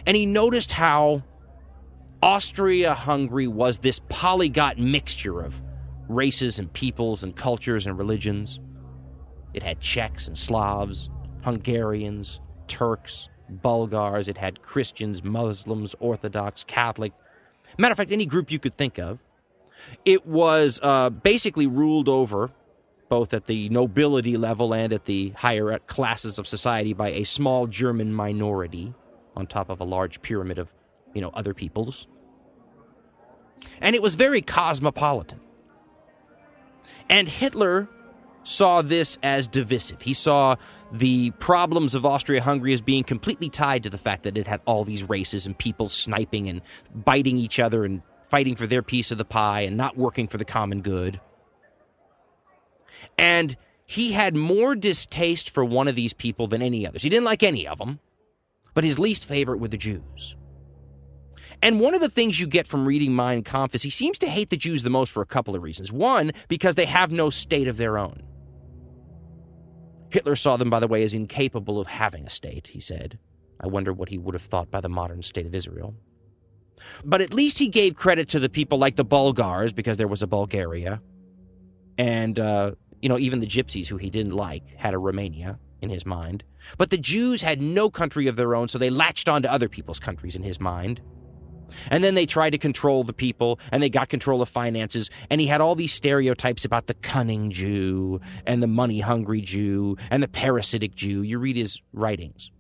and 0.06 0.18
he 0.18 0.26
noticed 0.26 0.72
how 0.72 1.24
Austria 2.26 2.96
Hungary 2.96 3.46
was 3.46 3.78
this 3.78 4.02
polyglot 4.10 4.80
mixture 4.80 5.42
of 5.42 5.62
races 6.10 6.58
and 6.58 6.74
peoples 6.74 7.22
and 7.22 7.36
cultures 7.36 7.86
and 7.86 8.00
religions. 8.00 8.60
It 9.54 9.62
had 9.62 9.80
Czechs 9.80 10.28
and 10.28 10.36
Slavs, 10.36 11.12
Hungarians, 11.44 12.40
Turks, 12.66 13.30
Bulgars. 13.48 14.28
It 14.28 14.40
had 14.40 14.64
Christians, 14.64 15.24
Muslims, 15.24 15.94
Orthodox, 16.00 16.64
Catholic. 16.64 17.14
Matter 17.78 17.92
of 17.92 17.98
fact, 17.98 18.12
any 18.12 18.26
group 18.26 18.50
you 18.50 18.58
could 18.58 18.76
think 18.76 18.98
of. 18.98 19.24
It 20.04 20.26
was 20.26 20.80
uh, 20.82 21.12
basically 21.12 21.68
ruled 21.68 22.10
over, 22.10 22.50
both 23.08 23.36
at 23.36 23.46
the 23.46 23.70
nobility 23.70 24.36
level 24.36 24.74
and 24.74 24.92
at 24.94 25.06
the 25.06 25.30
higher 25.38 25.78
classes 25.78 26.40
of 26.40 26.48
society, 26.48 26.94
by 26.94 27.10
a 27.10 27.24
small 27.24 27.68
German 27.68 28.12
minority 28.12 28.96
on 29.36 29.46
top 29.46 29.70
of 29.70 29.80
a 29.80 29.84
large 29.84 30.24
pyramid 30.24 30.58
of, 30.58 30.74
you 31.14 31.22
know, 31.22 31.30
other 31.36 31.54
peoples. 31.54 32.08
And 33.82 33.96
it 33.96 34.02
was 34.02 34.16
very 34.16 34.42
cosmopolitan. 34.42 35.40
And 37.10 37.28
Hitler 37.28 37.88
saw 38.44 38.82
this 38.82 39.18
as 39.24 39.48
divisive. 39.48 40.02
He 40.02 40.14
saw 40.14 40.56
the 40.92 41.32
problems 41.32 41.96
of 41.96 42.06
Austria 42.06 42.42
Hungary 42.42 42.74
as 42.74 42.82
being 42.82 43.04
completely 43.04 43.50
tied 43.50 43.84
to 43.84 43.90
the 43.90 43.98
fact 43.98 44.24
that 44.24 44.38
it 44.38 44.48
had 44.48 44.62
all 44.66 44.84
these 44.84 45.04
races 45.04 45.46
and 45.46 45.58
people 45.58 45.90
sniping 45.90 46.48
and 46.48 46.62
biting 46.94 47.38
each 47.38 47.60
other 47.60 47.86
and 47.86 48.02
fighting 48.24 48.56
for 48.56 48.68
their 48.68 48.82
piece 48.82 49.12
of 49.12 49.18
the 49.18 49.26
pie 49.26 49.62
and 49.62 49.78
not 49.78 49.98
working 49.98 50.28
for 50.28 50.38
the 50.38 50.46
common 50.46 50.82
good. 50.82 51.20
And 53.18 53.56
he 53.86 54.14
had 54.14 54.36
more 54.36 54.76
distaste 54.76 55.50
for 55.50 55.64
one 55.64 55.88
of 55.88 55.96
these 55.96 56.14
people 56.14 56.48
than 56.48 56.62
any 56.62 56.88
others. 56.88 57.04
He 57.04 57.10
didn't 57.10 57.26
like 57.26 57.44
any 57.44 57.68
of 57.68 57.78
them, 57.78 58.00
but 58.74 58.84
his 58.84 58.98
least 58.98 59.26
favorite 59.26 59.60
were 59.60 59.68
the 59.68 59.78
Jews. 59.78 60.36
And 61.62 61.80
one 61.80 61.94
of 61.94 62.02
the 62.02 62.10
things 62.10 62.40
you 62.40 62.48
get 62.48 62.68
from 62.68 62.86
reading 62.86 63.16
Mein 63.16 63.44
Kampf 63.44 63.76
is 63.76 63.82
he 63.82 63.90
seems 63.90 64.20
to 64.20 64.28
hate 64.28 64.50
the 64.50 64.58
Jews 64.58 64.84
the 64.84 64.90
most 64.90 65.12
for 65.12 65.22
a 65.22 65.26
couple 65.26 65.56
of 65.56 65.64
reasons. 65.64 65.92
One, 65.92 66.32
because 66.48 66.76
they 66.76 66.86
have 66.86 67.12
no 67.12 67.30
state 67.30 67.68
of 67.68 67.78
their 67.78 67.98
own. 67.98 68.22
Hitler 70.12 70.36
saw 70.36 70.58
them, 70.58 70.70
by 70.70 70.80
the 70.80 70.88
way, 70.88 71.04
as 71.04 71.14
incapable 71.14 71.80
of 71.80 71.88
having 71.88 72.26
a 72.26 72.30
state, 72.30 72.68
he 72.68 72.80
said. 72.80 73.20
I 73.60 73.68
wonder 73.68 73.94
what 73.94 74.10
he 74.10 74.18
would 74.18 74.34
have 74.34 74.44
thought 74.44 74.72
by 74.72 74.82
the 74.82 74.90
modern 74.90 75.24
state 75.24 75.46
of 75.46 75.56
Israel. 75.56 75.96
But 77.04 77.22
at 77.22 77.34
least 77.34 77.58
he 77.58 77.68
gave 77.68 77.96
credit 77.96 78.30
to 78.30 78.40
the 78.40 78.50
people 78.50 78.78
like 78.78 78.96
the 78.96 79.06
Bulgars, 79.06 79.74
because 79.74 79.98
there 79.98 80.08
was 80.08 80.22
a 80.22 80.28
Bulgaria. 80.28 81.02
And, 81.98 82.38
uh, 82.38 82.72
you 83.02 83.10
know, 83.10 83.18
even 83.18 83.40
the 83.40 83.48
Gypsies, 83.48 83.88
who 83.88 83.98
he 83.98 84.10
didn't 84.10 84.36
like, 84.36 84.68
had 84.78 84.94
a 84.94 84.98
Romania 84.98 85.60
in 85.82 85.90
his 85.90 86.06
mind. 86.06 86.44
But 86.78 86.90
the 86.90 86.98
Jews 86.98 87.42
had 87.42 87.62
no 87.62 87.90
country 87.90 88.28
of 88.28 88.36
their 88.36 88.56
own, 88.56 88.68
so 88.68 88.78
they 88.78 88.90
latched 88.90 89.30
onto 89.30 89.48
other 89.48 89.70
people's 89.70 90.00
countries 90.00 90.36
in 90.36 90.44
his 90.44 90.60
mind. 90.60 91.02
And 91.90 92.04
then 92.04 92.16
they 92.16 92.26
tried 92.26 92.52
to 92.52 92.58
control 92.58 93.04
the 93.04 93.14
people 93.14 93.60
and 93.72 93.82
they 93.82 93.90
got 93.90 94.10
control 94.10 94.42
of 94.42 94.50
finances. 94.50 95.10
And 95.30 95.42
he 95.42 95.48
had 95.48 95.62
all 95.62 95.76
these 95.76 95.94
stereotypes 95.94 96.66
about 96.66 96.88
the 96.88 96.94
cunning 96.96 97.52
Jew 97.52 98.20
and 98.46 98.62
the 98.62 98.68
money 98.68 99.00
hungry 99.00 99.42
Jew 99.42 99.98
and 100.10 100.22
the 100.22 100.28
parasitic 100.28 100.96
Jew. 100.96 101.22
You 101.22 101.40
read 101.40 101.56
his 101.56 101.82
writings. 101.94 102.52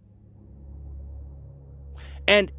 And 2.27 2.51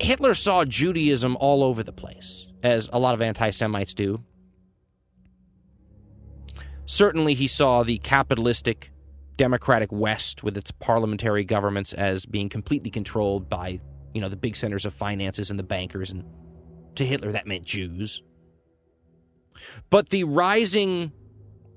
Hitler 0.00 0.34
saw 0.34 0.64
Judaism 0.64 1.36
all 1.40 1.62
over 1.62 1.82
the 1.82 1.92
place, 1.92 2.50
as 2.62 2.88
a 2.92 2.98
lot 2.98 3.14
of 3.14 3.20
anti 3.20 3.50
Semites 3.50 3.94
do. 3.94 4.22
Certainly, 6.86 7.34
he 7.34 7.46
saw 7.46 7.82
the 7.82 7.98
capitalistic 7.98 8.90
democratic 9.36 9.92
West 9.92 10.42
with 10.42 10.56
its 10.56 10.70
parliamentary 10.70 11.44
governments 11.44 11.92
as 11.92 12.26
being 12.26 12.48
completely 12.48 12.90
controlled 12.90 13.48
by 13.48 13.80
you 14.14 14.20
know, 14.20 14.28
the 14.28 14.36
big 14.36 14.56
centers 14.56 14.86
of 14.86 14.94
finances 14.94 15.50
and 15.50 15.58
the 15.58 15.64
bankers. 15.64 16.10
And 16.10 16.24
to 16.96 17.04
Hitler, 17.04 17.32
that 17.32 17.46
meant 17.46 17.64
Jews. 17.64 18.22
But 19.90 20.08
the 20.08 20.24
rising 20.24 21.12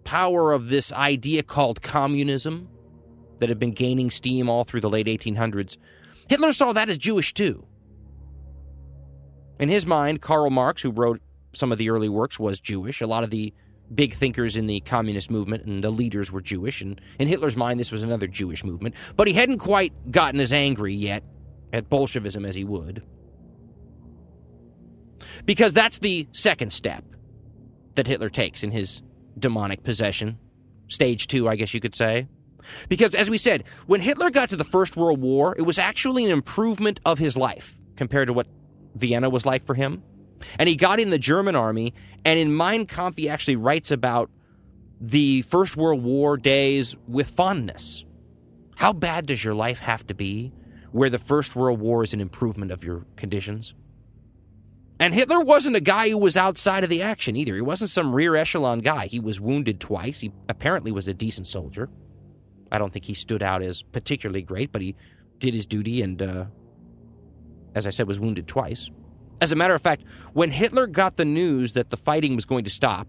power 0.03 0.51
of 0.51 0.69
this 0.69 0.91
idea 0.91 1.43
called 1.43 1.81
communism 1.81 2.69
that 3.39 3.49
had 3.49 3.59
been 3.59 3.71
gaining 3.71 4.09
steam 4.09 4.49
all 4.49 4.63
through 4.63 4.81
the 4.81 4.89
late 4.89 5.07
1800s, 5.07 5.77
Hitler 6.29 6.53
saw 6.53 6.73
that 6.73 6.89
as 6.89 6.97
Jewish 6.97 7.33
too. 7.33 7.65
In 9.59 9.69
his 9.69 9.85
mind, 9.85 10.21
Karl 10.21 10.49
Marx, 10.49 10.81
who 10.81 10.91
wrote 10.91 11.21
some 11.53 11.71
of 11.71 11.77
the 11.77 11.89
early 11.89 12.09
works, 12.09 12.39
was 12.39 12.59
Jewish. 12.59 13.01
A 13.01 13.07
lot 13.07 13.23
of 13.23 13.29
the 13.29 13.53
big 13.93 14.13
thinkers 14.13 14.55
in 14.55 14.65
the 14.67 14.79
communist 14.81 15.29
movement 15.29 15.65
and 15.65 15.83
the 15.83 15.91
leaders 15.91 16.31
were 16.31 16.41
Jewish. 16.41 16.81
And 16.81 16.99
in 17.19 17.27
Hitler's 17.27 17.55
mind, 17.55 17.79
this 17.79 17.91
was 17.91 18.03
another 18.03 18.27
Jewish 18.27 18.63
movement. 18.63 18.95
But 19.15 19.27
he 19.27 19.33
hadn't 19.33 19.59
quite 19.59 19.93
gotten 20.11 20.39
as 20.39 20.51
angry 20.51 20.93
yet 20.93 21.23
at 21.73 21.89
Bolshevism 21.89 22.45
as 22.45 22.55
he 22.55 22.63
would. 22.63 23.03
Because 25.45 25.73
that's 25.73 25.99
the 25.99 26.27
second 26.31 26.71
step 26.71 27.03
that 27.95 28.07
Hitler 28.07 28.29
takes 28.29 28.63
in 28.63 28.71
his 28.71 29.01
demonic 29.37 29.83
possession. 29.83 30.37
Stage 30.87 31.27
two, 31.27 31.49
I 31.49 31.55
guess 31.55 31.73
you 31.73 31.79
could 31.79 31.95
say. 31.95 32.27
Because, 32.87 33.13
as 33.13 33.29
we 33.29 33.37
said, 33.37 33.63
when 33.87 33.99
Hitler 33.99 34.29
got 34.29 34.49
to 34.49 34.55
the 34.55 34.63
First 34.63 34.95
World 34.95 35.19
War, 35.19 35.55
it 35.57 35.63
was 35.63 35.79
actually 35.79 36.23
an 36.23 36.31
improvement 36.31 36.99
of 37.05 37.19
his 37.19 37.35
life 37.35 37.73
compared 37.97 38.27
to 38.27 38.33
what 38.33 38.47
Vienna 38.95 39.29
was 39.29 39.45
like 39.45 39.65
for 39.65 39.73
him. 39.73 40.01
And 40.59 40.69
he 40.69 40.75
got 40.75 40.99
in 40.99 41.09
the 41.09 41.17
German 41.17 41.55
army, 41.55 41.93
and 42.23 42.39
in 42.39 42.55
Mein 42.55 42.85
Kampf, 42.85 43.17
he 43.17 43.27
actually 43.27 43.55
writes 43.55 43.91
about 43.91 44.29
the 45.01 45.41
First 45.43 45.75
World 45.75 46.03
War 46.03 46.37
days 46.37 46.95
with 47.07 47.29
fondness. 47.29 48.05
How 48.75 48.93
bad 48.93 49.25
does 49.25 49.43
your 49.43 49.55
life 49.55 49.79
have 49.79 50.05
to 50.07 50.13
be 50.13 50.53
where 50.93 51.09
the 51.09 51.19
First 51.19 51.55
World 51.55 51.79
War 51.79 52.03
is 52.03 52.13
an 52.13 52.21
improvement 52.21 52.71
of 52.71 52.83
your 52.83 53.03
conditions. 53.15 53.73
And 54.99 55.13
Hitler 55.13 55.41
wasn't 55.41 55.75
a 55.75 55.81
guy 55.81 56.09
who 56.09 56.19
was 56.19 56.37
outside 56.37 56.83
of 56.83 56.89
the 56.89 57.01
action 57.01 57.35
either. 57.35 57.55
He 57.55 57.61
wasn't 57.61 57.89
some 57.89 58.13
rear 58.13 58.35
echelon 58.35 58.79
guy. 58.79 59.07
He 59.07 59.19
was 59.19 59.41
wounded 59.41 59.79
twice. 59.79 60.19
He 60.19 60.31
apparently 60.47 60.91
was 60.91 61.07
a 61.07 61.13
decent 61.13 61.47
soldier. 61.47 61.89
I 62.71 62.77
don't 62.77 62.93
think 62.93 63.05
he 63.05 63.15
stood 63.15 63.41
out 63.41 63.63
as 63.63 63.81
particularly 63.81 64.43
great, 64.43 64.71
but 64.71 64.83
he 64.83 64.95
did 65.39 65.55
his 65.55 65.65
duty 65.65 66.03
and, 66.03 66.21
uh, 66.21 66.45
as 67.73 67.87
I 67.87 67.89
said, 67.89 68.07
was 68.07 68.19
wounded 68.19 68.47
twice. 68.47 68.91
As 69.41 69.51
a 69.51 69.55
matter 69.55 69.73
of 69.73 69.81
fact, 69.81 70.03
when 70.33 70.51
Hitler 70.51 70.85
got 70.85 71.17
the 71.17 71.25
news 71.25 71.73
that 71.73 71.89
the 71.89 71.97
fighting 71.97 72.35
was 72.35 72.45
going 72.45 72.65
to 72.65 72.69
stop, 72.69 73.07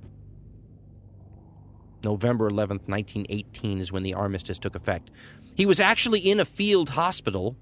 November 2.03 2.49
11th, 2.51 2.88
1918 2.88 3.79
is 3.79 3.92
when 3.92 4.03
the 4.03 4.14
armistice 4.14 4.59
took 4.59 4.75
effect. 4.75 5.11
He 5.55 5.66
was 5.66 5.81
actually 5.81 6.20
in 6.20 6.40
a 6.40 6.44
field 6.47 6.88
hospital 6.88 7.57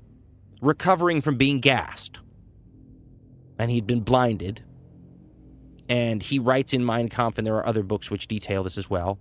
recovering 0.62 1.20
from 1.20 1.36
being 1.36 1.60
gassed. 1.60 2.20
And 3.58 3.70
he'd 3.70 3.86
been 3.86 4.00
blinded. 4.00 4.64
And 5.88 6.22
he 6.22 6.38
writes 6.38 6.72
in 6.72 6.86
Mein 6.86 7.10
Kampf, 7.10 7.36
and 7.36 7.46
there 7.46 7.56
are 7.56 7.66
other 7.66 7.82
books 7.82 8.10
which 8.10 8.26
detail 8.28 8.62
this 8.62 8.78
as 8.78 8.88
well. 8.88 9.18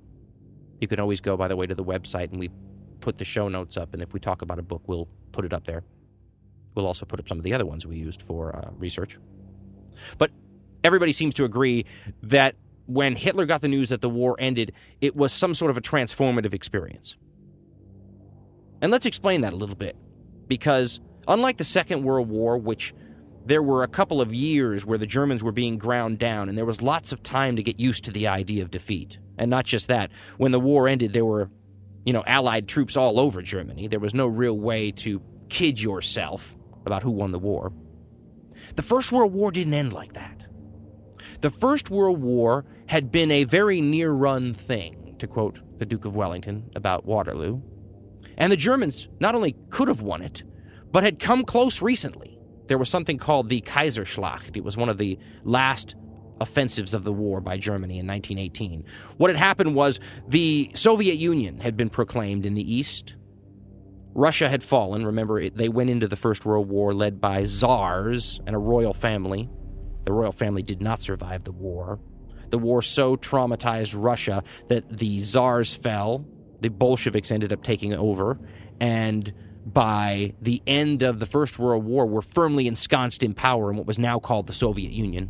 You 0.80 0.88
can 0.88 1.00
always 1.00 1.20
go, 1.20 1.36
by 1.36 1.50
the 1.50 1.56
way, 1.58 1.68
to 1.68 1.76
the 1.76 1.84
website, 1.84 2.32
and 2.32 2.40
we 2.40 2.50
put 3.02 3.18
the 3.18 3.26
show 3.26 3.50
notes 3.50 3.76
up. 3.76 3.94
And 3.94 4.02
if 4.02 4.14
we 4.14 4.20
talk 4.20 4.42
about 4.42 4.58
a 4.60 4.64
book, 4.64 4.84
we'll 4.88 5.10
put 5.32 5.44
it 5.44 5.52
up 5.52 5.66
there. 5.66 5.84
We'll 6.76 6.88
also 6.88 7.06
put 7.06 7.20
up 7.20 7.28
some 7.28 7.38
of 7.38 7.44
the 7.44 7.54
other 7.54 7.66
ones 7.66 7.86
we 7.86 7.98
used 7.98 8.22
for 8.22 8.56
uh, 8.56 8.70
research. 8.78 9.18
But 10.18 10.32
everybody 10.84 11.12
seems 11.12 11.34
to 11.36 11.44
agree 11.44 11.86
that 12.24 12.56
when 12.86 13.16
Hitler 13.16 13.46
got 13.46 13.62
the 13.62 13.68
news 13.68 13.90
that 13.90 14.02
the 14.02 14.10
war 14.10 14.36
ended, 14.40 14.74
it 15.02 15.16
was 15.16 15.34
some 15.34 15.54
sort 15.54 15.72
of 15.72 15.78
a 15.78 15.82
transformative 15.82 16.54
experience. 16.54 17.18
And 18.82 18.92
let's 18.92 19.06
explain 19.06 19.42
that 19.42 19.54
a 19.54 19.56
little 19.56 19.76
bit. 19.76 19.96
Because 20.48 21.00
Unlike 21.28 21.58
the 21.58 21.64
Second 21.64 22.04
World 22.04 22.30
War, 22.30 22.58
which 22.58 22.94
there 23.46 23.62
were 23.64 23.84
a 23.84 23.88
couple 23.88 24.22
of 24.22 24.34
years 24.34 24.86
where 24.86 24.98
the 24.98 25.06
Germans 25.06 25.44
were 25.44 25.52
being 25.52 25.78
ground 25.78 26.20
down, 26.20 26.50
and 26.50 26.58
there 26.58 26.66
was 26.66 26.82
lots 26.82 27.12
of 27.12 27.24
time 27.24 27.56
to 27.56 27.64
get 27.64 27.80
used 27.80 28.06
to 28.06 28.12
the 28.12 28.28
idea 28.28 28.64
of 28.64 28.72
defeat. 28.72 29.20
And 29.38 29.50
not 29.50 29.66
just 29.66 29.88
that, 29.88 30.12
when 30.38 30.52
the 30.52 30.60
war 30.60 30.88
ended, 30.88 31.14
there 31.14 31.26
were, 31.26 31.50
you 32.06 32.14
know, 32.14 32.24
Allied 32.26 32.68
troops 32.68 32.96
all 32.96 33.20
over 33.20 33.42
Germany. 33.42 33.88
There 33.88 34.00
was 34.00 34.14
no 34.14 34.28
real 34.28 34.58
way 34.58 34.92
to 34.92 35.22
kid 35.50 35.82
yourself 35.82 36.56
about 36.86 37.04
who 37.04 37.12
won 37.12 37.32
the 37.32 37.40
war. 37.40 37.74
The 38.76 38.82
First 38.84 39.12
World 39.12 39.34
War 39.34 39.52
didn't 39.52 39.74
end 39.74 39.94
like 39.94 40.14
that. 40.14 40.46
The 41.42 41.50
First 41.50 41.90
World 41.90 42.22
War 42.22 42.66
had 42.88 43.12
been 43.12 43.32
a 43.32 43.44
very 43.44 43.82
near 43.82 44.12
run 44.12 44.54
thing, 44.54 45.16
to 45.20 45.28
quote 45.28 45.60
the 45.78 45.86
Duke 45.86 46.06
of 46.06 46.16
Wellington 46.16 46.70
about 46.76 47.06
Waterloo. 47.06 47.62
And 48.38 48.52
the 48.52 48.58
Germans 48.58 49.10
not 49.20 49.34
only 49.34 49.56
could 49.70 49.88
have 49.88 50.02
won 50.02 50.22
it, 50.22 50.44
but 50.92 51.04
had 51.04 51.20
come 51.20 51.44
close 51.44 51.82
recently. 51.82 52.38
There 52.68 52.78
was 52.78 52.90
something 52.90 53.18
called 53.18 53.50
the 53.50 53.62
Kaiserschlacht. 53.62 54.56
It 54.56 54.64
was 54.64 54.78
one 54.78 54.90
of 54.90 54.98
the 54.98 55.18
last 55.44 55.96
offensives 56.40 56.94
of 56.94 57.04
the 57.04 57.14
war 57.14 57.40
by 57.40 57.58
Germany 57.58 58.00
in 58.00 58.08
1918. 58.08 58.84
What 59.18 59.30
had 59.30 59.38
happened 59.38 59.76
was 59.76 60.00
the 60.28 60.72
Soviet 60.74 61.16
Union 61.16 61.60
had 61.60 61.78
been 61.78 61.90
proclaimed 61.90 62.46
in 62.46 62.56
the 62.56 62.74
east. 62.74 63.16
Russia 64.14 64.50
had 64.50 64.64
fallen. 64.64 65.06
Remember, 65.06 65.50
they 65.50 65.70
went 65.70 65.90
into 65.90 66.08
the 66.08 66.16
First 66.16 66.46
World 66.46 66.68
War 66.68 66.94
led 66.94 67.22
by 67.22 67.46
czars 67.46 68.40
and 68.46 68.56
a 68.56 68.60
royal 68.60 68.94
family. 68.94 69.50
The 70.04 70.12
royal 70.12 70.32
family 70.32 70.64
did 70.64 70.82
not 70.82 71.02
survive 71.02 71.44
the 71.44 71.52
war. 71.52 72.00
The 72.50 72.58
war 72.58 72.82
so 72.82 73.16
traumatized 73.16 73.94
Russia 73.96 74.44
that 74.68 74.98
the 74.98 75.20
czars 75.20 75.74
fell. 75.74 76.26
The 76.60 76.70
Bolsheviks 76.70 77.32
ended 77.32 77.54
up 77.54 77.64
taking 77.64 77.94
over, 77.94 78.40
and 78.80 79.32
by 79.66 80.34
the 80.42 80.62
end 80.66 81.04
of 81.04 81.20
the 81.20 81.26
First 81.26 81.60
World 81.60 81.86
War 81.86 82.06
were 82.06 82.22
firmly 82.22 82.68
ensconced 82.68 83.24
in 83.24 83.34
power 83.34 83.70
in 83.70 83.78
what 83.78 83.86
was 83.86 84.00
now 84.00 84.20
called 84.20 84.48
the 84.48 84.54
Soviet 84.54 84.92
Union. 84.92 85.30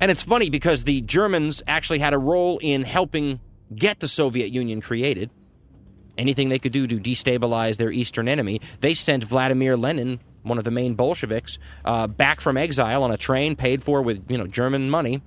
And 0.00 0.10
it's 0.10 0.22
funny 0.22 0.50
because 0.50 0.84
the 0.84 1.00
Germans 1.02 1.62
actually 1.66 1.98
had 1.98 2.14
a 2.14 2.18
role 2.18 2.58
in 2.62 2.82
helping 2.82 3.40
get 3.74 4.00
the 4.00 4.08
Soviet 4.08 4.50
Union 4.50 4.80
created, 4.80 5.30
anything 6.18 6.48
they 6.48 6.58
could 6.58 6.72
do 6.72 6.86
to 6.86 6.96
destabilize 6.96 7.76
their 7.76 7.90
eastern 7.90 8.28
enemy, 8.28 8.60
they 8.80 8.94
sent 8.94 9.24
Vladimir 9.24 9.76
Lenin, 9.76 10.20
one 10.42 10.58
of 10.58 10.64
the 10.64 10.70
main 10.70 10.94
Bolsheviks, 10.94 11.58
uh, 11.84 12.06
back 12.06 12.40
from 12.40 12.56
exile 12.56 13.02
on 13.02 13.10
a 13.10 13.16
train 13.16 13.56
paid 13.56 13.82
for 13.82 14.02
with 14.02 14.24
you 14.30 14.38
know 14.38 14.46
German 14.46 14.90
money, 14.90 15.22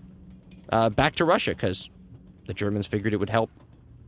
uh, 0.72 0.90
back 0.90 1.16
to 1.16 1.26
Russia 1.26 1.52
because 1.52 1.90
the 2.46 2.54
Germans 2.54 2.88
figured 2.88 3.14
it 3.14 3.18
would 3.18 3.30
help 3.30 3.50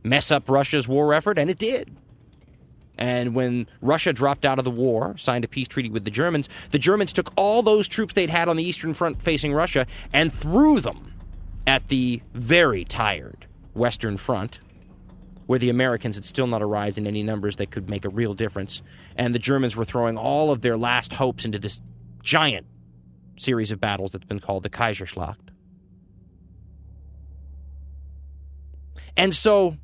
mess 0.02 0.30
up 0.30 0.48
Russia's 0.48 0.88
war 0.88 1.12
effort, 1.12 1.38
and 1.38 1.50
it 1.50 1.58
did. 1.58 1.96
And 3.00 3.34
when 3.34 3.66
Russia 3.80 4.12
dropped 4.12 4.44
out 4.44 4.58
of 4.58 4.64
the 4.64 4.70
war, 4.70 5.16
signed 5.16 5.44
a 5.44 5.48
peace 5.48 5.66
treaty 5.66 5.88
with 5.88 6.04
the 6.04 6.10
Germans, 6.10 6.50
the 6.70 6.78
Germans 6.78 7.14
took 7.14 7.32
all 7.34 7.62
those 7.62 7.88
troops 7.88 8.12
they'd 8.12 8.28
had 8.28 8.48
on 8.48 8.56
the 8.56 8.62
Eastern 8.62 8.92
Front 8.92 9.22
facing 9.22 9.54
Russia 9.54 9.86
and 10.12 10.32
threw 10.32 10.80
them 10.80 11.14
at 11.66 11.88
the 11.88 12.20
very 12.34 12.84
tired 12.84 13.46
Western 13.72 14.18
Front, 14.18 14.60
where 15.46 15.58
the 15.58 15.70
Americans 15.70 16.16
had 16.16 16.26
still 16.26 16.46
not 16.46 16.62
arrived 16.62 16.98
in 16.98 17.06
any 17.06 17.22
numbers 17.22 17.56
that 17.56 17.70
could 17.70 17.88
make 17.88 18.04
a 18.04 18.10
real 18.10 18.34
difference. 18.34 18.82
And 19.16 19.34
the 19.34 19.38
Germans 19.38 19.76
were 19.76 19.84
throwing 19.84 20.18
all 20.18 20.52
of 20.52 20.60
their 20.60 20.76
last 20.76 21.14
hopes 21.14 21.46
into 21.46 21.58
this 21.58 21.80
giant 22.22 22.66
series 23.38 23.72
of 23.72 23.80
battles 23.80 24.12
that's 24.12 24.26
been 24.26 24.40
called 24.40 24.62
the 24.62 24.70
Kaiserschlacht. 24.70 25.38
And 29.16 29.34
so, 29.34 29.78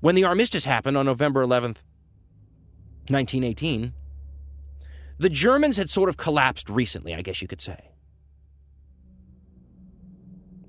when 0.00 0.14
the 0.14 0.24
armistice 0.24 0.64
happened 0.64 0.96
on 0.96 1.06
November 1.06 1.44
11th, 1.44 1.82
1918, 3.10 3.92
the 5.18 5.28
Germans 5.28 5.76
had 5.76 5.90
sort 5.90 6.08
of 6.08 6.16
collapsed 6.16 6.68
recently, 6.68 7.14
I 7.14 7.22
guess 7.22 7.40
you 7.40 7.48
could 7.48 7.60
say. 7.60 7.90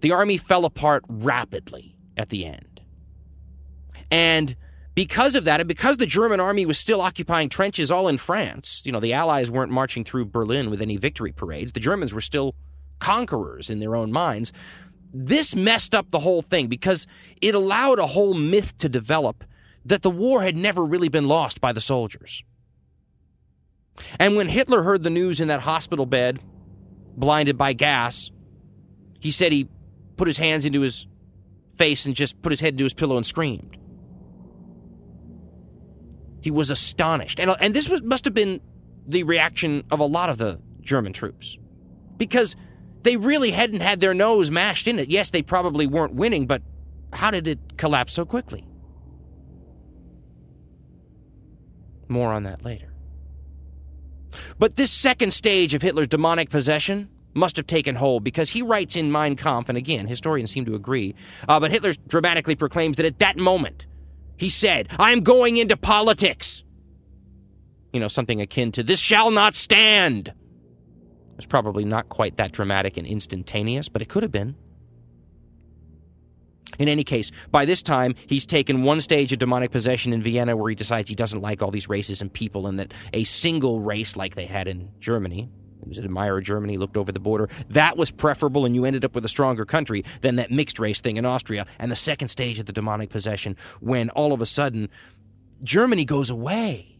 The 0.02 0.12
army 0.12 0.38
fell 0.38 0.66
apart 0.66 1.04
rapidly 1.08 1.98
at 2.16 2.30
the 2.30 2.46
end. 2.46 2.82
And 4.12 4.56
because 4.94 5.36
of 5.36 5.44
that, 5.46 5.60
and 5.60 5.68
because 5.68 5.98
the 5.98 6.06
German 6.06 6.40
army 6.40 6.66
was 6.66 6.78
still 6.78 7.02
occupying 7.02 7.50
trenches 7.50 7.92
all 7.92 8.08
in 8.08 8.18
France, 8.18 8.82
you 8.86 8.92
know, 8.92 9.00
the 9.00 9.14
Allies 9.14 9.52
weren't 9.52 9.72
marching 9.72 10.04
through 10.04 10.26
Berlin 10.26 10.70
with 10.70 10.82
any 10.82 10.98
victory 10.98 11.32
parades. 11.32 11.72
The 11.72 11.80
Germans 11.80 12.14
were 12.14 12.22
still 12.22 12.56
conquerors 13.00 13.70
in 13.70 13.80
their 13.80 13.96
own 13.96 14.12
minds. 14.12 14.54
This 15.14 15.56
messed 15.56 15.94
up 15.94 16.12
the 16.12 16.20
whole 16.20 16.42
thing 16.42 16.68
because 16.68 17.08
it 17.42 17.56
allowed 17.56 18.00
a 18.00 18.08
whole 18.08 18.34
myth 18.34 18.78
to 18.78 18.90
develop 18.90 19.44
that 19.86 20.02
the 20.02 20.10
war 20.10 20.42
had 20.42 20.58
never 20.58 20.84
really 20.84 21.10
been 21.10 21.28
lost 21.28 21.62
by 21.62 21.72
the 21.72 21.82
soldiers. 21.82 22.44
And 24.20 24.36
when 24.36 24.50
Hitler 24.50 24.84
heard 24.84 25.04
the 25.04 25.10
news 25.10 25.40
in 25.40 25.48
that 25.48 25.62
hospital 25.62 26.06
bed, 26.06 26.40
blinded 27.16 27.58
by 27.58 27.74
gas, 27.74 28.32
he 29.22 29.32
said 29.32 29.52
he 29.52 29.70
put 30.18 30.28
his 30.28 30.38
hands 30.38 30.66
into 30.66 30.82
his 30.82 31.08
face 31.76 32.06
and 32.06 32.16
just 32.16 32.42
put 32.42 32.52
his 32.52 32.60
head 32.60 32.74
into 32.74 32.84
his 32.84 32.94
pillow 32.94 33.18
and 33.18 33.26
screamed. 33.26 33.78
He 36.42 36.52
was 36.52 36.70
astonished. 36.70 37.40
And, 37.40 37.56
and 37.60 37.74
this 37.74 37.90
was, 37.90 38.02
must 38.02 38.26
have 38.26 38.34
been 38.34 38.60
the 39.08 39.24
reaction 39.24 39.84
of 39.92 40.00
a 40.00 40.06
lot 40.06 40.30
of 40.30 40.38
the 40.38 40.60
German 40.82 41.14
troops. 41.14 41.58
Because 42.18 42.56
they 43.04 43.18
really 43.18 43.52
hadn't 43.52 43.82
had 43.82 44.00
their 44.00 44.14
nose 44.14 44.52
mashed 44.52 44.88
in 44.88 45.00
it. 45.00 45.10
Yes, 45.10 45.30
they 45.30 45.42
probably 45.42 45.88
weren't 45.88 46.16
winning, 46.16 46.48
but 46.48 46.62
how 47.14 47.32
did 47.32 47.48
it 47.48 47.78
collapse 47.78 48.14
so 48.14 48.26
quickly? 48.26 48.66
More 52.08 52.32
on 52.32 52.44
that 52.44 52.64
later. 52.64 52.94
But 54.60 54.76
this 54.76 54.92
second 54.92 55.34
stage 55.34 55.74
of 55.74 55.82
Hitler's 55.82 56.08
demonic 56.08 56.50
possession 56.50 57.10
must 57.34 57.58
have 57.58 57.68
taken 57.68 57.96
hold 57.96 58.24
because 58.24 58.50
he 58.50 58.62
writes 58.62 58.96
in 58.96 59.12
Mein 59.12 59.36
Kampf, 59.36 59.70
and 59.70 59.78
again, 59.78 60.08
historians 60.08 60.52
seem 60.52 60.66
to 60.66 60.76
agree, 60.76 61.16
uh, 61.48 61.60
but 61.60 61.72
Hitler 61.72 61.94
dramatically 62.08 62.56
proclaims 62.56 62.98
that 62.98 63.06
at 63.06 63.20
that 63.20 63.38
moment, 63.38 63.88
he 64.38 64.50
said, 64.50 64.88
I'm 64.98 65.22
going 65.22 65.58
into 65.58 65.78
politics. 65.78 66.64
You 67.94 68.00
know, 68.00 68.08
something 68.08 68.42
akin 68.42 68.72
to, 68.74 68.84
this 68.84 69.00
shall 69.00 69.32
not 69.32 69.56
stand. 69.56 70.34
It's 71.38 71.46
probably 71.46 71.86
not 71.86 72.10
quite 72.10 72.38
that 72.38 72.52
dramatic 72.52 72.98
and 72.98 73.06
instantaneous, 73.06 73.90
but 73.90 74.02
it 74.02 74.10
could 74.10 74.24
have 74.24 74.32
been. 74.32 74.56
In 76.80 76.88
any 76.88 77.04
case, 77.04 77.32
by 77.52 77.66
this 77.66 77.82
time, 77.82 78.16
he's 78.28 78.46
taken 78.46 78.84
one 78.84 79.02
stage 79.02 79.32
of 79.34 79.40
demonic 79.40 79.72
possession 79.72 80.14
in 80.14 80.22
Vienna 80.22 80.56
where 80.56 80.70
he 80.70 80.76
decides 80.76 81.10
he 81.10 81.16
doesn't 81.16 81.42
like 81.42 81.62
all 81.62 81.72
these 81.72 81.90
races 81.90 82.22
and 82.22 82.32
people, 82.32 82.68
and 82.68 82.80
that 82.80 82.94
a 83.14 83.24
single 83.24 83.80
race 83.80 84.16
like 84.16 84.36
they 84.36 84.46
had 84.46 84.68
in 84.68 84.90
Germany, 85.00 85.50
he 85.84 85.90
was 85.90 85.98
an 85.98 86.06
admirer 86.06 86.40
of 86.40 86.44
Germany, 86.44 86.78
looked 86.78 86.98
over 86.98 87.12
the 87.12 87.20
border, 87.20 87.48
that 87.70 87.96
was 87.96 88.10
preferable, 88.10 88.66
and 88.66 88.76
you 88.76 88.86
ended 88.86 89.06
up 89.06 89.14
with 89.14 89.24
a 89.24 89.30
stronger 89.30 89.66
country 89.66 90.04
than 90.22 90.38
that 90.38 90.52
mixed 90.52 90.80
race 90.80 91.00
thing 91.00 91.18
in 91.18 91.26
Austria. 91.26 91.66
And 91.78 91.92
the 91.92 91.96
second 91.96 92.30
stage 92.30 92.58
of 92.60 92.66
the 92.66 92.74
demonic 92.74 93.10
possession, 93.10 93.56
when 93.82 94.10
all 94.12 94.34
of 94.34 94.42
a 94.42 94.46
sudden 94.46 94.90
Germany 95.64 96.06
goes 96.06 96.30
away. 96.30 96.98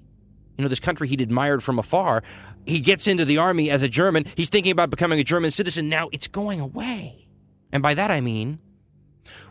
You 0.58 0.64
know, 0.64 0.70
this 0.70 0.80
country 0.80 1.08
he'd 1.08 1.22
admired 1.22 1.64
from 1.64 1.80
afar, 1.80 2.24
he 2.66 2.80
gets 2.80 3.08
into 3.08 3.26
the 3.26 3.38
army 3.38 3.70
as 3.70 3.82
a 3.82 3.90
German. 3.90 4.26
He's 4.36 4.50
thinking 4.50 4.72
about 4.72 4.90
becoming 4.90 5.20
a 5.20 5.24
German 5.24 5.52
citizen. 5.52 5.90
Now 5.90 6.10
it's 6.12 6.28
going 6.28 6.62
away. 6.62 7.28
And 7.72 7.84
by 7.84 7.94
that 7.94 8.10
I 8.10 8.22
mean, 8.22 8.60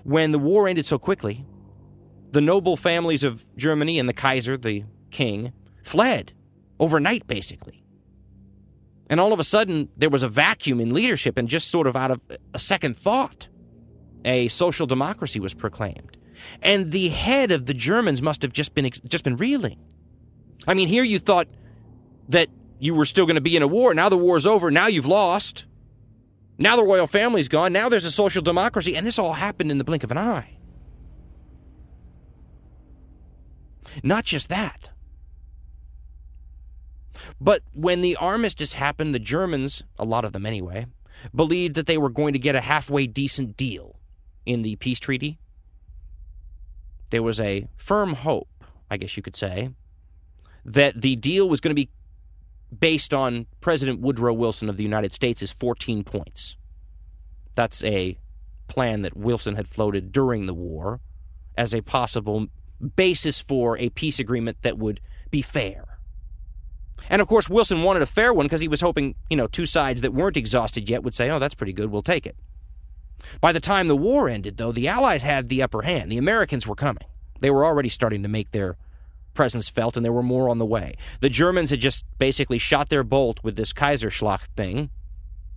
when 0.04 0.32
the 0.32 0.38
war 0.38 0.68
ended 0.68 0.86
so 0.86 0.98
quickly, 0.98 1.44
the 2.30 2.40
noble 2.40 2.76
families 2.76 3.24
of 3.24 3.44
Germany 3.56 3.98
and 3.98 4.08
the 4.08 4.12
Kaiser, 4.12 4.56
the 4.56 4.84
king, 5.10 5.52
fled 5.82 6.32
overnight, 6.78 7.26
basically. 7.26 7.82
And 9.08 9.20
all 9.20 9.32
of 9.32 9.40
a 9.40 9.44
sudden, 9.44 9.88
there 9.96 10.10
was 10.10 10.22
a 10.22 10.28
vacuum 10.28 10.80
in 10.80 10.92
leadership, 10.92 11.36
and 11.36 11.48
just 11.48 11.70
sort 11.70 11.86
of 11.86 11.96
out 11.96 12.10
of 12.10 12.22
a 12.52 12.58
second 12.58 12.96
thought, 12.96 13.48
a 14.24 14.48
social 14.48 14.86
democracy 14.86 15.40
was 15.40 15.54
proclaimed. 15.54 16.16
And 16.62 16.90
the 16.90 17.08
head 17.08 17.50
of 17.50 17.66
the 17.66 17.74
Germans 17.74 18.22
must 18.22 18.42
have 18.42 18.52
just 18.52 18.74
been 18.74 18.90
just 18.90 19.24
been 19.24 19.36
reeling. 19.36 19.78
I 20.66 20.74
mean, 20.74 20.88
here 20.88 21.04
you 21.04 21.18
thought 21.18 21.48
that 22.30 22.48
you 22.78 22.94
were 22.94 23.04
still 23.04 23.26
going 23.26 23.36
to 23.36 23.42
be 23.42 23.56
in 23.56 23.62
a 23.62 23.68
war. 23.68 23.94
Now 23.94 24.08
the 24.08 24.16
war's 24.16 24.46
over. 24.46 24.70
Now 24.70 24.86
you've 24.86 25.06
lost. 25.06 25.66
Now 26.58 26.76
the 26.76 26.84
royal 26.84 27.06
family's 27.06 27.48
gone. 27.48 27.72
Now 27.72 27.88
there's 27.88 28.04
a 28.04 28.10
social 28.10 28.42
democracy. 28.42 28.96
And 28.96 29.06
this 29.06 29.18
all 29.18 29.32
happened 29.32 29.70
in 29.70 29.78
the 29.78 29.84
blink 29.84 30.04
of 30.04 30.10
an 30.10 30.18
eye. 30.18 30.58
Not 34.02 34.24
just 34.24 34.48
that. 34.48 34.90
But 37.40 37.62
when 37.72 38.00
the 38.00 38.16
armistice 38.16 38.74
happened, 38.74 39.14
the 39.14 39.18
Germans, 39.18 39.82
a 39.98 40.04
lot 40.04 40.24
of 40.24 40.32
them 40.32 40.46
anyway, 40.46 40.86
believed 41.34 41.74
that 41.76 41.86
they 41.86 41.98
were 41.98 42.08
going 42.08 42.32
to 42.32 42.38
get 42.38 42.56
a 42.56 42.60
halfway 42.60 43.06
decent 43.06 43.56
deal 43.56 43.98
in 44.46 44.62
the 44.62 44.76
peace 44.76 44.98
treaty. 44.98 45.38
There 47.10 47.22
was 47.22 47.40
a 47.40 47.68
firm 47.76 48.14
hope, 48.14 48.48
I 48.90 48.96
guess 48.96 49.16
you 49.16 49.22
could 49.22 49.36
say, 49.36 49.70
that 50.64 51.00
the 51.00 51.16
deal 51.16 51.48
was 51.48 51.60
going 51.60 51.70
to 51.70 51.80
be 51.80 51.90
based 52.80 53.12
on 53.14 53.46
President 53.60 54.00
Woodrow 54.00 54.32
Wilson 54.32 54.68
of 54.68 54.76
the 54.76 54.82
United 54.82 55.12
States 55.12 55.42
is 55.42 55.52
14 55.52 56.04
points. 56.04 56.56
That's 57.54 57.84
a 57.84 58.18
plan 58.66 59.02
that 59.02 59.16
Wilson 59.16 59.56
had 59.56 59.68
floated 59.68 60.12
during 60.12 60.46
the 60.46 60.54
war 60.54 61.00
as 61.56 61.74
a 61.74 61.82
possible 61.82 62.48
basis 62.96 63.40
for 63.40 63.78
a 63.78 63.90
peace 63.90 64.18
agreement 64.18 64.58
that 64.62 64.78
would 64.78 65.00
be 65.30 65.42
fair. 65.42 65.98
And 67.10 67.20
of 67.20 67.28
course, 67.28 67.50
Wilson 67.50 67.82
wanted 67.82 68.02
a 68.02 68.06
fair 68.06 68.32
one 68.32 68.46
because 68.46 68.60
he 68.60 68.68
was 68.68 68.80
hoping, 68.80 69.14
you 69.28 69.36
know, 69.36 69.46
two 69.46 69.66
sides 69.66 70.00
that 70.00 70.14
weren't 70.14 70.36
exhausted 70.36 70.88
yet 70.88 71.02
would 71.02 71.14
say, 71.14 71.30
oh, 71.30 71.38
that's 71.38 71.54
pretty 71.54 71.72
good, 71.72 71.90
we'll 71.90 72.02
take 72.02 72.26
it. 72.26 72.36
By 73.40 73.52
the 73.52 73.60
time 73.60 73.88
the 73.88 73.96
war 73.96 74.28
ended, 74.28 74.56
though, 74.56 74.72
the 74.72 74.88
Allies 74.88 75.22
had 75.22 75.48
the 75.48 75.62
upper 75.62 75.82
hand. 75.82 76.10
The 76.10 76.18
Americans 76.18 76.66
were 76.66 76.74
coming. 76.74 77.04
They 77.40 77.50
were 77.50 77.64
already 77.64 77.88
starting 77.88 78.22
to 78.22 78.28
make 78.28 78.50
their 78.50 78.76
presence 79.34 79.68
felt, 79.68 79.96
and 79.96 80.04
there 80.04 80.12
were 80.12 80.22
more 80.22 80.48
on 80.48 80.58
the 80.58 80.66
way. 80.66 80.94
The 81.20 81.28
Germans 81.28 81.70
had 81.70 81.80
just 81.80 82.04
basically 82.18 82.58
shot 82.58 82.88
their 82.88 83.04
bolt 83.04 83.40
with 83.42 83.56
this 83.56 83.72
Kaiserschlacht 83.72 84.48
thing, 84.56 84.90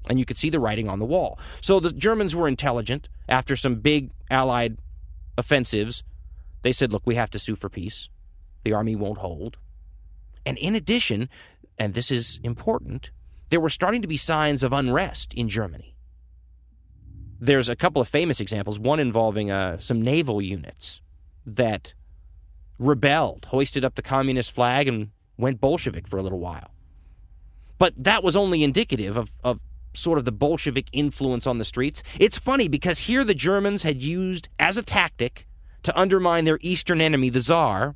and 0.09 0.19
you 0.19 0.25
could 0.25 0.37
see 0.37 0.49
the 0.49 0.59
writing 0.59 0.89
on 0.89 0.99
the 0.99 1.05
wall. 1.05 1.39
So 1.61 1.79
the 1.79 1.91
Germans 1.91 2.35
were 2.35 2.47
intelligent. 2.47 3.09
After 3.29 3.55
some 3.55 3.75
big 3.75 4.11
Allied 4.29 4.77
offensives, 5.37 6.03
they 6.61 6.71
said, 6.71 6.91
look, 6.91 7.03
we 7.05 7.15
have 7.15 7.29
to 7.31 7.39
sue 7.39 7.55
for 7.55 7.69
peace. 7.69 8.09
The 8.63 8.73
army 8.73 8.95
won't 8.95 9.19
hold. 9.19 9.57
And 10.45 10.57
in 10.57 10.75
addition, 10.75 11.29
and 11.77 11.93
this 11.93 12.09
is 12.09 12.39
important, 12.43 13.11
there 13.49 13.59
were 13.59 13.69
starting 13.69 14.01
to 14.01 14.07
be 14.07 14.17
signs 14.17 14.63
of 14.63 14.73
unrest 14.73 15.33
in 15.33 15.49
Germany. 15.49 15.95
There's 17.39 17.69
a 17.69 17.75
couple 17.75 18.01
of 18.01 18.07
famous 18.07 18.39
examples, 18.39 18.79
one 18.79 18.99
involving 18.99 19.51
uh, 19.51 19.77
some 19.77 20.01
naval 20.01 20.41
units 20.41 21.01
that 21.45 21.93
rebelled, 22.79 23.45
hoisted 23.45 23.83
up 23.83 23.95
the 23.95 24.01
communist 24.01 24.51
flag, 24.51 24.87
and 24.87 25.09
went 25.37 25.61
Bolshevik 25.61 26.07
for 26.07 26.17
a 26.17 26.23
little 26.23 26.39
while. 26.39 26.71
But 27.77 27.93
that 27.97 28.23
was 28.23 28.35
only 28.35 28.63
indicative 28.63 29.17
of, 29.17 29.31
of 29.43 29.61
sort 29.93 30.17
of 30.17 30.25
the 30.25 30.31
Bolshevik 30.31 30.87
influence 30.91 31.47
on 31.47 31.57
the 31.57 31.65
streets. 31.65 32.03
It's 32.19 32.37
funny 32.37 32.67
because 32.67 32.99
here 32.99 33.23
the 33.23 33.35
Germans 33.35 33.83
had 33.83 34.01
used 34.01 34.49
as 34.59 34.77
a 34.77 34.83
tactic 34.83 35.47
to 35.83 35.97
undermine 35.99 36.45
their 36.45 36.59
eastern 36.61 37.01
enemy, 37.01 37.29
the 37.29 37.39
Czar, 37.39 37.95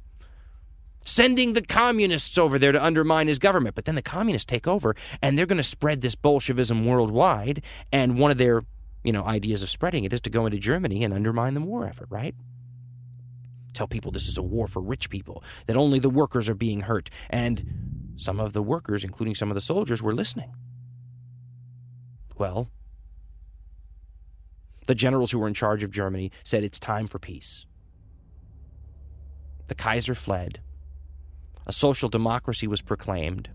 sending 1.04 1.54
the 1.54 1.62
communists 1.62 2.38
over 2.38 2.60
there 2.60 2.72
to 2.72 2.84
undermine 2.84 3.28
his 3.28 3.40
government. 3.40 3.76
But 3.76 3.86
then 3.86 3.96
the 3.96 4.02
communists 4.02 4.46
take 4.46 4.68
over 4.68 4.96
and 5.22 5.38
they're 5.38 5.46
going 5.46 5.58
to 5.58 5.64
spread 5.64 6.02
this 6.02 6.16
Bolshevism 6.16 6.86
worldwide. 6.86 7.64
And 7.92 8.20
one 8.20 8.32
of 8.32 8.38
their, 8.38 8.62
you 9.04 9.12
know, 9.12 9.24
ideas 9.24 9.64
of 9.64 9.70
spreading 9.70 10.04
it 10.04 10.14
is 10.14 10.22
to 10.22 10.30
go 10.30 10.46
into 10.46 10.60
Germany 10.60 11.04
and 11.04 11.14
undermine 11.14 11.54
the 11.56 11.62
war 11.62 11.86
effort, 11.86 12.08
right? 12.10 12.36
Tell 13.74 13.88
people 13.88 14.12
this 14.12 14.28
is 14.28 14.38
a 14.38 14.44
war 14.44 14.68
for 14.68 14.82
rich 14.82 15.10
people, 15.10 15.44
that 15.68 15.78
only 15.78 16.00
the 16.00 16.10
workers 16.10 16.50
are 16.50 16.56
being 16.56 16.82
hurt. 16.82 17.10
And 17.30 18.14
some 18.16 18.40
of 18.40 18.54
the 18.54 18.62
workers, 18.62 19.04
including 19.04 19.36
some 19.36 19.50
of 19.50 19.56
the 19.56 19.62
soldiers, 19.62 20.02
were 20.02 20.14
listening. 20.14 20.54
Well, 22.38 22.70
the 24.88 24.96
generals 24.96 25.32
who 25.32 25.40
were 25.40 25.48
in 25.48 25.54
charge 25.54 25.84
of 25.84 25.92
Germany 25.92 26.32
said 26.44 26.64
it's 26.64 26.80
time 26.80 27.08
for 27.08 27.20
peace. 27.20 27.66
The 29.68 29.76
Kaiser 29.76 30.16
fled. 30.16 30.60
A 31.66 31.72
social 31.72 32.10
democracy 32.10 32.68
was 32.68 32.82
proclaimed. 32.82 33.50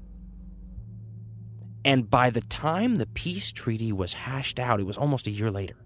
And 1.84 2.08
by 2.08 2.30
the 2.30 2.40
time 2.40 2.96
the 2.96 3.06
peace 3.06 3.52
treaty 3.52 3.92
was 3.92 4.14
hashed 4.14 4.58
out, 4.58 4.80
it 4.80 4.86
was 4.86 4.96
almost 4.96 5.26
a 5.26 5.30
year 5.30 5.50
later. 5.50 5.76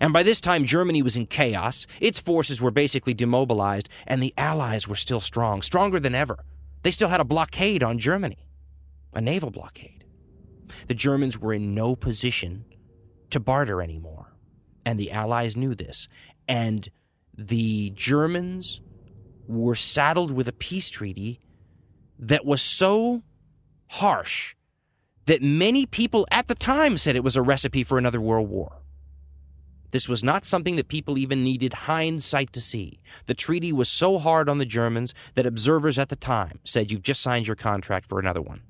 And 0.00 0.12
by 0.12 0.22
this 0.22 0.40
time, 0.40 0.64
Germany 0.64 1.02
was 1.02 1.16
in 1.16 1.26
chaos. 1.26 1.86
Its 2.00 2.20
forces 2.20 2.60
were 2.60 2.70
basically 2.70 3.14
demobilized, 3.14 3.88
and 4.06 4.22
the 4.22 4.34
Allies 4.36 4.86
were 4.86 4.96
still 4.96 5.20
strong, 5.20 5.62
stronger 5.62 5.98
than 5.98 6.14
ever. 6.14 6.38
They 6.82 6.90
still 6.90 7.08
had 7.08 7.20
a 7.20 7.24
blockade 7.24 7.82
on 7.82 7.98
Germany, 7.98 8.38
a 9.12 9.20
naval 9.20 9.50
blockade. 9.50 10.04
The 10.86 10.94
Germans 10.94 11.38
were 11.38 11.52
in 11.52 11.74
no 11.74 11.96
position 11.96 12.64
to 13.30 13.40
barter 13.40 13.82
anymore. 13.82 14.32
And 14.84 15.00
the 15.00 15.10
Allies 15.10 15.56
knew 15.56 15.74
this. 15.74 16.08
And 16.46 16.88
the 17.36 17.90
Germans 17.90 18.80
were 19.48 19.74
saddled 19.74 20.32
with 20.32 20.48
a 20.48 20.52
peace 20.52 20.90
treaty 20.90 21.40
that 22.18 22.44
was 22.44 22.62
so 22.62 23.22
harsh 23.88 24.54
that 25.26 25.42
many 25.42 25.86
people 25.86 26.26
at 26.30 26.46
the 26.46 26.54
time 26.54 26.96
said 26.96 27.16
it 27.16 27.24
was 27.24 27.36
a 27.36 27.42
recipe 27.42 27.82
for 27.82 27.98
another 27.98 28.20
world 28.20 28.48
war. 28.48 28.80
This 29.96 30.10
was 30.10 30.22
not 30.22 30.44
something 30.44 30.76
that 30.76 30.88
people 30.88 31.16
even 31.16 31.42
needed 31.42 31.72
hindsight 31.72 32.52
to 32.52 32.60
see. 32.60 33.00
The 33.24 33.32
treaty 33.32 33.72
was 33.72 33.88
so 33.88 34.18
hard 34.18 34.46
on 34.46 34.58
the 34.58 34.66
Germans 34.66 35.14
that 35.36 35.46
observers 35.46 35.98
at 35.98 36.10
the 36.10 36.16
time 36.16 36.60
said, 36.64 36.92
You've 36.92 37.00
just 37.00 37.22
signed 37.22 37.46
your 37.46 37.56
contract 37.56 38.04
for 38.04 38.18
another 38.18 38.42
one. 38.42 38.60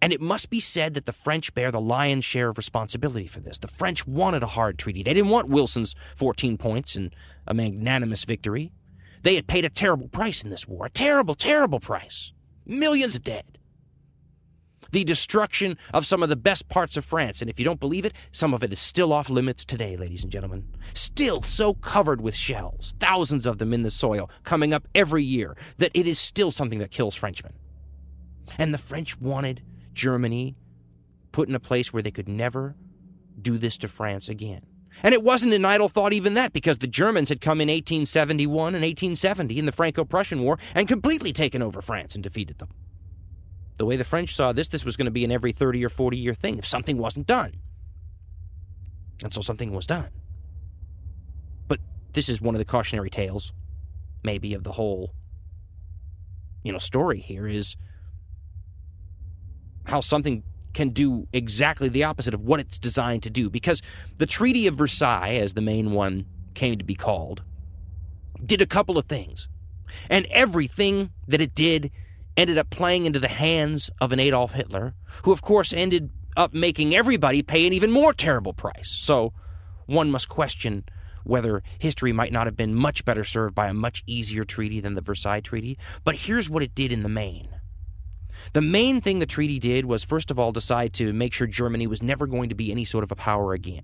And 0.00 0.10
it 0.10 0.22
must 0.22 0.48
be 0.48 0.58
said 0.58 0.94
that 0.94 1.04
the 1.04 1.12
French 1.12 1.52
bear 1.52 1.70
the 1.70 1.78
lion's 1.78 2.24
share 2.24 2.48
of 2.48 2.56
responsibility 2.56 3.26
for 3.26 3.40
this. 3.40 3.58
The 3.58 3.68
French 3.68 4.06
wanted 4.06 4.42
a 4.42 4.46
hard 4.46 4.78
treaty. 4.78 5.02
They 5.02 5.12
didn't 5.12 5.32
want 5.32 5.50
Wilson's 5.50 5.94
14 6.16 6.56
points 6.56 6.96
and 6.96 7.14
a 7.46 7.52
magnanimous 7.52 8.24
victory. 8.24 8.72
They 9.20 9.34
had 9.34 9.46
paid 9.46 9.66
a 9.66 9.68
terrible 9.68 10.08
price 10.08 10.42
in 10.42 10.48
this 10.48 10.66
war, 10.66 10.86
a 10.86 10.90
terrible, 10.90 11.34
terrible 11.34 11.78
price. 11.78 12.32
Millions 12.64 13.14
of 13.14 13.22
dead. 13.22 13.57
The 14.90 15.04
destruction 15.04 15.76
of 15.92 16.06
some 16.06 16.22
of 16.22 16.28
the 16.28 16.36
best 16.36 16.68
parts 16.68 16.96
of 16.96 17.04
France. 17.04 17.40
And 17.40 17.50
if 17.50 17.58
you 17.58 17.64
don't 17.64 17.80
believe 17.80 18.04
it, 18.04 18.14
some 18.32 18.54
of 18.54 18.62
it 18.62 18.72
is 18.72 18.78
still 18.78 19.12
off 19.12 19.28
limits 19.28 19.64
today, 19.64 19.96
ladies 19.96 20.22
and 20.22 20.32
gentlemen. 20.32 20.66
Still 20.94 21.42
so 21.42 21.74
covered 21.74 22.20
with 22.20 22.34
shells, 22.34 22.94
thousands 22.98 23.46
of 23.46 23.58
them 23.58 23.72
in 23.72 23.82
the 23.82 23.90
soil, 23.90 24.30
coming 24.44 24.72
up 24.72 24.88
every 24.94 25.22
year, 25.24 25.56
that 25.76 25.90
it 25.94 26.06
is 26.06 26.18
still 26.18 26.50
something 26.50 26.78
that 26.78 26.90
kills 26.90 27.14
Frenchmen. 27.14 27.52
And 28.56 28.72
the 28.72 28.78
French 28.78 29.20
wanted 29.20 29.62
Germany 29.92 30.56
put 31.32 31.48
in 31.48 31.54
a 31.54 31.60
place 31.60 31.92
where 31.92 32.02
they 32.02 32.10
could 32.10 32.28
never 32.28 32.74
do 33.40 33.58
this 33.58 33.78
to 33.78 33.88
France 33.88 34.28
again. 34.28 34.62
And 35.02 35.14
it 35.14 35.22
wasn't 35.22 35.52
an 35.52 35.64
idle 35.64 35.88
thought, 35.88 36.12
even 36.12 36.34
that, 36.34 36.52
because 36.52 36.78
the 36.78 36.86
Germans 36.86 37.28
had 37.28 37.40
come 37.40 37.60
in 37.60 37.68
1871 37.68 38.74
and 38.74 38.82
1870 38.82 39.58
in 39.58 39.66
the 39.66 39.72
Franco 39.72 40.04
Prussian 40.04 40.42
War 40.42 40.58
and 40.74 40.88
completely 40.88 41.32
taken 41.32 41.62
over 41.62 41.80
France 41.80 42.14
and 42.14 42.24
defeated 42.24 42.58
them. 42.58 42.68
The 43.78 43.86
way 43.86 43.96
the 43.96 44.04
French 44.04 44.34
saw 44.34 44.52
this, 44.52 44.68
this 44.68 44.84
was 44.84 44.96
going 44.96 45.06
to 45.06 45.12
be 45.12 45.24
an 45.24 45.32
every 45.32 45.52
30 45.52 45.84
or 45.84 45.88
40 45.88 46.18
year 46.18 46.34
thing 46.34 46.58
if 46.58 46.66
something 46.66 46.98
wasn't 46.98 47.26
done. 47.26 47.52
And 49.22 49.32
so 49.32 49.40
something 49.40 49.72
was 49.72 49.86
done. 49.86 50.10
But 51.68 51.80
this 52.12 52.28
is 52.28 52.40
one 52.40 52.54
of 52.54 52.58
the 52.58 52.64
cautionary 52.64 53.10
tales, 53.10 53.52
maybe, 54.22 54.54
of 54.54 54.64
the 54.64 54.72
whole, 54.72 55.14
you 56.62 56.72
know, 56.72 56.78
story 56.78 57.20
here 57.20 57.46
is 57.46 57.76
how 59.86 60.00
something 60.00 60.42
can 60.74 60.90
do 60.90 61.26
exactly 61.32 61.88
the 61.88 62.04
opposite 62.04 62.34
of 62.34 62.42
what 62.42 62.60
it's 62.60 62.78
designed 62.78 63.22
to 63.22 63.30
do. 63.30 63.48
Because 63.48 63.80
the 64.18 64.26
Treaty 64.26 64.66
of 64.66 64.74
Versailles, 64.74 65.38
as 65.40 65.54
the 65.54 65.62
main 65.62 65.92
one 65.92 66.26
came 66.54 66.78
to 66.78 66.84
be 66.84 66.94
called, 66.94 67.42
did 68.44 68.60
a 68.60 68.66
couple 68.66 68.98
of 68.98 69.06
things. 69.06 69.48
And 70.10 70.26
everything 70.26 71.10
that 71.28 71.40
it 71.40 71.54
did 71.54 71.90
ended 72.38 72.56
up 72.56 72.70
playing 72.70 73.04
into 73.04 73.18
the 73.18 73.28
hands 73.28 73.90
of 74.00 74.12
an 74.12 74.20
Adolf 74.20 74.52
Hitler, 74.52 74.94
who, 75.24 75.32
of 75.32 75.42
course, 75.42 75.72
ended 75.72 76.10
up 76.36 76.54
making 76.54 76.94
everybody 76.94 77.42
pay 77.42 77.66
an 77.66 77.72
even 77.72 77.90
more 77.90 78.14
terrible 78.14 78.54
price. 78.54 78.90
So 78.90 79.34
one 79.86 80.10
must 80.10 80.28
question 80.28 80.84
whether 81.24 81.62
history 81.78 82.12
might 82.12 82.32
not 82.32 82.46
have 82.46 82.56
been 82.56 82.74
much 82.74 83.04
better 83.04 83.24
served 83.24 83.54
by 83.54 83.68
a 83.68 83.74
much 83.74 84.04
easier 84.06 84.44
treaty 84.44 84.80
than 84.80 84.94
the 84.94 85.00
Versailles 85.00 85.40
Treaty. 85.40 85.76
But 86.04 86.14
here's 86.14 86.48
what 86.48 86.62
it 86.62 86.74
did 86.74 86.92
in 86.92 87.02
the 87.02 87.08
main 87.08 87.48
the 88.52 88.60
main 88.62 89.00
thing 89.00 89.18
the 89.18 89.26
treaty 89.26 89.58
did 89.58 89.84
was, 89.84 90.04
first 90.04 90.30
of 90.30 90.38
all, 90.38 90.52
decide 90.52 90.94
to 90.94 91.12
make 91.12 91.32
sure 91.32 91.46
Germany 91.46 91.86
was 91.86 92.02
never 92.02 92.26
going 92.26 92.48
to 92.48 92.54
be 92.54 92.70
any 92.70 92.84
sort 92.84 93.04
of 93.04 93.10
a 93.10 93.16
power 93.16 93.52
again. 93.52 93.82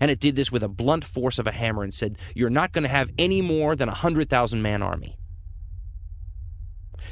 And 0.00 0.10
it 0.10 0.18
did 0.18 0.34
this 0.34 0.50
with 0.50 0.62
a 0.62 0.68
blunt 0.68 1.04
force 1.04 1.38
of 1.38 1.46
a 1.46 1.52
hammer 1.52 1.82
and 1.82 1.92
said, 1.92 2.16
You're 2.34 2.50
not 2.50 2.72
going 2.72 2.82
to 2.82 2.88
have 2.88 3.10
any 3.18 3.42
more 3.42 3.76
than 3.76 3.88
a 3.88 3.92
100,000 3.92 4.62
man 4.62 4.82
army. 4.82 5.18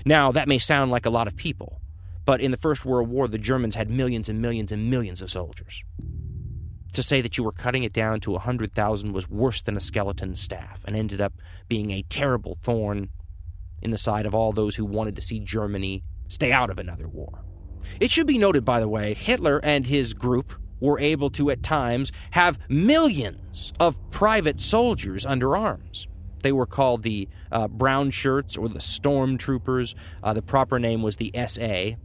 Now, 0.04 0.32
that 0.32 0.48
may 0.48 0.58
sound 0.58 0.90
like 0.90 1.06
a 1.06 1.10
lot 1.10 1.26
of 1.26 1.36
people, 1.36 1.80
but 2.24 2.40
in 2.40 2.50
the 2.50 2.56
First 2.56 2.84
World 2.84 3.08
War, 3.08 3.28
the 3.28 3.38
Germans 3.38 3.74
had 3.74 3.90
millions 3.90 4.28
and 4.28 4.40
millions 4.40 4.72
and 4.72 4.90
millions 4.90 5.20
of 5.22 5.30
soldiers. 5.30 5.82
To 6.94 7.02
say 7.02 7.20
that 7.20 7.38
you 7.38 7.44
were 7.44 7.52
cutting 7.52 7.84
it 7.84 7.92
down 7.92 8.20
to 8.20 8.32
a 8.32 8.34
100,000 8.34 9.12
was 9.12 9.28
worse 9.28 9.62
than 9.62 9.76
a 9.76 9.80
skeleton 9.80 10.34
staff 10.34 10.82
and 10.86 10.96
ended 10.96 11.20
up 11.20 11.32
being 11.68 11.90
a 11.90 12.02
terrible 12.02 12.56
thorn 12.62 13.10
in 13.80 13.90
the 13.90 13.98
side 13.98 14.26
of 14.26 14.34
all 14.34 14.52
those 14.52 14.76
who 14.76 14.84
wanted 14.84 15.16
to 15.16 15.22
see 15.22 15.40
Germany 15.40 16.02
stay 16.28 16.52
out 16.52 16.70
of 16.70 16.78
another 16.78 17.08
war. 17.08 17.44
It 18.00 18.10
should 18.10 18.26
be 18.26 18.38
noted, 18.38 18.64
by 18.64 18.80
the 18.80 18.88
way, 18.88 19.14
Hitler 19.14 19.60
and 19.62 19.86
his 19.86 20.14
group 20.14 20.52
were 20.80 20.98
able 20.98 21.30
to 21.30 21.50
at 21.50 21.62
times 21.62 22.10
have 22.32 22.58
millions 22.68 23.72
of 23.78 23.98
private 24.10 24.60
soldiers 24.60 25.26
under 25.26 25.56
arms. 25.56 26.08
They 26.42 26.52
were 26.52 26.66
called 26.66 27.02
the 27.02 27.28
uh, 27.52 27.68
Brown 27.68 28.10
Shirts 28.10 28.56
or 28.56 28.68
the 28.68 28.78
Stormtroopers. 28.78 29.94
Uh, 30.22 30.32
the 30.32 30.42
proper 30.42 30.78
name 30.78 31.02
was 31.02 31.16
the 31.16 31.32
SA, 31.46 31.96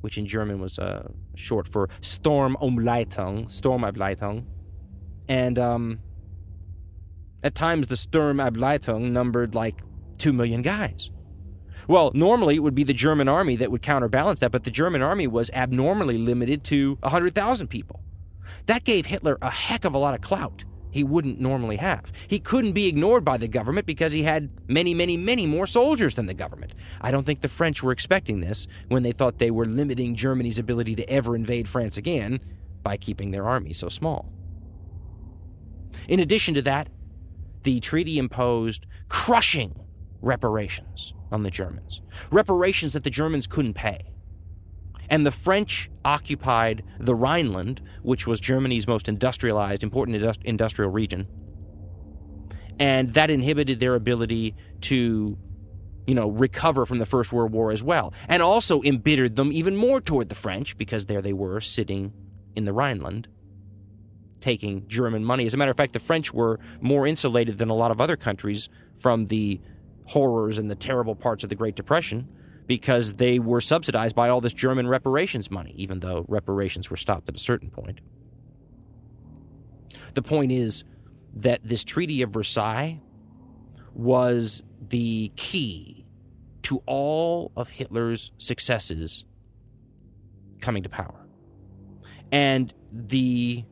which 0.00 0.18
in 0.18 0.26
German 0.26 0.60
was 0.60 0.78
uh, 0.78 1.08
short 1.34 1.68
for 1.68 1.88
Sturmabteilung, 2.00 3.46
Sturmabteilung. 3.46 4.44
And 5.28 5.58
um, 5.58 5.98
at 7.42 7.54
times 7.54 7.88
the 7.88 7.96
Sturmabteilung 7.96 9.10
numbered 9.10 9.54
like 9.54 9.82
two 10.18 10.32
million 10.32 10.62
guys. 10.62 11.10
Well, 11.88 12.10
normally 12.14 12.56
it 12.56 12.62
would 12.62 12.74
be 12.74 12.84
the 12.84 12.92
German 12.92 13.28
army 13.28 13.56
that 13.56 13.70
would 13.70 13.82
counterbalance 13.82 14.40
that, 14.40 14.50
but 14.50 14.64
the 14.64 14.70
German 14.70 15.02
army 15.02 15.26
was 15.26 15.50
abnormally 15.50 16.18
limited 16.18 16.64
to 16.64 16.98
100,000 17.00 17.68
people. 17.68 18.00
That 18.66 18.82
gave 18.82 19.06
Hitler 19.06 19.38
a 19.40 19.50
heck 19.50 19.84
of 19.84 19.94
a 19.94 19.98
lot 19.98 20.14
of 20.14 20.20
clout 20.20 20.64
he 20.96 21.04
wouldn't 21.04 21.38
normally 21.38 21.76
have. 21.76 22.10
He 22.26 22.38
couldn't 22.38 22.72
be 22.72 22.88
ignored 22.88 23.22
by 23.22 23.36
the 23.36 23.48
government 23.48 23.86
because 23.86 24.12
he 24.12 24.22
had 24.22 24.48
many, 24.66 24.94
many, 24.94 25.18
many 25.18 25.46
more 25.46 25.66
soldiers 25.66 26.14
than 26.14 26.24
the 26.24 26.32
government. 26.32 26.72
I 27.02 27.10
don't 27.10 27.26
think 27.26 27.42
the 27.42 27.50
French 27.50 27.82
were 27.82 27.92
expecting 27.92 28.40
this 28.40 28.66
when 28.88 29.02
they 29.02 29.12
thought 29.12 29.38
they 29.38 29.50
were 29.50 29.66
limiting 29.66 30.14
Germany's 30.14 30.58
ability 30.58 30.96
to 30.96 31.08
ever 31.10 31.36
invade 31.36 31.68
France 31.68 31.98
again 31.98 32.40
by 32.82 32.96
keeping 32.96 33.30
their 33.30 33.46
army 33.46 33.74
so 33.74 33.90
small. 33.90 34.32
In 36.08 36.20
addition 36.20 36.54
to 36.54 36.62
that, 36.62 36.88
the 37.62 37.78
treaty 37.80 38.18
imposed 38.18 38.86
crushing 39.10 39.78
reparations 40.22 41.12
on 41.30 41.42
the 41.42 41.50
Germans, 41.50 42.00
reparations 42.30 42.94
that 42.94 43.04
the 43.04 43.10
Germans 43.10 43.46
couldn't 43.46 43.74
pay. 43.74 44.14
And 45.08 45.24
the 45.24 45.30
French 45.30 45.90
occupied 46.04 46.84
the 46.98 47.14
Rhineland, 47.14 47.80
which 48.02 48.26
was 48.26 48.40
Germany's 48.40 48.86
most 48.86 49.08
industrialized, 49.08 49.82
important 49.82 50.38
industrial 50.44 50.90
region. 50.90 51.26
And 52.78 53.10
that 53.14 53.30
inhibited 53.30 53.80
their 53.80 53.94
ability 53.94 54.54
to, 54.82 55.38
you 56.06 56.14
know, 56.14 56.28
recover 56.28 56.84
from 56.84 56.98
the 56.98 57.06
First 57.06 57.32
World 57.32 57.52
War 57.52 57.70
as 57.70 57.82
well. 57.82 58.12
And 58.28 58.42
also 58.42 58.82
embittered 58.82 59.36
them 59.36 59.50
even 59.52 59.76
more 59.76 60.00
toward 60.00 60.28
the 60.28 60.34
French 60.34 60.76
because 60.76 61.06
there 61.06 61.22
they 61.22 61.32
were 61.32 61.60
sitting 61.60 62.12
in 62.54 62.64
the 62.64 62.72
Rhineland 62.72 63.28
taking 64.40 64.86
German 64.86 65.24
money. 65.24 65.46
As 65.46 65.54
a 65.54 65.56
matter 65.56 65.70
of 65.70 65.76
fact, 65.76 65.92
the 65.92 65.98
French 65.98 66.32
were 66.32 66.60
more 66.80 67.06
insulated 67.06 67.58
than 67.58 67.70
a 67.70 67.74
lot 67.74 67.90
of 67.90 68.00
other 68.00 68.16
countries 68.16 68.68
from 68.94 69.26
the 69.26 69.60
horrors 70.06 70.58
and 70.58 70.70
the 70.70 70.74
terrible 70.74 71.14
parts 71.14 71.42
of 71.42 71.50
the 71.50 71.56
Great 71.56 71.74
Depression 71.74 72.28
because 72.66 73.14
they 73.14 73.38
were 73.38 73.60
subsidized 73.60 74.16
by 74.16 74.28
all 74.28 74.40
this 74.40 74.52
German 74.52 74.88
reparations 74.88 75.50
money, 75.50 75.72
even 75.76 76.00
though 76.00 76.24
reparations 76.28 76.90
were 76.90 76.96
stopped 76.96 77.28
at 77.28 77.36
a 77.36 77.38
certain 77.38 77.70
point. 77.70 78.00
The 80.14 80.22
point 80.22 80.52
is 80.52 80.84
that 81.34 81.60
this 81.62 81.84
Treaty 81.84 82.22
of 82.22 82.30
Versailles 82.30 83.00
was 83.94 84.62
the 84.88 85.30
key 85.36 86.04
to 86.62 86.82
all 86.86 87.52
of 87.56 87.68
Hitler's 87.68 88.32
successes 88.38 89.24
coming 90.60 90.82
to 90.82 90.88
power. 90.88 91.26
And 92.32 92.72
the 92.92 93.64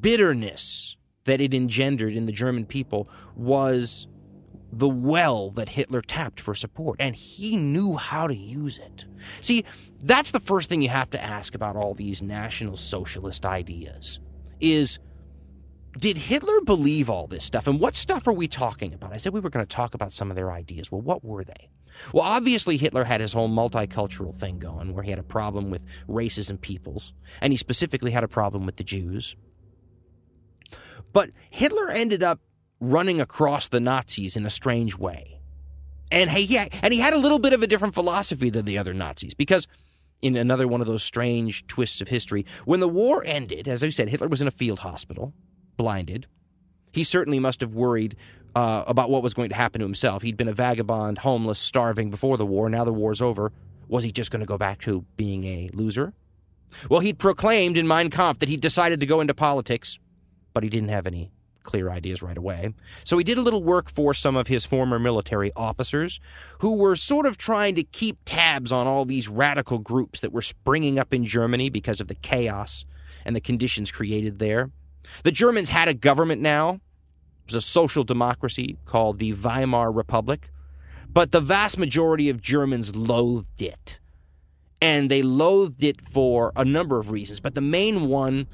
bitterness 0.00 0.96
that 1.24 1.40
it 1.40 1.52
engendered 1.52 2.14
in 2.14 2.26
the 2.26 2.32
German 2.32 2.64
people 2.64 3.08
was 3.34 4.06
the 4.76 4.88
well 4.88 5.50
that 5.52 5.70
Hitler 5.70 6.02
tapped 6.02 6.38
for 6.38 6.54
support, 6.54 6.96
and 7.00 7.16
he 7.16 7.56
knew 7.56 7.96
how 7.96 8.26
to 8.26 8.34
use 8.34 8.78
it. 8.78 9.06
See, 9.40 9.64
that's 10.02 10.30
the 10.30 10.40
first 10.40 10.68
thing 10.68 10.82
you 10.82 10.90
have 10.90 11.10
to 11.10 11.22
ask 11.22 11.54
about 11.54 11.76
all 11.76 11.94
these 11.94 12.20
National 12.20 12.76
Socialist 12.76 13.46
ideas 13.46 14.20
is 14.60 14.98
did 15.98 16.18
Hitler 16.18 16.60
believe 16.60 17.08
all 17.08 17.26
this 17.26 17.44
stuff? 17.44 17.66
And 17.66 17.80
what 17.80 17.96
stuff 17.96 18.26
are 18.26 18.32
we 18.32 18.48
talking 18.48 18.92
about? 18.92 19.14
I 19.14 19.16
said 19.16 19.32
we 19.32 19.40
were 19.40 19.48
going 19.48 19.64
to 19.64 19.76
talk 19.76 19.94
about 19.94 20.12
some 20.12 20.28
of 20.30 20.36
their 20.36 20.52
ideas. 20.52 20.92
Well, 20.92 21.00
what 21.00 21.24
were 21.24 21.42
they? 21.42 21.70
Well, 22.12 22.24
obviously, 22.24 22.76
Hitler 22.76 23.04
had 23.04 23.22
his 23.22 23.32
whole 23.32 23.48
multicultural 23.48 24.34
thing 24.34 24.58
going 24.58 24.92
where 24.92 25.02
he 25.02 25.08
had 25.08 25.18
a 25.18 25.22
problem 25.22 25.70
with 25.70 25.82
races 26.06 26.50
and 26.50 26.60
peoples, 26.60 27.14
and 27.40 27.50
he 27.50 27.56
specifically 27.56 28.10
had 28.10 28.24
a 28.24 28.28
problem 28.28 28.66
with 28.66 28.76
the 28.76 28.84
Jews. 28.84 29.36
But 31.14 31.30
Hitler 31.48 31.88
ended 31.88 32.22
up 32.22 32.40
running 32.80 33.20
across 33.20 33.68
the 33.68 33.80
Nazis 33.80 34.36
in 34.36 34.46
a 34.46 34.50
strange 34.50 34.96
way. 34.96 35.40
And 36.10 36.30
hey, 36.30 36.44
he, 36.44 36.58
and 36.58 36.92
he 36.92 37.00
had 37.00 37.14
a 37.14 37.18
little 37.18 37.38
bit 37.38 37.52
of 37.52 37.62
a 37.62 37.66
different 37.66 37.94
philosophy 37.94 38.50
than 38.50 38.64
the 38.64 38.78
other 38.78 38.94
Nazis 38.94 39.34
because 39.34 39.66
in 40.22 40.36
another 40.36 40.68
one 40.68 40.80
of 40.80 40.86
those 40.86 41.02
strange 41.02 41.66
twists 41.66 42.00
of 42.00 42.08
history, 42.08 42.46
when 42.64 42.80
the 42.80 42.88
war 42.88 43.22
ended, 43.26 43.68
as 43.68 43.82
I 43.82 43.88
said, 43.88 44.08
Hitler 44.08 44.28
was 44.28 44.40
in 44.40 44.48
a 44.48 44.52
field 44.52 44.80
hospital, 44.80 45.32
blinded. 45.76 46.26
He 46.92 47.04
certainly 47.04 47.38
must 47.38 47.60
have 47.60 47.74
worried 47.74 48.16
uh, 48.54 48.84
about 48.86 49.10
what 49.10 49.22
was 49.22 49.34
going 49.34 49.50
to 49.50 49.54
happen 49.54 49.80
to 49.80 49.84
himself. 49.84 50.22
He'd 50.22 50.36
been 50.36 50.48
a 50.48 50.54
vagabond, 50.54 51.18
homeless, 51.18 51.58
starving 51.58 52.10
before 52.10 52.38
the 52.38 52.46
war. 52.46 52.70
Now 52.70 52.84
the 52.84 52.92
war's 52.92 53.20
over. 53.20 53.52
Was 53.88 54.02
he 54.02 54.10
just 54.10 54.30
going 54.30 54.40
to 54.40 54.46
go 54.46 54.56
back 54.56 54.80
to 54.82 55.04
being 55.16 55.44
a 55.44 55.70
loser? 55.74 56.14
Well, 56.88 57.00
he'd 57.00 57.18
proclaimed 57.18 57.76
in 57.76 57.86
Mein 57.86 58.10
Kampf 58.10 58.40
that 58.40 58.48
he'd 58.48 58.60
decided 58.60 59.00
to 59.00 59.06
go 59.06 59.20
into 59.20 59.34
politics, 59.34 59.98
but 60.54 60.62
he 60.62 60.70
didn't 60.70 60.88
have 60.88 61.06
any 61.06 61.30
clear 61.66 61.90
ideas 61.90 62.22
right 62.22 62.38
away. 62.38 62.72
So 63.04 63.18
he 63.18 63.24
did 63.24 63.36
a 63.36 63.42
little 63.42 63.62
work 63.62 63.90
for 63.90 64.14
some 64.14 64.36
of 64.36 64.46
his 64.46 64.64
former 64.64 64.98
military 64.98 65.50
officers 65.54 66.20
who 66.60 66.76
were 66.76 66.96
sort 66.96 67.26
of 67.26 67.36
trying 67.36 67.74
to 67.74 67.82
keep 67.82 68.16
tabs 68.24 68.72
on 68.72 68.86
all 68.86 69.04
these 69.04 69.28
radical 69.28 69.78
groups 69.78 70.20
that 70.20 70.32
were 70.32 70.42
springing 70.42 70.98
up 70.98 71.12
in 71.12 71.26
Germany 71.26 71.68
because 71.68 72.00
of 72.00 72.08
the 72.08 72.14
chaos 72.14 72.86
and 73.26 73.36
the 73.36 73.40
conditions 73.40 73.90
created 73.90 74.38
there. 74.38 74.70
The 75.24 75.32
Germans 75.32 75.68
had 75.68 75.88
a 75.88 75.94
government 75.94 76.40
now 76.40 76.74
It 76.74 77.52
was 77.52 77.54
a 77.56 77.60
social 77.60 78.04
democracy 78.04 78.76
called 78.86 79.18
the 79.18 79.32
Weimar 79.32 79.92
Republic, 79.92 80.48
but 81.08 81.32
the 81.32 81.40
vast 81.40 81.78
majority 81.78 82.28
of 82.30 82.40
Germans 82.40 82.96
loathed 82.96 83.60
it. 83.60 84.00
And 84.82 85.10
they 85.10 85.22
loathed 85.22 85.82
it 85.82 86.00
for 86.00 86.52
a 86.54 86.64
number 86.64 86.98
of 86.98 87.10
reasons, 87.10 87.40
but 87.40 87.54
the 87.54 87.60
main 87.62 88.08
one 88.08 88.46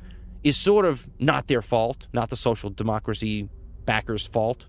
is 0.42 0.56
sort 0.56 0.84
of 0.84 1.08
not 1.18 1.46
their 1.46 1.62
fault, 1.62 2.08
not 2.12 2.30
the 2.30 2.36
social 2.36 2.70
democracy 2.70 3.48
backers' 3.84 4.26
fault. 4.26 4.66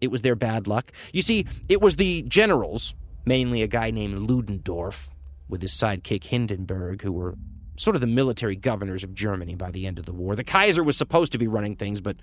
It 0.00 0.10
was 0.10 0.22
their 0.22 0.34
bad 0.34 0.66
luck. 0.66 0.92
You 1.12 1.22
see, 1.22 1.46
it 1.68 1.80
was 1.80 1.96
the 1.96 2.22
generals, 2.22 2.94
mainly 3.24 3.62
a 3.62 3.68
guy 3.68 3.90
named 3.90 4.18
Ludendorff 4.18 5.10
with 5.48 5.62
his 5.62 5.72
sidekick 5.72 6.24
Hindenburg, 6.24 7.02
who 7.02 7.12
were 7.12 7.36
sort 7.76 7.94
of 7.94 8.00
the 8.00 8.06
military 8.06 8.56
governors 8.56 9.04
of 9.04 9.14
Germany 9.14 9.54
by 9.54 9.70
the 9.70 9.86
end 9.86 9.98
of 9.98 10.06
the 10.06 10.12
war. 10.12 10.34
The 10.36 10.44
Kaiser 10.44 10.82
was 10.82 10.96
supposed 10.96 11.32
to 11.32 11.38
be 11.38 11.46
running 11.46 11.76
things, 11.76 12.00
but 12.00 12.16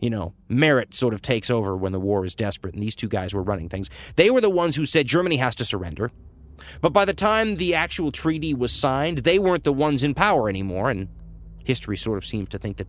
you 0.00 0.10
know, 0.10 0.34
merit 0.48 0.92
sort 0.92 1.14
of 1.14 1.22
takes 1.22 1.50
over 1.50 1.76
when 1.76 1.92
the 1.92 2.00
war 2.00 2.24
is 2.24 2.34
desperate, 2.34 2.74
and 2.74 2.82
these 2.82 2.96
two 2.96 3.08
guys 3.08 3.34
were 3.34 3.42
running 3.42 3.68
things. 3.68 3.90
They 4.16 4.30
were 4.30 4.40
the 4.40 4.50
ones 4.50 4.76
who 4.76 4.86
said 4.86 5.06
Germany 5.06 5.36
has 5.36 5.54
to 5.56 5.64
surrender. 5.64 6.10
But 6.80 6.92
by 6.92 7.04
the 7.04 7.14
time 7.14 7.56
the 7.56 7.74
actual 7.74 8.12
treaty 8.12 8.54
was 8.54 8.72
signed, 8.72 9.18
they 9.18 9.38
weren't 9.38 9.64
the 9.64 9.72
ones 9.72 10.02
in 10.02 10.14
power 10.14 10.48
anymore, 10.48 10.90
and 10.90 11.08
history 11.64 11.96
sort 11.96 12.18
of 12.18 12.24
seems 12.24 12.48
to 12.50 12.58
think 12.58 12.76
that 12.76 12.88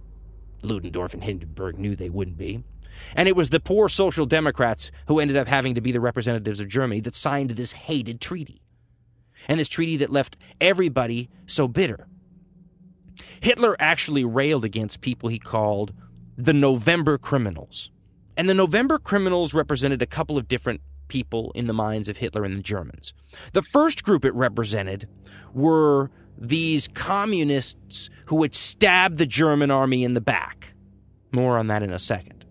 Ludendorff 0.63 1.13
and 1.13 1.23
Hindenburg 1.23 1.79
knew 1.79 1.95
they 1.95 2.09
wouldn't 2.09 2.37
be. 2.37 2.63
And 3.15 3.27
it 3.27 3.35
was 3.35 3.49
the 3.49 3.59
poor 3.59 3.89
Social 3.89 4.25
Democrats 4.25 4.91
who 5.07 5.19
ended 5.19 5.37
up 5.37 5.47
having 5.47 5.75
to 5.75 5.81
be 5.81 5.91
the 5.91 5.99
representatives 5.99 6.59
of 6.59 6.67
Germany 6.67 7.01
that 7.01 7.15
signed 7.15 7.51
this 7.51 7.73
hated 7.73 8.21
treaty. 8.21 8.61
And 9.47 9.59
this 9.59 9.69
treaty 9.69 9.97
that 9.97 10.11
left 10.11 10.37
everybody 10.59 11.29
so 11.45 11.67
bitter. 11.67 12.07
Hitler 13.41 13.75
actually 13.79 14.23
railed 14.23 14.65
against 14.65 15.01
people 15.01 15.29
he 15.29 15.39
called 15.39 15.93
the 16.37 16.53
November 16.53 17.17
criminals. 17.17 17.91
And 18.37 18.49
the 18.49 18.53
November 18.53 18.97
criminals 18.97 19.53
represented 19.53 20.01
a 20.01 20.07
couple 20.07 20.37
of 20.37 20.47
different 20.47 20.81
people 21.07 21.51
in 21.53 21.67
the 21.67 21.73
minds 21.73 22.09
of 22.09 22.17
Hitler 22.17 22.43
and 22.43 22.55
the 22.55 22.61
Germans. 22.61 23.13
The 23.53 23.61
first 23.61 24.03
group 24.03 24.25
it 24.25 24.33
represented 24.33 25.07
were 25.53 26.09
these 26.37 26.87
communists 26.89 28.09
who 28.25 28.41
had 28.41 28.55
stabbed 28.55 29.17
the 29.17 29.25
German 29.25 29.71
army 29.71 30.03
in 30.03 30.13
the 30.13 30.21
back. 30.21 30.73
More 31.31 31.57
on 31.57 31.67
that 31.67 31.83
in 31.83 31.91
a 31.91 31.99
second. 31.99 32.45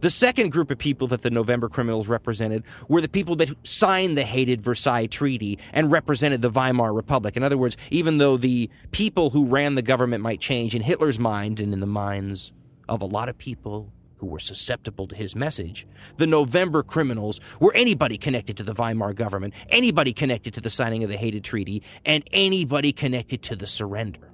The 0.00 0.10
second 0.10 0.50
group 0.50 0.70
of 0.70 0.78
people 0.78 1.06
that 1.08 1.22
the 1.22 1.30
November 1.30 1.68
criminals 1.68 2.08
represented 2.08 2.64
were 2.88 3.00
the 3.00 3.08
people 3.08 3.36
that 3.36 3.50
signed 3.66 4.18
the 4.18 4.24
hated 4.24 4.60
Versailles 4.60 5.06
Treaty 5.06 5.58
and 5.72 5.90
represented 5.90 6.42
the 6.42 6.50
Weimar 6.50 6.92
Republic. 6.92 7.36
In 7.36 7.42
other 7.42 7.56
words, 7.56 7.76
even 7.90 8.18
though 8.18 8.36
the 8.36 8.68
people 8.90 9.30
who 9.30 9.46
ran 9.46 9.76
the 9.76 9.82
government 9.82 10.22
might 10.22 10.40
change 10.40 10.74
in 10.74 10.82
Hitler's 10.82 11.18
mind 11.18 11.60
and 11.60 11.72
in 11.72 11.80
the 11.80 11.86
minds 11.86 12.52
of 12.88 13.02
a 13.02 13.06
lot 13.06 13.28
of 13.28 13.38
people 13.38 13.92
who 14.24 14.30
were 14.30 14.38
susceptible 14.38 15.06
to 15.06 15.14
his 15.14 15.36
message, 15.36 15.86
the 16.16 16.26
November 16.26 16.82
criminals 16.82 17.40
were 17.60 17.74
anybody 17.74 18.16
connected 18.16 18.56
to 18.56 18.62
the 18.62 18.72
Weimar 18.72 19.12
government, 19.12 19.52
anybody 19.68 20.14
connected 20.14 20.54
to 20.54 20.62
the 20.62 20.70
signing 20.70 21.04
of 21.04 21.10
the 21.10 21.16
hated 21.18 21.44
treaty, 21.44 21.82
and 22.06 22.24
anybody 22.32 22.90
connected 22.90 23.42
to 23.42 23.54
the 23.54 23.66
surrender. 23.66 24.32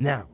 Now, 0.00 0.26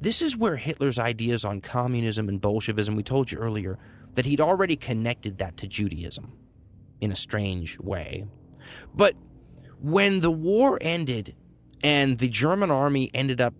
this 0.00 0.20
is 0.20 0.36
where 0.36 0.56
Hitler's 0.56 0.98
ideas 0.98 1.44
on 1.44 1.60
communism 1.60 2.28
and 2.28 2.40
Bolshevism, 2.40 2.96
we 2.96 3.04
told 3.04 3.30
you 3.30 3.38
earlier 3.38 3.78
that 4.14 4.26
he'd 4.26 4.40
already 4.40 4.74
connected 4.74 5.38
that 5.38 5.56
to 5.58 5.68
Judaism 5.68 6.32
in 7.00 7.12
a 7.12 7.16
strange 7.16 7.78
way. 7.78 8.26
But 8.96 9.14
when 9.80 10.20
the 10.20 10.30
war 10.32 10.76
ended 10.80 11.36
and 11.84 12.18
the 12.18 12.28
German 12.28 12.72
army 12.72 13.12
ended 13.14 13.40
up 13.40 13.54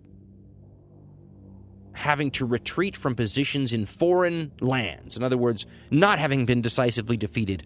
having 1.99 2.31
to 2.31 2.45
retreat 2.45 2.95
from 2.95 3.13
positions 3.13 3.73
in 3.73 3.85
foreign 3.85 4.53
lands. 4.61 5.17
In 5.17 5.23
other 5.23 5.37
words, 5.37 5.65
not 5.91 6.17
having 6.17 6.45
been 6.45 6.61
decisively 6.61 7.17
defeated. 7.17 7.63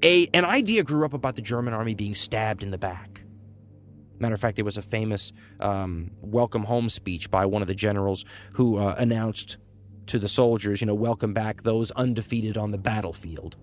A, 0.00 0.28
an 0.28 0.44
idea 0.44 0.84
grew 0.84 1.04
up 1.04 1.12
about 1.12 1.34
the 1.34 1.42
German 1.42 1.74
army 1.74 1.94
being 1.94 2.14
stabbed 2.14 2.62
in 2.62 2.70
the 2.70 2.78
back. 2.78 3.24
Matter 4.20 4.34
of 4.34 4.40
fact, 4.40 4.54
there 4.54 4.64
was 4.64 4.78
a 4.78 4.82
famous 4.82 5.32
um, 5.58 6.12
welcome 6.20 6.62
home 6.62 6.88
speech 6.88 7.32
by 7.32 7.46
one 7.46 7.60
of 7.60 7.66
the 7.66 7.74
generals 7.74 8.24
who 8.52 8.78
uh, 8.78 8.94
announced 8.96 9.56
to 10.06 10.20
the 10.20 10.28
soldiers, 10.28 10.80
you 10.80 10.86
know, 10.86 10.94
welcome 10.94 11.34
back 11.34 11.62
those 11.62 11.90
undefeated 11.92 12.56
on 12.56 12.70
the 12.70 12.78
battlefield. 12.78 13.56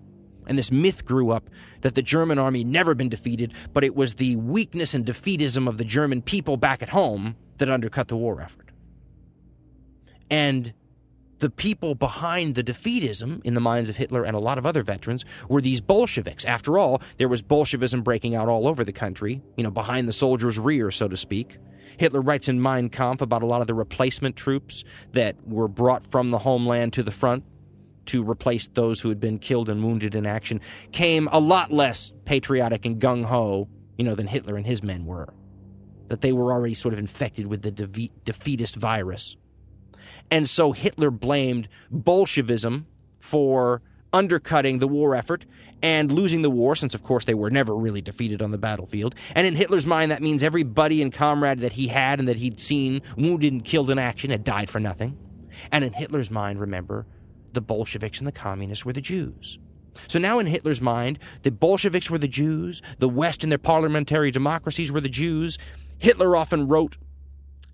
And 0.46 0.58
this 0.58 0.70
myth 0.70 1.06
grew 1.06 1.30
up 1.30 1.48
that 1.80 1.94
the 1.94 2.02
German 2.02 2.38
army 2.38 2.64
never 2.64 2.94
been 2.94 3.08
defeated, 3.08 3.54
but 3.72 3.82
it 3.82 3.96
was 3.96 4.14
the 4.14 4.36
weakness 4.36 4.94
and 4.94 5.06
defeatism 5.06 5.66
of 5.66 5.78
the 5.78 5.84
German 5.84 6.20
people 6.20 6.58
back 6.58 6.82
at 6.82 6.90
home 6.90 7.34
that 7.56 7.70
undercut 7.70 8.08
the 8.08 8.16
war 8.16 8.42
effort. 8.42 8.65
And 10.30 10.72
the 11.38 11.50
people 11.50 11.94
behind 11.94 12.54
the 12.54 12.64
defeatism 12.64 13.44
in 13.44 13.54
the 13.54 13.60
minds 13.60 13.90
of 13.90 13.96
Hitler 13.96 14.24
and 14.24 14.34
a 14.34 14.40
lot 14.40 14.58
of 14.58 14.64
other 14.64 14.82
veterans 14.82 15.24
were 15.48 15.60
these 15.60 15.80
Bolsheviks. 15.80 16.44
After 16.44 16.78
all, 16.78 17.02
there 17.18 17.28
was 17.28 17.42
Bolshevism 17.42 18.02
breaking 18.02 18.34
out 18.34 18.48
all 18.48 18.66
over 18.66 18.84
the 18.84 18.92
country, 18.92 19.42
you 19.56 19.64
know, 19.64 19.70
behind 19.70 20.08
the 20.08 20.12
soldier's 20.12 20.58
rear, 20.58 20.90
so 20.90 21.08
to 21.08 21.16
speak. 21.16 21.58
Hitler 21.98 22.20
writes 22.20 22.48
in 22.48 22.60
Mein 22.60 22.88
Kampf 22.88 23.20
about 23.22 23.42
a 23.42 23.46
lot 23.46 23.60
of 23.60 23.66
the 23.66 23.74
replacement 23.74 24.36
troops 24.36 24.84
that 25.12 25.36
were 25.46 25.68
brought 25.68 26.04
from 26.04 26.30
the 26.30 26.38
homeland 26.38 26.92
to 26.94 27.02
the 27.02 27.10
front 27.10 27.44
to 28.06 28.28
replace 28.28 28.66
those 28.68 29.00
who 29.00 29.08
had 29.08 29.20
been 29.20 29.38
killed 29.38 29.68
and 29.68 29.82
wounded 29.82 30.14
in 30.14 30.26
action, 30.26 30.60
came 30.92 31.28
a 31.32 31.40
lot 31.40 31.72
less 31.72 32.12
patriotic 32.24 32.86
and 32.86 33.00
gung 33.00 33.24
ho, 33.24 33.68
you 33.98 34.04
know, 34.04 34.14
than 34.14 34.26
Hitler 34.26 34.56
and 34.56 34.66
his 34.66 34.82
men 34.82 35.04
were. 35.04 35.32
That 36.08 36.20
they 36.20 36.32
were 36.32 36.52
already 36.52 36.74
sort 36.74 36.94
of 36.94 37.00
infected 37.00 37.46
with 37.46 37.62
the 37.62 37.72
defeatist 38.24 38.76
virus. 38.76 39.36
And 40.30 40.48
so 40.48 40.72
Hitler 40.72 41.10
blamed 41.10 41.68
Bolshevism 41.90 42.86
for 43.18 43.82
undercutting 44.12 44.78
the 44.78 44.88
war 44.88 45.14
effort 45.14 45.44
and 45.82 46.10
losing 46.10 46.42
the 46.42 46.50
war, 46.50 46.74
since 46.74 46.94
of 46.94 47.02
course 47.02 47.24
they 47.24 47.34
were 47.34 47.50
never 47.50 47.74
really 47.74 48.00
defeated 48.00 48.40
on 48.40 48.50
the 48.50 48.58
battlefield. 48.58 49.14
And 49.34 49.46
in 49.46 49.54
Hitler's 49.54 49.86
mind, 49.86 50.10
that 50.10 50.22
means 50.22 50.42
every 50.42 50.62
buddy 50.62 51.02
and 51.02 51.12
comrade 51.12 51.58
that 51.58 51.74
he 51.74 51.88
had 51.88 52.18
and 52.18 52.28
that 52.28 52.36
he'd 52.36 52.58
seen 52.58 53.02
wounded 53.16 53.52
and 53.52 53.64
killed 53.64 53.90
in 53.90 53.98
action 53.98 54.30
had 54.30 54.44
died 54.44 54.70
for 54.70 54.80
nothing. 54.80 55.18
And 55.70 55.84
in 55.84 55.92
Hitler's 55.92 56.30
mind, 56.30 56.60
remember, 56.60 57.06
the 57.52 57.60
Bolsheviks 57.60 58.18
and 58.18 58.26
the 58.26 58.32
communists 58.32 58.84
were 58.84 58.92
the 58.92 59.00
Jews. 59.00 59.58
So 60.08 60.18
now 60.18 60.38
in 60.38 60.46
Hitler's 60.46 60.80
mind, 60.80 61.18
the 61.42 61.50
Bolsheviks 61.50 62.10
were 62.10 62.18
the 62.18 62.28
Jews, 62.28 62.82
the 62.98 63.08
West 63.08 63.42
and 63.42 63.50
their 63.50 63.58
parliamentary 63.58 64.30
democracies 64.30 64.92
were 64.92 65.00
the 65.00 65.08
Jews. 65.08 65.58
Hitler 65.98 66.36
often 66.36 66.68
wrote 66.68 66.96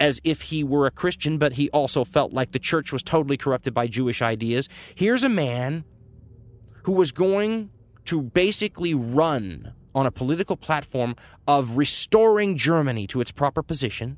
as 0.02 0.20
if 0.24 0.42
he 0.42 0.64
were 0.64 0.84
a 0.84 0.90
Christian, 0.90 1.38
but 1.38 1.52
he 1.52 1.70
also 1.70 2.02
felt 2.02 2.32
like 2.32 2.50
the 2.50 2.58
church 2.58 2.92
was 2.92 3.04
totally 3.04 3.36
corrupted 3.36 3.72
by 3.72 3.86
Jewish 3.86 4.20
ideas. 4.20 4.68
Here's 4.96 5.22
a 5.22 5.28
man 5.28 5.84
who 6.82 6.90
was 6.90 7.12
going 7.12 7.70
to 8.06 8.20
basically 8.20 8.94
run 8.94 9.74
on 9.94 10.04
a 10.04 10.10
political 10.10 10.56
platform 10.56 11.14
of 11.46 11.76
restoring 11.76 12.56
Germany 12.56 13.06
to 13.06 13.20
its 13.20 13.30
proper 13.30 13.62
position. 13.62 14.16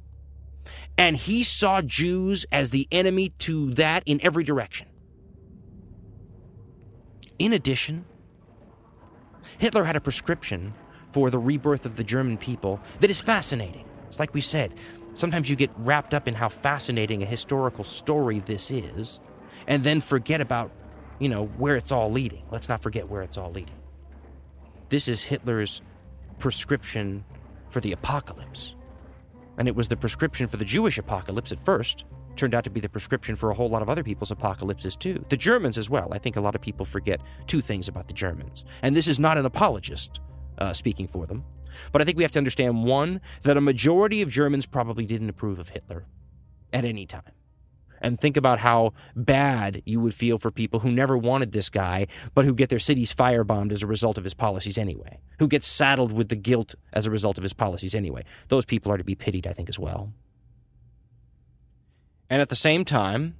And 0.96 1.18
he 1.18 1.44
saw 1.44 1.82
Jews 1.82 2.46
as 2.50 2.70
the 2.70 2.88
enemy 2.90 3.28
to 3.40 3.74
that 3.74 4.04
in 4.06 4.20
every 4.22 4.42
direction. 4.42 4.88
In 7.38 7.52
addition, 7.52 8.06
Hitler 9.58 9.84
had 9.84 9.96
a 9.96 10.00
prescription 10.00 10.72
for 11.10 11.28
the 11.28 11.38
rebirth 11.38 11.84
of 11.84 11.96
the 11.96 12.04
German 12.04 12.38
people 12.38 12.80
that 13.00 13.10
is 13.10 13.20
fascinating. 13.20 13.84
It's 14.08 14.18
like 14.18 14.32
we 14.32 14.40
said, 14.40 14.72
sometimes 15.14 15.48
you 15.48 15.56
get 15.56 15.70
wrapped 15.78 16.14
up 16.14 16.28
in 16.28 16.34
how 16.34 16.48
fascinating 16.48 17.22
a 17.22 17.26
historical 17.26 17.84
story 17.84 18.40
this 18.40 18.70
is 18.70 19.20
and 19.66 19.82
then 19.82 20.00
forget 20.00 20.40
about, 20.40 20.70
you 21.18 21.28
know, 21.28 21.46
where 21.46 21.76
it's 21.76 21.92
all 21.92 22.10
leading. 22.10 22.42
Let's 22.50 22.68
not 22.68 22.82
forget 22.82 23.08
where 23.08 23.22
it's 23.22 23.38
all 23.38 23.50
leading. 23.50 23.74
This 24.88 25.08
is 25.08 25.22
Hitler's 25.22 25.80
prescription 26.38 27.24
for 27.70 27.80
the 27.80 27.92
apocalypse. 27.92 28.76
And 29.56 29.68
it 29.68 29.74
was 29.74 29.88
the 29.88 29.96
prescription 29.96 30.46
for 30.46 30.56
the 30.56 30.64
Jewish 30.64 30.98
apocalypse 30.98 31.52
at 31.52 31.58
first. 31.58 32.04
Turned 32.36 32.54
out 32.54 32.64
to 32.64 32.70
be 32.70 32.80
the 32.80 32.88
prescription 32.88 33.36
for 33.36 33.50
a 33.50 33.54
whole 33.54 33.68
lot 33.68 33.82
of 33.82 33.88
other 33.88 34.02
people's 34.02 34.32
apocalypses 34.32 34.96
too. 34.96 35.24
The 35.28 35.36
Germans 35.36 35.78
as 35.78 35.88
well. 35.88 36.08
I 36.12 36.18
think 36.18 36.36
a 36.36 36.40
lot 36.40 36.56
of 36.56 36.60
people 36.60 36.84
forget 36.84 37.20
two 37.46 37.60
things 37.60 37.86
about 37.86 38.08
the 38.08 38.14
Germans. 38.14 38.64
And 38.82 38.96
this 38.96 39.06
is 39.06 39.20
not 39.20 39.38
an 39.38 39.46
apologist 39.46 40.20
uh, 40.58 40.72
speaking 40.72 41.06
for 41.06 41.26
them. 41.26 41.44
But 41.92 42.02
I 42.02 42.04
think 42.04 42.16
we 42.16 42.24
have 42.24 42.32
to 42.32 42.38
understand 42.38 42.84
one, 42.84 43.20
that 43.42 43.56
a 43.56 43.60
majority 43.60 44.22
of 44.22 44.30
Germans 44.30 44.66
probably 44.66 45.06
didn't 45.06 45.28
approve 45.28 45.58
of 45.58 45.70
Hitler 45.70 46.06
at 46.72 46.84
any 46.84 47.06
time 47.06 47.32
and 48.04 48.20
think 48.20 48.36
about 48.36 48.58
how 48.58 48.92
bad 49.16 49.82
you 49.86 49.98
would 49.98 50.12
feel 50.12 50.38
for 50.38 50.50
people 50.50 50.80
who 50.80 50.92
never 50.92 51.16
wanted 51.16 51.52
this 51.52 51.70
guy, 51.70 52.06
but 52.34 52.44
who 52.44 52.54
get 52.54 52.68
their 52.68 52.78
cities 52.78 53.14
firebombed 53.14 53.72
as 53.72 53.82
a 53.82 53.86
result 53.86 54.18
of 54.18 54.24
his 54.24 54.34
policies 54.34 54.76
anyway, 54.76 55.18
who 55.38 55.48
get 55.48 55.64
saddled 55.64 56.12
with 56.12 56.28
the 56.28 56.36
guilt 56.36 56.74
as 56.92 57.06
a 57.06 57.10
result 57.10 57.38
of 57.38 57.42
his 57.42 57.54
policies 57.54 57.94
anyway. 57.94 58.22
Those 58.48 58.66
people 58.66 58.92
are 58.92 58.98
to 58.98 59.04
be 59.04 59.14
pitied, 59.14 59.46
I 59.46 59.54
think, 59.54 59.70
as 59.70 59.78
well. 59.78 60.12
And 62.28 62.42
at 62.42 62.50
the 62.50 62.56
same 62.56 62.84
time, 62.84 63.36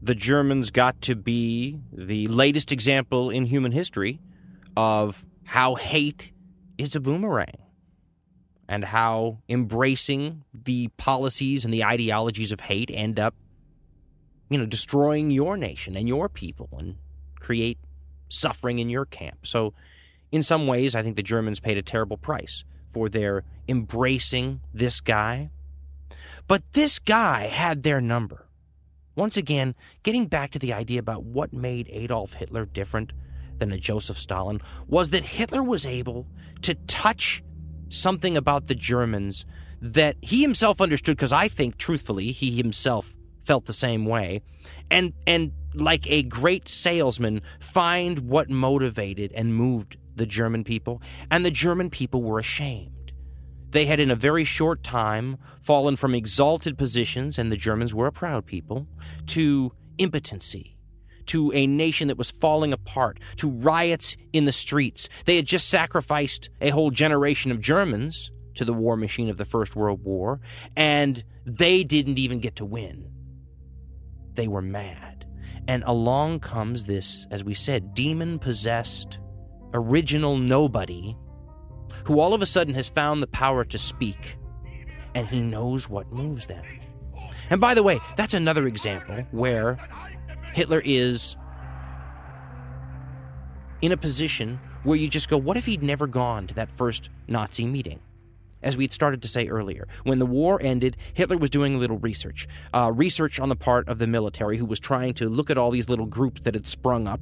the 0.00 0.14
Germans 0.14 0.70
got 0.70 1.00
to 1.02 1.16
be 1.16 1.80
the 1.92 2.28
latest 2.28 2.70
example 2.70 3.30
in 3.30 3.46
human 3.46 3.72
history 3.72 4.20
of 4.76 5.26
how 5.44 5.74
hate 5.74 6.32
is 6.78 6.96
a 6.96 7.00
boomerang 7.00 7.58
and 8.68 8.84
how 8.84 9.38
embracing 9.48 10.44
the 10.52 10.88
policies 10.96 11.64
and 11.64 11.74
the 11.74 11.84
ideologies 11.84 12.52
of 12.52 12.60
hate 12.60 12.90
end 12.92 13.18
up 13.18 13.34
you 14.50 14.58
know, 14.58 14.66
destroying 14.66 15.30
your 15.30 15.56
nation 15.56 15.96
and 15.96 16.08
your 16.08 16.28
people 16.28 16.68
and 16.78 16.96
create 17.38 17.78
suffering 18.28 18.78
in 18.78 18.88
your 18.88 19.04
camp. 19.04 19.46
So, 19.46 19.74
in 20.30 20.42
some 20.42 20.66
ways, 20.66 20.94
I 20.94 21.02
think 21.02 21.16
the 21.16 21.22
Germans 21.22 21.60
paid 21.60 21.78
a 21.78 21.82
terrible 21.82 22.18
price 22.18 22.64
for 22.86 23.08
their 23.08 23.44
embracing 23.66 24.60
this 24.74 25.00
guy. 25.00 25.50
But 26.46 26.62
this 26.72 26.98
guy 26.98 27.42
had 27.46 27.82
their 27.82 28.00
number. 28.00 28.46
Once 29.14 29.36
again, 29.36 29.74
getting 30.02 30.26
back 30.26 30.50
to 30.50 30.58
the 30.58 30.72
idea 30.72 31.00
about 31.00 31.24
what 31.24 31.52
made 31.52 31.88
Adolf 31.90 32.34
Hitler 32.34 32.66
different 32.66 33.12
than 33.58 33.72
a 33.72 33.78
Joseph 33.78 34.18
Stalin 34.18 34.60
was 34.86 35.10
that 35.10 35.24
Hitler 35.24 35.62
was 35.62 35.84
able 35.84 36.26
to 36.62 36.74
touch 36.86 37.42
something 37.88 38.36
about 38.36 38.66
the 38.66 38.74
Germans 38.74 39.46
that 39.80 40.16
he 40.20 40.42
himself 40.42 40.80
understood, 40.80 41.16
because 41.16 41.32
I 41.32 41.48
think, 41.48 41.78
truthfully, 41.78 42.32
he 42.32 42.56
himself 42.56 43.14
felt 43.40 43.66
the 43.66 43.72
same 43.72 44.04
way. 44.04 44.42
And 44.90 45.12
and 45.26 45.52
like 45.74 46.10
a 46.10 46.22
great 46.22 46.68
salesman 46.68 47.42
find 47.60 48.20
what 48.20 48.50
motivated 48.50 49.32
and 49.32 49.54
moved 49.54 49.96
the 50.16 50.26
German 50.26 50.64
people. 50.64 51.00
And 51.30 51.44
the 51.44 51.50
German 51.50 51.90
people 51.90 52.22
were 52.22 52.38
ashamed. 52.38 53.12
They 53.70 53.84
had 53.84 54.00
in 54.00 54.10
a 54.10 54.16
very 54.16 54.44
short 54.44 54.82
time 54.82 55.36
fallen 55.60 55.96
from 55.96 56.14
exalted 56.14 56.78
positions 56.78 57.38
and 57.38 57.52
the 57.52 57.56
Germans 57.56 57.94
were 57.94 58.06
a 58.06 58.12
proud 58.12 58.46
people 58.46 58.86
to 59.26 59.72
impotency 59.98 60.77
to 61.28 61.52
a 61.52 61.66
nation 61.66 62.08
that 62.08 62.18
was 62.18 62.30
falling 62.30 62.72
apart, 62.72 63.20
to 63.36 63.48
riots 63.48 64.16
in 64.32 64.44
the 64.44 64.52
streets. 64.52 65.08
They 65.24 65.36
had 65.36 65.46
just 65.46 65.68
sacrificed 65.68 66.50
a 66.60 66.70
whole 66.70 66.90
generation 66.90 67.50
of 67.50 67.60
Germans 67.60 68.30
to 68.54 68.64
the 68.64 68.74
war 68.74 68.96
machine 68.96 69.30
of 69.30 69.36
the 69.36 69.44
First 69.44 69.76
World 69.76 70.02
War, 70.02 70.40
and 70.76 71.22
they 71.44 71.84
didn't 71.84 72.18
even 72.18 72.40
get 72.40 72.56
to 72.56 72.64
win. 72.64 73.08
They 74.34 74.48
were 74.48 74.62
mad. 74.62 75.26
And 75.68 75.84
along 75.84 76.40
comes 76.40 76.84
this, 76.84 77.26
as 77.30 77.44
we 77.44 77.54
said, 77.54 77.94
demon 77.94 78.38
possessed, 78.38 79.18
original 79.74 80.36
nobody 80.36 81.14
who 82.04 82.20
all 82.20 82.34
of 82.34 82.42
a 82.42 82.46
sudden 82.46 82.74
has 82.74 82.88
found 82.88 83.22
the 83.22 83.26
power 83.26 83.64
to 83.64 83.78
speak, 83.78 84.38
and 85.14 85.26
he 85.28 85.40
knows 85.40 85.88
what 85.88 86.10
moves 86.10 86.46
them. 86.46 86.64
And 87.50 87.60
by 87.60 87.74
the 87.74 87.82
way, 87.82 88.00
that's 88.16 88.34
another 88.34 88.66
example 88.66 89.26
where 89.30 89.78
Hitler 90.58 90.82
is 90.84 91.36
in 93.80 93.92
a 93.92 93.96
position 93.96 94.58
where 94.82 94.96
you 94.96 95.06
just 95.06 95.30
go, 95.30 95.38
what 95.38 95.56
if 95.56 95.64
he'd 95.64 95.84
never 95.84 96.08
gone 96.08 96.48
to 96.48 96.54
that 96.54 96.68
first 96.68 97.10
Nazi 97.28 97.64
meeting? 97.64 98.00
as 98.60 98.76
we 98.76 98.82
had 98.82 98.92
started 98.92 99.22
to 99.22 99.28
say 99.28 99.46
earlier. 99.46 99.86
When 100.02 100.18
the 100.18 100.26
war 100.26 100.58
ended, 100.60 100.96
Hitler 101.14 101.36
was 101.36 101.48
doing 101.48 101.76
a 101.76 101.78
little 101.78 101.98
research. 101.98 102.48
Uh, 102.74 102.90
research 102.92 103.38
on 103.38 103.48
the 103.48 103.54
part 103.54 103.88
of 103.88 103.98
the 103.98 104.08
military, 104.08 104.56
who 104.56 104.64
was 104.66 104.80
trying 104.80 105.14
to 105.14 105.28
look 105.28 105.48
at 105.48 105.56
all 105.56 105.70
these 105.70 105.88
little 105.88 106.06
groups 106.06 106.40
that 106.40 106.54
had 106.54 106.66
sprung 106.66 107.06
up, 107.06 107.20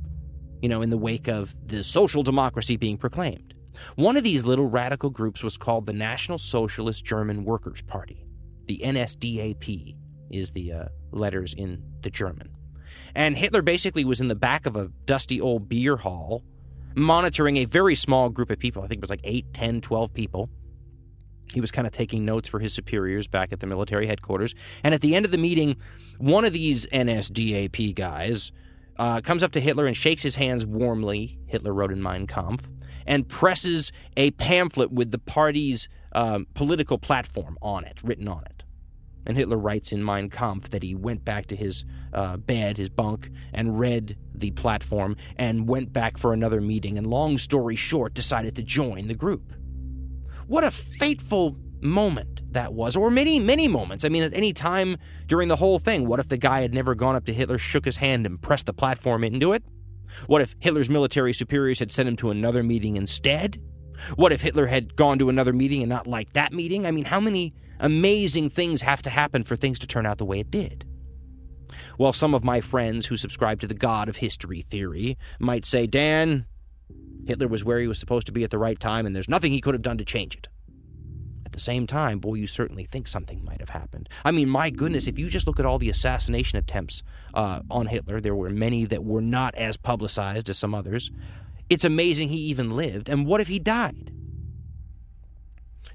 you 0.62 0.70
know, 0.70 0.80
in 0.80 0.88
the 0.88 0.96
wake 0.96 1.28
of 1.28 1.54
the 1.68 1.84
social 1.84 2.22
democracy 2.22 2.78
being 2.78 2.96
proclaimed. 2.96 3.52
One 3.96 4.16
of 4.16 4.24
these 4.24 4.46
little 4.46 4.70
radical 4.70 5.10
groups 5.10 5.44
was 5.44 5.58
called 5.58 5.84
the 5.84 5.92
National 5.92 6.38
Socialist 6.38 7.04
German 7.04 7.44
Workers' 7.44 7.82
Party. 7.82 8.24
The 8.64 8.80
NSDAP 8.82 9.94
is 10.30 10.52
the 10.52 10.72
uh, 10.72 10.84
letters 11.12 11.52
in 11.52 11.82
the 12.00 12.08
German. 12.08 12.55
And 13.14 13.36
Hitler 13.36 13.62
basically 13.62 14.04
was 14.04 14.20
in 14.20 14.28
the 14.28 14.34
back 14.34 14.66
of 14.66 14.76
a 14.76 14.90
dusty 15.04 15.40
old 15.40 15.68
beer 15.68 15.96
hall 15.96 16.42
monitoring 16.94 17.58
a 17.58 17.64
very 17.66 17.94
small 17.94 18.30
group 18.30 18.50
of 18.50 18.58
people. 18.58 18.82
I 18.82 18.86
think 18.86 18.98
it 18.98 19.02
was 19.02 19.10
like 19.10 19.20
8, 19.24 19.52
10, 19.52 19.80
12 19.80 20.14
people 20.14 20.50
he 21.52 21.60
was 21.60 21.70
kind 21.70 21.86
of 21.86 21.92
taking 21.92 22.24
notes 22.24 22.48
for 22.48 22.58
his 22.58 22.72
superiors 22.72 23.26
back 23.28 23.52
at 23.52 23.60
the 23.60 23.66
military 23.66 24.06
headquarters. 24.06 24.54
And 24.82 24.94
at 24.94 25.00
the 25.00 25.14
end 25.14 25.24
of 25.24 25.32
the 25.32 25.38
meeting, 25.38 25.76
one 26.18 26.44
of 26.44 26.52
these 26.52 26.86
NSDAP 26.86 27.94
guys 27.94 28.52
uh, 28.98 29.20
comes 29.20 29.42
up 29.42 29.52
to 29.52 29.60
Hitler 29.60 29.86
and 29.86 29.96
shakes 29.96 30.22
his 30.22 30.36
hands 30.36 30.66
warmly, 30.66 31.38
Hitler 31.46 31.72
wrote 31.72 31.92
in 31.92 32.02
Mein 32.02 32.26
Kampf, 32.26 32.68
and 33.06 33.28
presses 33.28 33.92
a 34.16 34.32
pamphlet 34.32 34.90
with 34.90 35.10
the 35.12 35.18
party's 35.18 35.88
um, 36.12 36.46
political 36.54 36.98
platform 36.98 37.56
on 37.62 37.84
it, 37.84 38.02
written 38.02 38.26
on 38.26 38.44
it. 38.44 38.55
And 39.26 39.36
Hitler 39.36 39.56
writes 39.56 39.92
in 39.92 40.04
Mein 40.04 40.30
Kampf 40.30 40.70
that 40.70 40.82
he 40.82 40.94
went 40.94 41.24
back 41.24 41.46
to 41.46 41.56
his 41.56 41.84
uh, 42.12 42.36
bed, 42.36 42.76
his 42.76 42.88
bunk, 42.88 43.30
and 43.52 43.78
read 43.78 44.16
the 44.34 44.52
platform 44.52 45.16
and 45.36 45.68
went 45.68 45.92
back 45.92 46.16
for 46.16 46.32
another 46.32 46.60
meeting. 46.60 46.96
And 46.96 47.06
long 47.06 47.38
story 47.38 47.76
short, 47.76 48.14
decided 48.14 48.54
to 48.56 48.62
join 48.62 49.08
the 49.08 49.14
group. 49.14 49.52
What 50.46 50.64
a 50.64 50.70
fateful 50.70 51.56
moment 51.80 52.52
that 52.52 52.72
was, 52.72 52.96
or 52.96 53.10
many, 53.10 53.38
many 53.38 53.68
moments. 53.68 54.04
I 54.04 54.08
mean, 54.08 54.22
at 54.22 54.32
any 54.32 54.52
time 54.52 54.96
during 55.26 55.48
the 55.48 55.56
whole 55.56 55.78
thing, 55.78 56.06
what 56.06 56.20
if 56.20 56.28
the 56.28 56.38
guy 56.38 56.60
had 56.60 56.72
never 56.72 56.94
gone 56.94 57.16
up 57.16 57.24
to 57.26 57.34
Hitler, 57.34 57.58
shook 57.58 57.84
his 57.84 57.96
hand, 57.96 58.26
and 58.26 58.40
pressed 58.40 58.66
the 58.66 58.72
platform 58.72 59.24
into 59.24 59.52
it? 59.52 59.62
What 60.26 60.40
if 60.40 60.54
Hitler's 60.60 60.88
military 60.88 61.32
superiors 61.32 61.80
had 61.80 61.90
sent 61.90 62.08
him 62.08 62.16
to 62.16 62.30
another 62.30 62.62
meeting 62.62 62.96
instead? 62.96 63.60
What 64.14 64.32
if 64.32 64.42
Hitler 64.42 64.66
had 64.66 64.94
gone 64.94 65.18
to 65.18 65.28
another 65.28 65.52
meeting 65.52 65.82
and 65.82 65.88
not 65.88 66.06
liked 66.06 66.34
that 66.34 66.52
meeting? 66.52 66.86
I 66.86 66.90
mean, 66.90 67.04
how 67.04 67.20
many 67.20 67.54
amazing 67.80 68.50
things 68.50 68.82
have 68.82 69.02
to 69.02 69.10
happen 69.10 69.42
for 69.42 69.56
things 69.56 69.78
to 69.80 69.86
turn 69.86 70.06
out 70.06 70.18
the 70.18 70.24
way 70.24 70.40
it 70.40 70.50
did? 70.50 70.84
Well, 71.98 72.12
some 72.12 72.34
of 72.34 72.44
my 72.44 72.60
friends 72.60 73.06
who 73.06 73.16
subscribe 73.16 73.60
to 73.60 73.66
the 73.66 73.74
God 73.74 74.08
of 74.08 74.16
History 74.16 74.62
theory 74.62 75.16
might 75.40 75.64
say, 75.64 75.86
Dan, 75.86 76.46
Hitler 77.26 77.48
was 77.48 77.64
where 77.64 77.78
he 77.78 77.88
was 77.88 77.98
supposed 77.98 78.26
to 78.26 78.32
be 78.32 78.44
at 78.44 78.50
the 78.50 78.58
right 78.58 78.78
time, 78.78 79.06
and 79.06 79.14
there's 79.14 79.28
nothing 79.28 79.52
he 79.52 79.60
could 79.60 79.74
have 79.74 79.82
done 79.82 79.98
to 79.98 80.04
change 80.04 80.36
it. 80.36 80.48
At 81.44 81.52
the 81.52 81.58
same 81.60 81.86
time, 81.86 82.18
boy, 82.18 82.34
you 82.34 82.46
certainly 82.46 82.84
think 82.84 83.08
something 83.08 83.44
might 83.44 83.60
have 83.60 83.70
happened. 83.70 84.08
I 84.24 84.30
mean, 84.30 84.48
my 84.48 84.70
goodness, 84.70 85.06
if 85.06 85.18
you 85.18 85.28
just 85.28 85.46
look 85.46 85.58
at 85.58 85.66
all 85.66 85.78
the 85.78 85.90
assassination 85.90 86.58
attempts 86.58 87.02
uh, 87.34 87.60
on 87.70 87.86
Hitler, 87.86 88.20
there 88.20 88.34
were 88.34 88.50
many 88.50 88.84
that 88.84 89.04
were 89.04 89.22
not 89.22 89.54
as 89.54 89.76
publicized 89.76 90.50
as 90.50 90.58
some 90.58 90.74
others. 90.74 91.10
It's 91.68 91.84
amazing 91.84 92.28
he 92.28 92.36
even 92.36 92.76
lived. 92.76 93.08
And 93.08 93.26
what 93.26 93.40
if 93.40 93.48
he 93.48 93.58
died? 93.58 94.12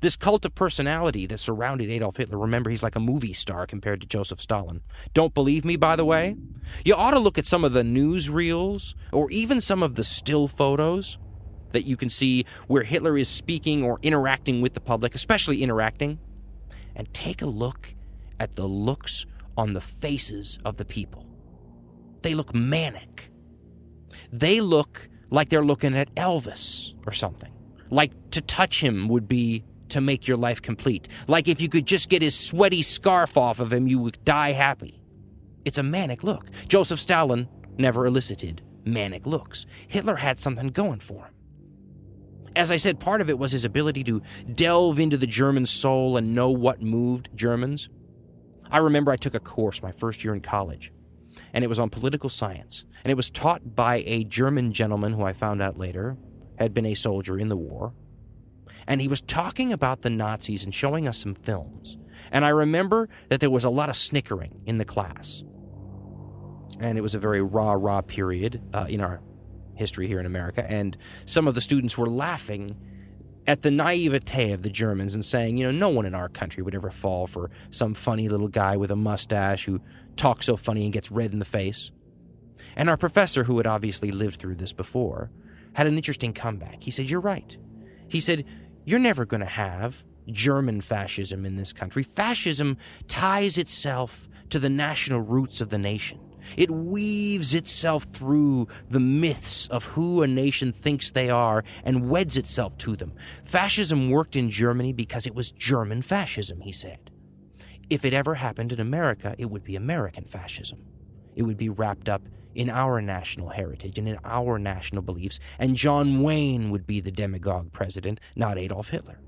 This 0.01 0.15
cult 0.15 0.45
of 0.45 0.55
personality 0.55 1.27
that 1.27 1.37
surrounded 1.37 1.91
Adolf 1.91 2.17
Hitler, 2.17 2.39
remember, 2.39 2.71
he's 2.71 2.81
like 2.81 2.95
a 2.95 2.99
movie 2.99 3.33
star 3.33 3.67
compared 3.67 4.01
to 4.01 4.07
Joseph 4.07 4.41
Stalin. 4.41 4.81
Don't 5.13 5.33
believe 5.33 5.63
me, 5.63 5.75
by 5.75 5.95
the 5.95 6.03
way? 6.03 6.35
You 6.83 6.95
ought 6.95 7.11
to 7.11 7.19
look 7.19 7.37
at 7.37 7.45
some 7.45 7.63
of 7.63 7.73
the 7.73 7.83
newsreels 7.83 8.95
or 9.13 9.29
even 9.29 9.61
some 9.61 9.83
of 9.83 9.93
the 9.93 10.03
still 10.03 10.47
photos 10.47 11.19
that 11.71 11.85
you 11.85 11.95
can 11.95 12.09
see 12.09 12.45
where 12.67 12.81
Hitler 12.81 13.15
is 13.15 13.29
speaking 13.29 13.83
or 13.83 13.99
interacting 14.01 14.59
with 14.59 14.73
the 14.73 14.81
public, 14.81 15.13
especially 15.13 15.61
interacting, 15.61 16.17
and 16.95 17.13
take 17.13 17.43
a 17.43 17.45
look 17.45 17.93
at 18.39 18.55
the 18.55 18.65
looks 18.65 19.27
on 19.55 19.73
the 19.73 19.81
faces 19.81 20.57
of 20.65 20.77
the 20.77 20.85
people. 20.85 21.27
They 22.21 22.33
look 22.33 22.55
manic. 22.55 23.29
They 24.33 24.61
look 24.61 25.09
like 25.29 25.49
they're 25.49 25.63
looking 25.63 25.95
at 25.95 26.13
Elvis 26.15 26.95
or 27.05 27.11
something. 27.11 27.53
Like 27.91 28.11
to 28.31 28.41
touch 28.41 28.81
him 28.81 29.07
would 29.07 29.27
be 29.27 29.63
to 29.91 30.01
make 30.01 30.27
your 30.27 30.37
life 30.37 30.61
complete. 30.61 31.07
Like 31.27 31.47
if 31.47 31.61
you 31.61 31.69
could 31.69 31.85
just 31.85 32.09
get 32.09 32.21
his 32.21 32.37
sweaty 32.37 32.81
scarf 32.81 33.37
off 33.37 33.59
of 33.59 33.71
him, 33.71 33.87
you 33.87 33.99
would 33.99 34.23
die 34.25 34.51
happy. 34.51 35.03
It's 35.65 35.77
a 35.77 35.83
manic 35.83 36.23
look. 36.23 36.47
Joseph 36.67 36.99
Stalin 36.99 37.47
never 37.77 38.05
elicited 38.05 38.61
manic 38.85 39.25
looks. 39.25 39.65
Hitler 39.87 40.15
had 40.15 40.39
something 40.39 40.67
going 40.67 40.99
for 40.99 41.25
him. 41.25 41.33
As 42.55 42.71
I 42.71 42.77
said, 42.77 42.99
part 42.99 43.21
of 43.21 43.29
it 43.29 43.39
was 43.39 43.51
his 43.51 43.63
ability 43.63 44.03
to 44.05 44.21
delve 44.53 44.99
into 44.99 45.17
the 45.17 45.27
German 45.27 45.65
soul 45.65 46.17
and 46.17 46.35
know 46.35 46.51
what 46.51 46.81
moved 46.81 47.29
Germans. 47.35 47.89
I 48.69 48.79
remember 48.79 49.11
I 49.11 49.17
took 49.17 49.35
a 49.35 49.39
course 49.39 49.81
my 49.81 49.91
first 49.91 50.23
year 50.23 50.33
in 50.33 50.41
college, 50.41 50.91
and 51.53 51.63
it 51.63 51.67
was 51.67 51.79
on 51.79 51.89
political 51.89 52.29
science, 52.29 52.85
and 53.03 53.11
it 53.11 53.15
was 53.15 53.29
taught 53.29 53.75
by 53.75 54.03
a 54.05 54.25
German 54.25 54.73
gentleman 54.73 55.13
who 55.13 55.23
I 55.23 55.33
found 55.33 55.61
out 55.61 55.77
later 55.77 56.17
had 56.57 56.73
been 56.73 56.85
a 56.87 56.93
soldier 56.93 57.39
in 57.39 57.47
the 57.47 57.57
war. 57.57 57.93
And 58.87 59.01
he 59.01 59.07
was 59.07 59.21
talking 59.21 59.71
about 59.71 60.01
the 60.01 60.09
Nazis 60.09 60.63
and 60.63 60.73
showing 60.73 61.07
us 61.07 61.17
some 61.17 61.33
films. 61.33 61.97
And 62.31 62.45
I 62.45 62.49
remember 62.49 63.09
that 63.29 63.39
there 63.39 63.49
was 63.49 63.63
a 63.63 63.69
lot 63.69 63.89
of 63.89 63.95
snickering 63.95 64.61
in 64.65 64.77
the 64.77 64.85
class. 64.85 65.43
And 66.79 66.97
it 66.97 67.01
was 67.01 67.15
a 67.15 67.19
very 67.19 67.41
rah 67.41 67.73
rah 67.73 68.01
period 68.01 68.61
uh, 68.73 68.85
in 68.89 69.01
our 69.01 69.21
history 69.75 70.07
here 70.07 70.19
in 70.19 70.25
America. 70.25 70.65
And 70.69 70.97
some 71.25 71.47
of 71.47 71.55
the 71.55 71.61
students 71.61 71.97
were 71.97 72.07
laughing 72.07 72.75
at 73.47 73.63
the 73.63 73.71
naivete 73.71 74.51
of 74.51 74.61
the 74.61 74.69
Germans 74.69 75.13
and 75.13 75.25
saying, 75.25 75.57
you 75.57 75.65
know, 75.65 75.71
no 75.71 75.89
one 75.89 76.05
in 76.05 76.13
our 76.13 76.29
country 76.29 76.61
would 76.63 76.75
ever 76.75 76.89
fall 76.89 77.27
for 77.27 77.49
some 77.71 77.93
funny 77.93 78.29
little 78.29 78.47
guy 78.47 78.77
with 78.77 78.91
a 78.91 78.95
mustache 78.95 79.65
who 79.65 79.81
talks 80.15 80.45
so 80.45 80.55
funny 80.55 80.83
and 80.83 80.93
gets 80.93 81.11
red 81.11 81.33
in 81.33 81.39
the 81.39 81.45
face. 81.45 81.91
And 82.75 82.89
our 82.89 82.97
professor, 82.97 83.43
who 83.43 83.57
had 83.57 83.67
obviously 83.67 84.11
lived 84.11 84.37
through 84.37 84.55
this 84.55 84.73
before, 84.73 85.31
had 85.73 85.87
an 85.87 85.97
interesting 85.97 86.33
comeback. 86.33 86.83
He 86.83 86.91
said, 86.91 87.09
You're 87.09 87.21
right. 87.21 87.57
He 88.07 88.19
said, 88.19 88.45
You're 88.85 88.99
never 88.99 89.25
going 89.25 89.41
to 89.41 89.45
have 89.45 90.03
German 90.27 90.81
fascism 90.81 91.45
in 91.45 91.55
this 91.55 91.73
country. 91.73 92.03
Fascism 92.03 92.77
ties 93.07 93.57
itself 93.57 94.27
to 94.49 94.59
the 94.59 94.69
national 94.69 95.21
roots 95.21 95.61
of 95.61 95.69
the 95.69 95.77
nation. 95.77 96.19
It 96.57 96.71
weaves 96.71 97.53
itself 97.53 98.03
through 98.03 98.67
the 98.89 98.99
myths 98.99 99.67
of 99.67 99.85
who 99.85 100.23
a 100.23 100.27
nation 100.27 100.71
thinks 100.71 101.11
they 101.11 101.29
are 101.29 101.63
and 101.83 102.09
weds 102.09 102.37
itself 102.37 102.77
to 102.79 102.95
them. 102.95 103.13
Fascism 103.45 104.09
worked 104.09 104.35
in 104.35 104.49
Germany 104.49 104.93
because 104.93 105.27
it 105.27 105.35
was 105.35 105.51
German 105.51 106.01
fascism, 106.01 106.61
he 106.61 106.71
said. 106.71 107.11
If 107.89 108.05
it 108.05 108.13
ever 108.13 108.35
happened 108.35 108.73
in 108.73 108.79
America, 108.79 109.35
it 109.37 109.49
would 109.51 109.63
be 109.63 109.75
American 109.75 110.23
fascism. 110.23 110.79
It 111.35 111.43
would 111.43 111.57
be 111.57 111.69
wrapped 111.69 112.09
up 112.09 112.23
in 112.55 112.69
our 112.69 113.01
national 113.01 113.49
heritage 113.49 113.97
and 113.97 114.07
in 114.07 114.17
our 114.23 114.59
national 114.59 115.01
beliefs, 115.01 115.39
and 115.59 115.75
John 115.75 116.21
Wayne 116.21 116.69
would 116.69 116.85
be 116.85 116.99
the 116.99 117.11
demagogue 117.11 117.71
president, 117.71 118.19
not 118.35 118.57
Adolf 118.57 118.89
Hitler. 118.89 119.19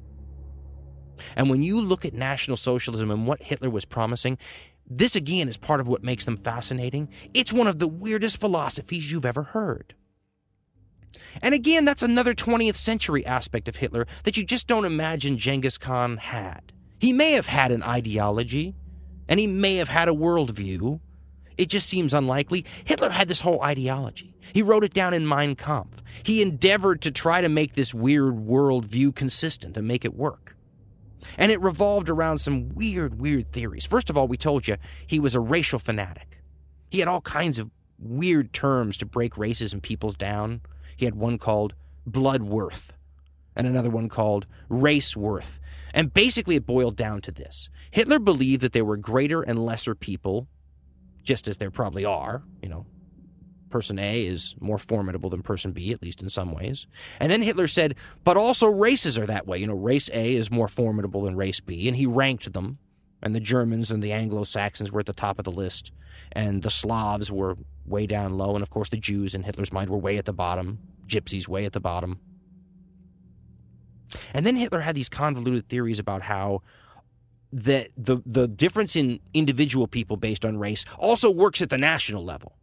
And 1.35 1.49
when 1.49 1.63
you 1.63 1.81
look 1.81 2.05
at 2.05 2.13
National 2.13 2.57
Socialism 2.57 3.11
and 3.11 3.27
what 3.27 3.41
Hitler 3.41 3.69
was 3.69 3.85
promising, 3.85 4.37
this 4.89 5.15
again 5.15 5.47
is 5.47 5.57
part 5.57 5.79
of 5.79 5.87
what 5.87 6.03
makes 6.03 6.25
them 6.25 6.37
fascinating. 6.37 7.09
It's 7.33 7.53
one 7.53 7.67
of 7.67 7.79
the 7.79 7.87
weirdest 7.87 8.37
philosophies 8.37 9.11
you've 9.11 9.25
ever 9.25 9.43
heard. 9.43 9.95
And 11.41 11.53
again, 11.53 11.85
that's 11.85 12.03
another 12.03 12.33
20th 12.33 12.75
century 12.75 13.25
aspect 13.25 13.67
of 13.67 13.77
Hitler 13.77 14.07
that 14.23 14.37
you 14.37 14.43
just 14.43 14.67
don't 14.67 14.85
imagine 14.85 15.37
Genghis 15.37 15.77
Khan 15.77 16.17
had. 16.17 16.73
He 16.99 17.13
may 17.13 17.33
have 17.33 17.47
had 17.47 17.71
an 17.71 17.83
ideology, 17.83 18.75
and 19.27 19.39
he 19.39 19.47
may 19.47 19.75
have 19.75 19.89
had 19.89 20.09
a 20.09 20.13
worldview, 20.13 20.99
it 21.57 21.69
just 21.69 21.87
seems 21.87 22.13
unlikely. 22.13 22.65
Hitler 22.85 23.09
had 23.09 23.27
this 23.27 23.41
whole 23.41 23.61
ideology. 23.61 24.35
He 24.53 24.61
wrote 24.61 24.83
it 24.83 24.93
down 24.93 25.13
in 25.13 25.27
Mein 25.27 25.55
Kampf. 25.55 26.01
He 26.23 26.41
endeavored 26.41 27.01
to 27.01 27.11
try 27.11 27.41
to 27.41 27.49
make 27.49 27.73
this 27.73 27.93
weird 27.93 28.35
worldview 28.35 29.15
consistent 29.15 29.77
and 29.77 29.87
make 29.87 30.05
it 30.05 30.13
work. 30.13 30.55
And 31.37 31.51
it 31.51 31.61
revolved 31.61 32.09
around 32.09 32.39
some 32.39 32.69
weird, 32.69 33.19
weird 33.19 33.47
theories. 33.47 33.85
First 33.85 34.09
of 34.09 34.17
all, 34.17 34.27
we 34.27 34.37
told 34.37 34.67
you 34.67 34.77
he 35.07 35.19
was 35.19 35.35
a 35.35 35.39
racial 35.39 35.79
fanatic. 35.79 36.41
He 36.89 36.99
had 36.99 37.07
all 37.07 37.21
kinds 37.21 37.59
of 37.59 37.71
weird 37.97 38.53
terms 38.53 38.97
to 38.97 39.05
break 39.05 39.37
races 39.37 39.73
and 39.73 39.81
peoples 39.81 40.15
down. 40.15 40.61
He 40.97 41.05
had 41.05 41.15
one 41.15 41.37
called 41.37 41.73
blood 42.05 42.43
worth 42.43 42.93
and 43.55 43.67
another 43.67 43.89
one 43.89 44.09
called 44.09 44.45
race 44.69 45.15
worth. 45.15 45.59
And 45.93 46.13
basically, 46.13 46.55
it 46.55 46.65
boiled 46.65 46.95
down 46.95 47.21
to 47.21 47.31
this 47.31 47.69
Hitler 47.91 48.19
believed 48.19 48.61
that 48.61 48.73
there 48.73 48.85
were 48.85 48.97
greater 48.97 49.41
and 49.41 49.63
lesser 49.63 49.95
people 49.95 50.47
just 51.23 51.47
as 51.47 51.57
there 51.57 51.71
probably 51.71 52.05
are, 52.05 52.43
you 52.61 52.69
know. 52.69 52.85
Person 53.69 53.97
A 53.97 54.23
is 54.23 54.53
more 54.59 54.77
formidable 54.77 55.31
than 55.31 55.41
person 55.41 55.71
B, 55.71 55.91
at 55.91 56.03
least 56.03 56.21
in 56.21 56.29
some 56.29 56.51
ways. 56.51 56.85
And 57.19 57.31
then 57.31 57.41
Hitler 57.41 57.65
said, 57.65 57.95
but 58.23 58.37
also 58.37 58.67
races 58.67 59.17
are 59.17 59.25
that 59.25 59.47
way. 59.47 59.57
You 59.57 59.65
know, 59.65 59.73
race 59.73 60.11
A 60.13 60.35
is 60.35 60.51
more 60.51 60.67
formidable 60.67 61.23
than 61.23 61.35
race 61.35 61.59
B, 61.59 61.87
and 61.87 61.97
he 61.97 62.05
ranked 62.05 62.53
them. 62.53 62.77
And 63.23 63.33
the 63.33 63.39
Germans 63.39 63.89
and 63.89 64.03
the 64.03 64.11
Anglo 64.11 64.43
Saxons 64.43 64.91
were 64.91 64.99
at 64.99 65.07
the 65.07 65.13
top 65.13 65.39
of 65.39 65.45
the 65.45 65.51
list, 65.51 65.91
and 66.33 66.61
the 66.61 66.69
Slavs 66.69 67.31
were 67.31 67.55
way 67.85 68.05
down 68.05 68.33
low, 68.37 68.53
and 68.53 68.61
of 68.61 68.69
course 68.69 68.89
the 68.89 68.97
Jews 68.97 69.33
in 69.33 69.41
Hitler's 69.41 69.71
mind 69.71 69.89
were 69.89 69.97
way 69.97 70.17
at 70.17 70.25
the 70.25 70.33
bottom, 70.33 70.77
gypsies 71.07 71.47
way 71.47 71.65
at 71.65 71.73
the 71.73 71.79
bottom. 71.79 72.19
And 74.33 74.45
then 74.45 74.55
Hitler 74.55 74.81
had 74.81 74.93
these 74.93 75.09
convoluted 75.09 75.67
theories 75.67 75.99
about 75.99 76.21
how 76.21 76.61
that 77.53 77.89
the 77.95 78.17
the 78.25 78.47
difference 78.47 78.95
in 78.95 79.19
individual 79.33 79.87
people 79.87 80.17
based 80.17 80.43
on 80.43 80.57
race 80.57 80.85
also 80.97 81.29
works 81.31 81.61
at 81.61 81.69
the 81.69 81.77
national 81.77 82.25
level. 82.25 82.53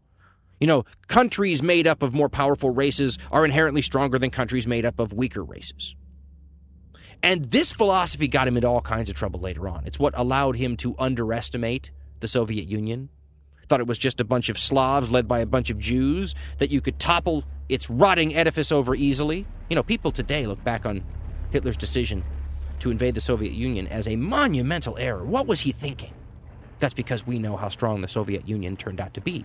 You 0.60 0.66
know, 0.66 0.84
countries 1.06 1.62
made 1.62 1.86
up 1.86 2.02
of 2.02 2.12
more 2.12 2.28
powerful 2.28 2.70
races 2.70 3.16
are 3.30 3.44
inherently 3.44 3.82
stronger 3.82 4.18
than 4.18 4.30
countries 4.30 4.66
made 4.66 4.84
up 4.84 4.98
of 4.98 5.12
weaker 5.12 5.42
races. 5.42 5.94
And 7.22 7.44
this 7.46 7.72
philosophy 7.72 8.28
got 8.28 8.48
him 8.48 8.56
into 8.56 8.68
all 8.68 8.80
kinds 8.80 9.08
of 9.08 9.16
trouble 9.16 9.40
later 9.40 9.68
on. 9.68 9.84
It's 9.86 9.98
what 9.98 10.18
allowed 10.18 10.56
him 10.56 10.76
to 10.78 10.94
underestimate 10.98 11.90
the 12.18 12.28
Soviet 12.28 12.66
Union. 12.66 13.08
Thought 13.68 13.80
it 13.80 13.86
was 13.86 13.98
just 13.98 14.20
a 14.20 14.24
bunch 14.24 14.48
of 14.48 14.58
Slavs 14.58 15.10
led 15.10 15.28
by 15.28 15.38
a 15.38 15.46
bunch 15.46 15.70
of 15.70 15.78
Jews 15.78 16.34
that 16.58 16.70
you 16.70 16.80
could 16.80 16.98
topple 16.98 17.44
its 17.68 17.88
rotting 17.88 18.34
edifice 18.34 18.72
over 18.72 18.94
easily. 18.94 19.46
You 19.68 19.76
know, 19.76 19.82
people 19.82 20.10
today 20.10 20.46
look 20.46 20.62
back 20.64 20.84
on 20.84 21.04
Hitler's 21.52 21.76
decision 21.76 22.24
to 22.80 22.90
invade 22.90 23.14
the 23.14 23.20
Soviet 23.20 23.52
Union 23.52 23.86
as 23.88 24.08
a 24.08 24.16
monumental 24.16 24.98
error. 24.98 25.24
What 25.24 25.46
was 25.46 25.60
he 25.60 25.72
thinking? 25.72 26.14
That's 26.78 26.94
because 26.94 27.26
we 27.26 27.38
know 27.38 27.56
how 27.56 27.68
strong 27.68 28.00
the 28.00 28.08
Soviet 28.08 28.48
Union 28.48 28.76
turned 28.76 29.00
out 29.00 29.14
to 29.14 29.20
be. 29.20 29.44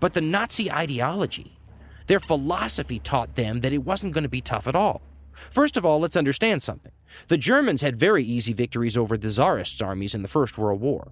But 0.00 0.14
the 0.14 0.20
Nazi 0.20 0.70
ideology, 0.70 1.58
their 2.06 2.20
philosophy 2.20 2.98
taught 2.98 3.34
them 3.34 3.60
that 3.60 3.72
it 3.72 3.84
wasn't 3.84 4.14
going 4.14 4.24
to 4.24 4.30
be 4.30 4.40
tough 4.40 4.66
at 4.66 4.76
all. 4.76 5.02
First 5.32 5.76
of 5.76 5.84
all, 5.84 5.98
let's 6.00 6.16
understand 6.16 6.62
something. 6.62 6.92
The 7.28 7.36
Germans 7.36 7.82
had 7.82 7.96
very 7.96 8.24
easy 8.24 8.52
victories 8.52 8.96
over 8.96 9.16
the 9.16 9.28
Tsarist 9.28 9.82
armies 9.82 10.14
in 10.14 10.22
the 10.22 10.28
First 10.28 10.56
World 10.56 10.80
War. 10.80 11.10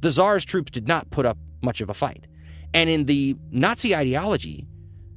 The 0.00 0.10
Tsar's 0.10 0.44
troops 0.44 0.70
did 0.70 0.86
not 0.86 1.10
put 1.10 1.26
up 1.26 1.38
much 1.62 1.80
of 1.80 1.90
a 1.90 1.94
fight. 1.94 2.26
And 2.72 2.90
in 2.90 3.06
the 3.06 3.36
Nazi 3.50 3.94
ideology, 3.94 4.66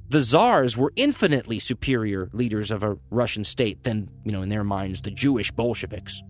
the 0.09 0.21
czars 0.21 0.77
were 0.77 0.93
infinitely 0.95 1.59
superior 1.59 2.29
leaders 2.33 2.71
of 2.71 2.83
a 2.83 2.97
Russian 3.09 3.43
state 3.43 3.83
than, 3.83 4.09
you 4.23 4.31
know, 4.31 4.41
in 4.41 4.49
their 4.49 4.63
minds, 4.63 5.01
the 5.01 5.11
Jewish 5.11 5.51
Bolsheviks. 5.51 6.21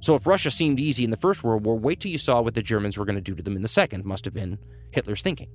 So 0.00 0.14
if 0.14 0.26
Russia 0.26 0.50
seemed 0.50 0.80
easy 0.80 1.04
in 1.04 1.10
the 1.10 1.16
First 1.16 1.44
World 1.44 1.64
War, 1.64 1.78
wait 1.78 2.00
till 2.00 2.10
you 2.10 2.18
saw 2.18 2.42
what 2.42 2.54
the 2.54 2.62
Germans 2.62 2.98
were 2.98 3.04
going 3.04 3.14
to 3.16 3.22
do 3.22 3.34
to 3.34 3.42
them 3.42 3.56
in 3.56 3.62
the 3.62 3.68
Second, 3.68 4.04
must 4.04 4.24
have 4.24 4.34
been 4.34 4.58
Hitler's 4.90 5.22
thinking. 5.22 5.48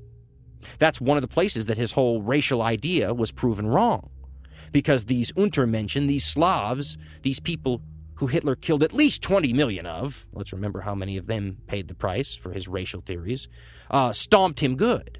That's 0.79 0.99
one 0.99 1.17
of 1.17 1.21
the 1.21 1.27
places 1.27 1.67
that 1.67 1.77
his 1.77 1.91
whole 1.91 2.21
racial 2.21 2.61
idea 2.61 3.13
was 3.13 3.31
proven 3.31 3.67
wrong. 3.67 4.09
Because 4.71 5.05
these 5.05 5.31
Untermenschen, 5.33 6.07
these 6.07 6.25
Slavs, 6.25 6.97
these 7.21 7.39
people 7.39 7.81
who 8.15 8.27
Hitler 8.27 8.55
killed 8.55 8.83
at 8.83 8.93
least 8.93 9.21
20 9.21 9.53
million 9.53 9.85
of, 9.85 10.27
let's 10.33 10.51
remember 10.51 10.81
how 10.81 10.95
many 10.95 11.17
of 11.17 11.27
them 11.27 11.57
paid 11.67 11.87
the 11.87 11.95
price 11.95 12.35
for 12.35 12.51
his 12.51 12.67
racial 12.67 13.01
theories, 13.01 13.47
uh, 13.91 14.11
stomped 14.11 14.59
him 14.59 14.75
good. 14.75 15.19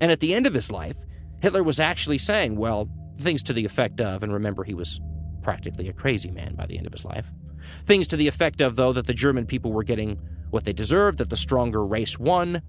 And 0.00 0.10
at 0.10 0.20
the 0.20 0.34
end 0.34 0.46
of 0.46 0.54
his 0.54 0.70
life, 0.70 0.96
Hitler 1.44 1.62
was 1.62 1.78
actually 1.78 2.16
saying, 2.16 2.56
well, 2.56 2.88
things 3.18 3.42
to 3.42 3.52
the 3.52 3.66
effect 3.66 4.00
of, 4.00 4.22
and 4.22 4.32
remember, 4.32 4.64
he 4.64 4.72
was 4.72 4.98
practically 5.42 5.90
a 5.90 5.92
crazy 5.92 6.30
man 6.30 6.54
by 6.54 6.64
the 6.64 6.78
end 6.78 6.86
of 6.86 6.92
his 6.94 7.04
life. 7.04 7.30
Things 7.84 8.06
to 8.06 8.16
the 8.16 8.26
effect 8.26 8.62
of, 8.62 8.76
though, 8.76 8.94
that 8.94 9.06
the 9.06 9.12
German 9.12 9.44
people 9.44 9.70
were 9.70 9.82
getting 9.82 10.18
what 10.48 10.64
they 10.64 10.72
deserved, 10.72 11.18
that 11.18 11.28
the 11.28 11.36
stronger 11.36 11.84
race 11.84 12.18
won. 12.18 12.62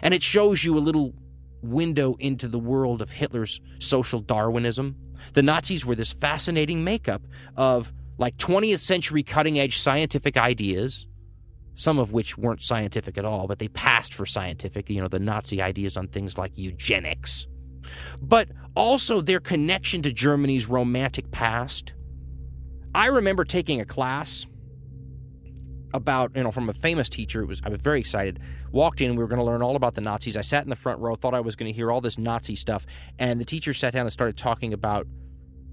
And 0.00 0.14
it 0.14 0.22
shows 0.22 0.64
you 0.64 0.78
a 0.78 0.80
little 0.80 1.12
window 1.60 2.16
into 2.18 2.48
the 2.48 2.58
world 2.58 3.02
of 3.02 3.10
Hitler's 3.10 3.60
social 3.78 4.20
Darwinism. 4.20 4.96
The 5.34 5.42
Nazis 5.42 5.84
were 5.84 5.94
this 5.94 6.12
fascinating 6.12 6.84
makeup 6.84 7.20
of 7.58 7.92
like 8.16 8.38
20th 8.38 8.80
century 8.80 9.22
cutting 9.22 9.58
edge 9.58 9.76
scientific 9.76 10.38
ideas, 10.38 11.06
some 11.74 11.98
of 11.98 12.10
which 12.10 12.38
weren't 12.38 12.62
scientific 12.62 13.18
at 13.18 13.26
all, 13.26 13.46
but 13.46 13.58
they 13.58 13.68
passed 13.68 14.14
for 14.14 14.24
scientific. 14.24 14.88
You 14.88 15.02
know, 15.02 15.08
the 15.08 15.18
Nazi 15.18 15.60
ideas 15.60 15.98
on 15.98 16.08
things 16.08 16.38
like 16.38 16.52
eugenics 16.56 17.48
but 18.20 18.48
also 18.74 19.20
their 19.20 19.40
connection 19.40 20.02
to 20.02 20.12
Germany's 20.12 20.66
romantic 20.66 21.30
past. 21.30 21.92
I 22.94 23.06
remember 23.06 23.44
taking 23.44 23.80
a 23.80 23.84
class 23.84 24.46
about, 25.94 26.32
you 26.34 26.42
know, 26.42 26.50
from 26.50 26.68
a 26.68 26.72
famous 26.72 27.08
teacher. 27.08 27.42
It 27.42 27.46
was 27.46 27.60
I 27.64 27.68
was 27.68 27.80
very 27.80 28.00
excited. 28.00 28.40
Walked 28.70 29.00
in, 29.00 29.12
we 29.12 29.18
were 29.18 29.28
going 29.28 29.38
to 29.38 29.44
learn 29.44 29.62
all 29.62 29.76
about 29.76 29.94
the 29.94 30.00
Nazis. 30.00 30.36
I 30.36 30.40
sat 30.40 30.64
in 30.64 30.70
the 30.70 30.76
front 30.76 31.00
row, 31.00 31.14
thought 31.14 31.34
I 31.34 31.40
was 31.40 31.56
going 31.56 31.72
to 31.72 31.76
hear 31.76 31.90
all 31.90 32.00
this 32.00 32.18
Nazi 32.18 32.56
stuff, 32.56 32.86
and 33.18 33.40
the 33.40 33.44
teacher 33.44 33.72
sat 33.74 33.92
down 33.92 34.06
and 34.06 34.12
started 34.12 34.36
talking 34.36 34.72
about 34.72 35.06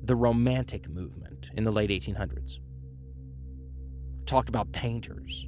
the 0.04 0.16
romantic 0.16 0.90
movement 0.90 1.50
in 1.56 1.64
the 1.64 1.72
late 1.72 1.90
1800s. 1.90 2.60
talked 4.26 4.50
about 4.50 4.72
painters 4.72 5.48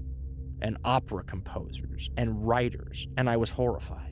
and 0.61 0.77
opera 0.83 1.23
composers 1.23 2.09
and 2.17 2.47
writers, 2.47 3.07
and 3.17 3.29
I 3.29 3.37
was 3.37 3.51
horrified. 3.51 4.10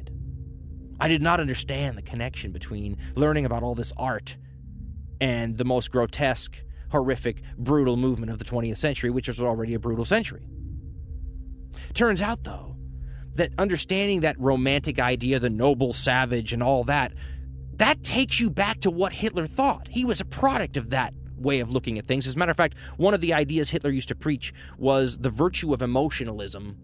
I 1.00 1.08
did 1.08 1.22
not 1.22 1.39
understand 1.39 1.97
the 1.97 2.02
connection 2.02 2.52
between 2.52 2.97
learning 3.16 3.45
about 3.45 3.64
all 3.64 3.76
this 3.76 3.93
art 3.97 4.38
and 5.22 5.58
the 5.58 5.66
most 5.66 5.91
grotesque, 5.91 6.62
horrific, 6.91 7.41
brutal 7.58 7.97
movement 7.97 8.32
of 8.32 8.39
the 8.39 8.45
20th 8.45 8.78
century, 8.78 9.10
which 9.10 9.28
was 9.28 9.41
already 9.41 9.74
a 9.74 9.80
brutal 9.80 10.06
century. 10.06 10.45
Turns 11.93 12.22
out, 12.22 12.43
though, 12.43 12.76
that 13.36 13.52
understanding 13.58 14.22
that 14.22 14.39
romantic 14.39 15.00
idea, 15.00 15.39
the 15.39 15.50
noble 15.50 15.93
savage, 15.93 16.52
and 16.52 16.62
all 16.62 16.84
that, 16.86 17.14
that 17.74 18.04
takes 18.04 18.39
you 18.39 18.50
back 18.50 18.82
to 18.82 18.91
what 18.91 19.14
Hitler 19.14 19.47
thought. 19.47 19.88
He 19.89 20.04
was 20.04 20.20
a 20.20 20.26
product 20.26 20.76
of 20.76 20.89
that 20.89 21.14
way 21.38 21.62
of 21.62 21.72
looking 21.72 21.97
at 21.97 22.08
things. 22.08 22.28
As 22.28 22.36
a 22.36 22.38
matter 22.38 22.52
of 22.52 22.58
fact, 22.58 22.76
one 22.97 23.14
of 23.14 23.22
the 23.22 23.34
ideas 23.34 23.70
Hitler 23.70 23.91
used 23.91 24.10
to 24.10 24.16
preach 24.16 24.54
was 24.78 25.20
the 25.20 25.30
virtue 25.30 25.74
of 25.74 25.82
emotionalism 25.82 26.78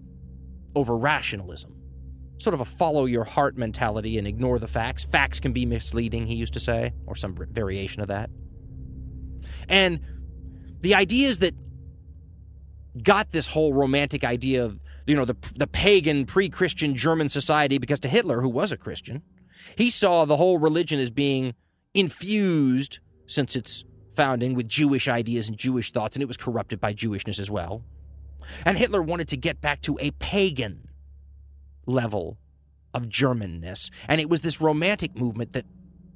over 0.74 0.98
rationalism. 0.98 1.76
Sort 2.38 2.54
of 2.54 2.62
a 2.62 2.66
follow 2.66 3.06
your 3.06 3.24
heart 3.24 3.58
mentality 3.58 4.18
and 4.18 4.28
ignore 4.28 4.60
the 4.60 4.68
facts. 4.68 5.06
Facts 5.06 5.40
can 5.40 5.54
be 5.54 5.66
misleading, 5.66 6.28
he 6.28 6.36
used 6.36 6.54
to 6.54 6.60
say, 6.60 6.94
or 7.06 7.16
some 7.16 7.36
variation 7.52 8.02
of 8.02 8.10
that. 8.10 8.30
And 9.70 10.00
the 10.82 10.96
ideas 10.96 11.40
that 11.40 11.56
got 13.02 13.32
this 13.32 13.48
whole 13.48 13.74
romantic 13.74 14.24
idea 14.24 14.66
of, 14.66 14.80
you 15.08 15.16
know, 15.16 15.26
the, 15.26 15.36
the 15.56 15.68
pagan 15.68 16.26
pre 16.26 16.50
Christian 16.50 16.96
German 16.96 17.30
society, 17.30 17.78
because 17.78 18.00
to 18.02 18.08
Hitler, 18.08 18.42
who 18.42 18.50
was 18.50 18.72
a 18.72 18.78
Christian, 18.78 19.22
he 19.78 19.90
saw 19.90 20.26
the 20.26 20.38
whole 20.38 20.58
religion 20.58 21.00
as 21.00 21.12
being 21.12 21.54
infused 21.94 23.00
since 23.28 23.56
its 23.56 23.84
founding 24.16 24.54
with 24.54 24.68
Jewish 24.68 25.08
ideas 25.08 25.50
and 25.50 25.58
Jewish 25.58 25.92
thoughts, 25.92 26.16
and 26.16 26.24
it 26.24 26.28
was 26.28 26.38
corrupted 26.38 26.80
by 26.80 26.94
Jewishness 26.94 27.40
as 27.40 27.52
well. 27.52 27.84
And 28.64 28.78
Hitler 28.78 29.02
wanted 29.02 29.28
to 29.30 29.38
get 29.38 29.62
back 29.62 29.82
to 29.82 29.98
a 30.00 30.12
pagan 30.12 30.88
level 31.86 32.38
of 32.94 33.08
Germanness, 33.10 33.90
and 34.08 34.22
it 34.22 34.30
was 34.30 34.42
this 34.42 34.62
romantic 34.62 35.16
movement 35.16 35.54
that 35.54 35.66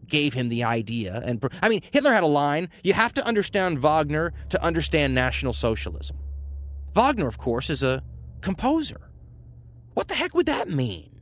gave 0.08 0.34
him 0.34 0.50
the 0.50 0.64
idea. 0.64 1.22
And 1.24 1.44
I 1.62 1.70
mean, 1.70 1.82
Hitler 1.92 2.14
had 2.14 2.24
a 2.24 2.28
line 2.28 2.70
you 2.84 2.94
have 2.94 3.14
to 3.14 3.26
understand 3.26 3.80
Wagner 3.80 4.34
to 4.50 4.64
understand 4.64 5.14
National 5.14 5.54
Socialism. 5.54 6.18
Wagner, 6.94 7.28
of 7.28 7.38
course, 7.38 7.70
is 7.70 7.84
a 7.84 8.04
composer. 8.42 9.10
What 9.94 10.08
the 10.08 10.16
heck 10.16 10.34
would 10.34 10.48
that 10.48 10.70
mean? 10.70 11.22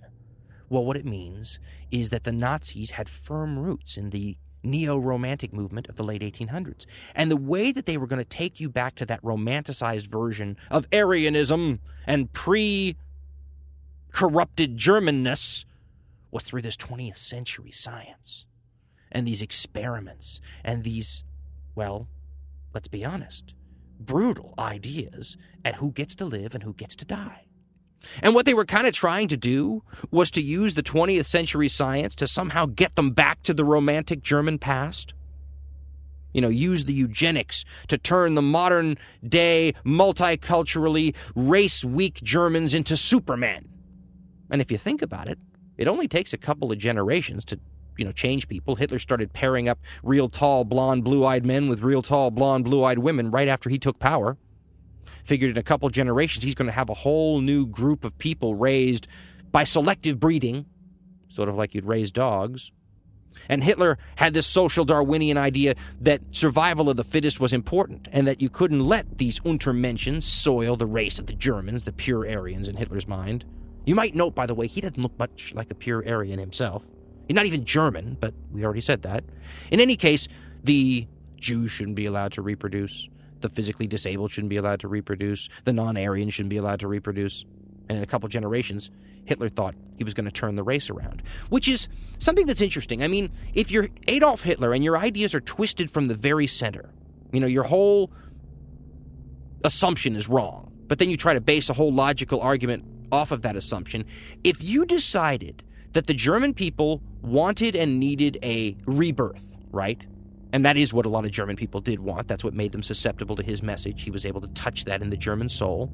Well, 0.70 0.86
what 0.86 0.98
it 0.98 1.06
means 1.06 1.60
is 1.92 2.10
that 2.10 2.24
the 2.24 2.32
Nazis 2.32 2.92
had 2.92 3.08
firm 3.08 3.58
roots 3.58 3.98
in 3.98 4.10
the 4.10 4.38
neo 4.64 4.98
romantic 4.98 5.54
movement 5.54 5.88
of 5.88 5.96
the 5.96 6.04
late 6.04 6.22
1800s. 6.22 6.86
And 7.16 7.32
the 7.32 7.38
way 7.38 7.72
that 7.72 7.86
they 7.86 7.98
were 7.98 8.08
going 8.08 8.20
to 8.22 8.26
take 8.26 8.60
you 8.60 8.70
back 8.70 8.96
to 8.96 9.06
that 9.06 9.22
romanticized 9.24 10.08
version 10.08 10.58
of 10.70 10.90
Aryanism 10.92 11.80
and 12.06 12.32
pre 12.34 12.98
corrupted 14.12 14.78
Germanness 14.78 15.66
was 16.32 16.44
through 16.44 16.62
this 16.62 16.78
20th 16.78 17.18
century 17.18 17.72
science 17.72 18.46
and 19.12 19.26
these 19.28 19.42
experiments 19.42 20.42
and 20.64 20.84
these, 20.84 21.24
well, 21.76 22.08
let's 22.74 22.88
be 22.88 23.06
honest, 23.06 23.54
brutal 24.00 24.54
ideas 24.60 25.38
at 25.66 25.76
who 25.76 25.92
gets 25.92 26.16
to 26.16 26.26
live 26.26 26.54
and 26.54 26.64
who 26.64 26.74
gets 26.74 26.96
to 26.98 27.06
die. 27.06 27.44
And 28.22 28.36
what 28.36 28.46
they 28.46 28.54
were 28.54 28.66
kind 28.66 28.88
of 28.88 28.94
trying 28.94 29.28
to 29.30 29.38
do 29.38 29.84
was 30.12 30.32
to 30.32 30.42
use 30.42 30.74
the 30.74 30.84
20th 30.84 31.26
century 31.26 31.68
science 31.68 32.16
to 32.16 32.28
somehow 32.28 32.68
get 32.68 32.96
them 32.96 33.12
back 33.12 33.42
to 33.44 33.54
the 33.54 33.66
romantic 33.66 34.22
German 34.22 34.60
past. 34.60 35.14
You 36.34 36.42
know, 36.42 36.50
use 36.50 36.84
the 36.84 36.94
eugenics 36.94 37.66
to 37.88 37.98
turn 37.98 38.36
the 38.36 38.42
modern 38.42 38.98
day, 39.28 39.74
multiculturally, 39.84 41.16
race 41.36 41.84
weak 41.84 42.22
Germans 42.22 42.74
into 42.74 42.96
supermen. 42.96 43.68
And 44.50 44.62
if 44.62 44.72
you 44.72 44.78
think 44.78 45.02
about 45.02 45.28
it, 45.28 45.38
it 45.78 45.88
only 45.88 46.08
takes 46.08 46.34
a 46.34 46.38
couple 46.38 46.72
of 46.72 46.78
generations 46.78 47.46
to, 47.46 47.60
you 47.98 48.06
know, 48.06 48.12
change 48.12 48.48
people. 48.48 48.76
Hitler 48.76 49.00
started 49.00 49.34
pairing 49.34 49.70
up 49.70 49.80
real 50.04 50.30
tall, 50.30 50.64
blonde, 50.64 51.04
blue 51.04 51.26
eyed 51.26 51.46
men 51.46 51.70
with 51.70 51.82
real 51.82 52.02
tall, 52.02 52.32
blonde, 52.32 52.66
blue 52.66 52.84
eyed 52.84 53.00
women 53.00 53.32
right 53.32 53.48
after 53.48 53.70
he 53.70 53.78
took 53.78 54.00
power 54.00 54.38
figured 55.28 55.52
in 55.52 55.58
a 55.58 55.64
couple 55.64 55.90
generations 55.90 56.44
he's 56.44 56.56
going 56.56 56.68
to 56.68 56.72
have 56.72 56.90
a 56.90 56.94
whole 56.94 57.42
new 57.42 57.66
group 57.68 58.06
of 58.06 58.18
people 58.18 58.56
raised 58.56 59.08
by 59.52 59.64
selective 59.64 60.20
breeding, 60.20 60.66
sort 61.28 61.50
of 61.50 61.56
like 61.56 61.76
you'd 61.76 61.86
raise 61.86 62.12
dogs. 62.12 62.72
And 63.50 63.64
Hitler 63.64 63.98
had 64.16 64.34
this 64.34 64.48
social 64.48 64.84
Darwinian 64.84 65.38
idea 65.38 65.76
that 66.02 66.22
survival 66.32 66.90
of 66.90 66.98
the 66.98 67.04
fittest 67.04 67.40
was 67.40 67.54
important 67.54 68.08
and 68.12 68.28
that 68.28 68.42
you 68.42 68.50
couldn't 68.50 68.80
let 68.80 69.18
these 69.18 69.40
Untermenschen 69.42 70.24
soil 70.24 70.76
the 70.76 70.86
race 70.86 71.20
of 71.20 71.28
the 71.28 71.34
Germans, 71.34 71.84
the 71.84 71.94
pure 71.94 72.28
Aryans 72.28 72.68
in 72.68 72.78
Hitler's 72.78 73.08
mind. 73.08 73.46
You 73.88 73.96
might 73.96 74.14
note, 74.14 74.36
by 74.36 74.46
the 74.46 74.54
way, 74.54 74.68
he 74.68 74.82
doesn't 74.82 75.02
look 75.02 75.18
much 75.18 75.54
like 75.56 75.72
a 75.72 75.76
pure 75.76 76.08
Aryan 76.08 76.38
himself. 76.38 76.86
He's 77.28 77.36
not 77.36 77.48
even 77.48 77.66
German, 77.66 78.18
but 78.20 78.36
we 78.52 78.64
already 78.64 78.82
said 78.82 79.02
that. 79.02 79.24
In 79.72 79.80
any 79.80 79.96
case, 79.96 80.28
the 80.64 81.08
Jews 81.38 81.72
shouldn't 81.72 81.96
be 81.96 82.06
allowed 82.06 82.34
to 82.34 82.44
reproduce 82.44 83.10
the 83.42 83.50
physically 83.50 83.88
disabled 83.88 84.32
shouldn't 84.32 84.50
be 84.50 84.58
allowed 84.58 84.80
to 84.82 84.88
reproduce, 84.88 85.50
the 85.64 85.74
non 85.74 85.98
Aryan 85.98 86.30
shouldn't 86.30 86.50
be 86.50 86.58
allowed 86.58 86.80
to 86.82 86.88
reproduce. 86.88 87.46
And 87.90 87.98
in 87.98 88.04
a 88.04 88.08
couple 88.08 88.28
generations, 88.28 88.92
Hitler 89.26 89.50
thought 89.50 89.76
he 89.98 90.04
was 90.04 90.14
going 90.14 90.26
to 90.26 90.32
turn 90.32 90.56
the 90.56 90.64
race 90.64 90.90
around, 90.90 91.24
which 91.50 91.68
is 91.68 91.88
something 92.20 92.46
that's 92.46 92.62
interesting. 92.62 93.02
I 93.02 93.08
mean, 93.08 93.30
if 93.54 93.72
you're 93.72 93.88
Adolf 94.08 94.44
Hitler 94.44 94.74
and 94.74 94.84
your 94.84 94.98
ideas 94.98 95.34
are 95.34 95.42
twisted 95.42 95.90
from 95.90 96.08
the 96.08 96.16
very 96.16 96.48
center, 96.48 96.90
you 97.32 97.40
know, 97.40 97.48
your 97.48 97.64
whole 97.64 98.12
assumption 99.64 100.16
is 100.16 100.28
wrong, 100.28 100.72
but 100.88 101.00
then 101.00 101.10
you 101.10 101.18
try 101.18 101.34
to 101.34 101.42
base 101.42 101.70
a 101.70 101.74
whole 101.74 101.94
logical 101.94 102.42
argument 102.42 102.86
off 103.12 103.32
of 103.32 103.42
that 103.44 103.56
assumption. 103.56 104.06
If 104.44 104.62
you 104.64 104.86
decided 104.86 105.64
that 105.94 106.08
the 106.08 106.14
German 106.14 106.54
people 106.54 107.02
wanted 107.22 107.76
and 107.76 108.00
needed 108.00 108.38
a 108.44 108.76
rebirth, 108.86 109.58
right? 109.72 110.06
And 110.54 110.66
that 110.66 110.78
is 110.78 110.94
what 110.94 111.06
a 111.06 111.10
lot 111.10 111.26
of 111.26 111.32
German 111.32 111.56
people 111.56 111.82
did 111.82 112.00
want. 112.00 112.28
That's 112.28 112.44
what 112.44 112.54
made 112.54 112.72
them 112.72 112.82
susceptible 112.82 113.36
to 113.36 113.44
his 113.44 113.62
message. 113.62 114.04
He 114.04 114.12
was 114.12 114.26
able 114.26 114.42
to 114.42 114.48
touch 114.50 114.86
that 114.86 115.02
in 115.02 115.10
the 115.10 115.18
German 115.18 115.50
soul. 115.50 115.92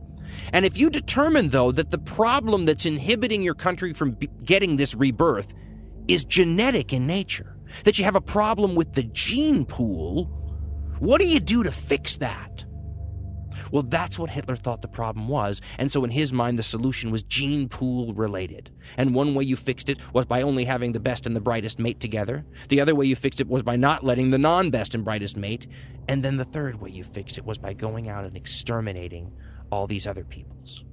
And 0.51 0.66
if 0.66 0.78
you 0.78 0.89
determine, 0.89 1.49
though, 1.49 1.72
that 1.72 1.91
the 1.91 1.97
problem 1.97 2.66
that's 2.66 2.86
inhibiting 2.86 3.41
your 3.41 3.55
country 3.55 3.93
from 3.93 4.18
getting 4.45 4.76
this 4.76 4.93
rebirth 4.93 5.53
is 6.07 6.24
genetic 6.24 6.93
in 6.93 7.07
nature, 7.07 7.55
that 7.84 7.97
you 7.97 8.05
have 8.05 8.16
a 8.16 8.22
problem 8.22 8.76
with 8.76 8.93
the 8.93 9.03
gene 9.03 9.66
pool, 9.66 10.26
what 10.99 11.20
do 11.20 11.28
you 11.28 11.39
do 11.39 11.64
to 11.64 11.72
fix 11.72 12.18
that? 12.18 12.66
Well, 13.72 13.84
that's 13.84 14.20
what 14.20 14.30
Hitler 14.30 14.56
thought 14.56 14.82
the 14.82 14.88
problem 14.88 15.28
was, 15.28 15.62
and 15.78 15.91
so 15.91 16.04
in 16.04 16.12
his 16.12 16.34
mind, 16.34 16.60
the 16.60 16.64
solution 16.64 17.12
was 17.12 17.24
gene 17.24 17.70
pool 17.70 18.14
related. 18.14 18.72
And 18.97 19.16
one 19.16 19.34
way 19.36 19.43
you 19.43 19.56
fixed 19.56 19.89
it 19.89 19.97
was 20.14 20.26
by 20.26 20.41
only 20.41 20.66
having 20.66 20.91
the 20.91 20.99
best 20.99 21.26
and 21.26 21.36
the 21.36 21.41
brightest 21.41 21.80
mate 21.80 21.99
together. 21.99 22.45
The 22.70 22.82
other 22.82 22.95
way 22.95 23.06
you 23.06 23.16
fixed 23.16 23.41
it 23.41 23.47
was 23.47 23.64
by 23.64 23.76
not 23.76 24.04
letting 24.04 24.30
the 24.30 24.38
non 24.38 24.70
best 24.70 24.95
and 24.95 25.04
brightest 25.04 25.38
mate. 25.38 25.68
And 26.08 26.24
then 26.24 26.38
the 26.38 26.45
third 26.45 26.82
way 26.82 26.89
you 26.89 27.04
fixed 27.04 27.38
it 27.38 27.45
was 27.45 27.58
by 27.58 27.74
going 27.74 28.10
out 28.10 28.26
and 28.26 28.36
exterminating 28.36 29.32
all 29.72 29.88
these 29.88 30.06
other 30.06 30.24
peoples. 30.24 30.86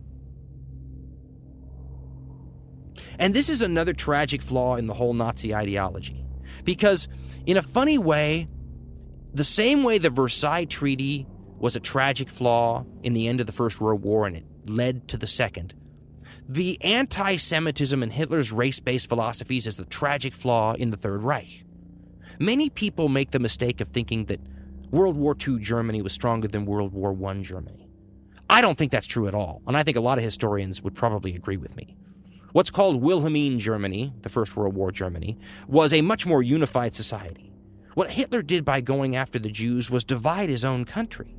And 3.18 3.34
this 3.34 3.48
is 3.48 3.60
another 3.60 3.92
tragic 3.92 4.42
flaw 4.42 4.76
in 4.76 4.86
the 4.86 4.94
whole 4.94 5.12
Nazi 5.12 5.54
ideology. 5.54 6.24
Because, 6.64 7.08
in 7.46 7.56
a 7.56 7.62
funny 7.62 7.98
way, 7.98 8.48
the 9.32 9.44
same 9.44 9.82
way 9.82 9.98
the 9.98 10.10
Versailles 10.10 10.64
Treaty 10.64 11.26
was 11.60 11.76
a 11.76 11.80
tragic 11.80 12.28
flaw 12.28 12.84
in 13.02 13.12
the 13.12 13.28
end 13.28 13.40
of 13.40 13.46
the 13.46 13.52
First 13.52 13.80
World 13.80 14.02
War 14.02 14.26
and 14.26 14.36
it 14.36 14.44
led 14.66 15.06
to 15.08 15.16
the 15.16 15.26
Second. 15.26 15.74
The 16.48 16.82
anti 16.82 17.36
Semitism 17.36 18.02
in 18.02 18.10
Hitler's 18.10 18.50
race 18.50 18.80
based 18.80 19.08
philosophies 19.08 19.68
is 19.68 19.76
the 19.76 19.84
tragic 19.84 20.34
flaw 20.34 20.72
in 20.72 20.90
the 20.90 20.96
Third 20.96 21.22
Reich. 21.22 21.64
Many 22.40 22.70
people 22.70 23.08
make 23.08 23.30
the 23.30 23.38
mistake 23.38 23.80
of 23.80 23.88
thinking 23.88 24.24
that 24.24 24.40
World 24.90 25.16
War 25.16 25.36
II 25.46 25.58
Germany 25.58 26.02
was 26.02 26.12
stronger 26.12 26.48
than 26.48 26.64
World 26.64 26.92
War 26.92 27.16
I 27.30 27.42
Germany. 27.42 27.88
I 28.48 28.62
don't 28.62 28.76
think 28.76 28.90
that's 28.90 29.06
true 29.06 29.28
at 29.28 29.34
all, 29.34 29.62
and 29.68 29.76
I 29.76 29.84
think 29.84 29.96
a 29.96 30.00
lot 30.00 30.18
of 30.18 30.24
historians 30.24 30.82
would 30.82 30.96
probably 30.96 31.36
agree 31.36 31.56
with 31.56 31.76
me. 31.76 31.96
What's 32.52 32.70
called 32.70 33.00
Wilhelmine 33.00 33.60
Germany, 33.60 34.12
the 34.22 34.28
First 34.28 34.56
World 34.56 34.74
War 34.74 34.90
Germany, 34.90 35.38
was 35.68 35.92
a 35.92 36.00
much 36.00 36.26
more 36.26 36.42
unified 36.42 36.96
society. 36.96 37.52
What 37.94 38.10
Hitler 38.10 38.42
did 38.42 38.64
by 38.64 38.80
going 38.80 39.14
after 39.14 39.38
the 39.38 39.50
Jews 39.50 39.88
was 39.88 40.02
divide 40.02 40.48
his 40.48 40.64
own 40.64 40.84
country. 40.84 41.36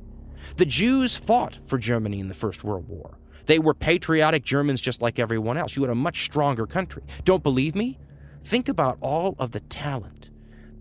The 0.56 0.66
Jews 0.66 1.16
fought 1.16 1.58
for 1.66 1.78
Germany 1.78 2.20
in 2.20 2.28
the 2.28 2.34
First 2.34 2.64
World 2.64 2.88
War. 2.88 3.18
They 3.46 3.58
were 3.58 3.74
patriotic 3.74 4.44
Germans 4.44 4.80
just 4.80 5.02
like 5.02 5.18
everyone 5.18 5.56
else. 5.56 5.76
You 5.76 5.82
had 5.82 5.90
a 5.90 5.96
much 5.96 6.24
stronger 6.24 6.66
country. 6.66 7.02
Don't 7.24 7.42
believe 7.42 7.74
me? 7.74 7.98
Think 8.44 8.68
about 8.68 8.98
all 9.00 9.34
of 9.38 9.52
the 9.52 9.60
talent 9.60 10.30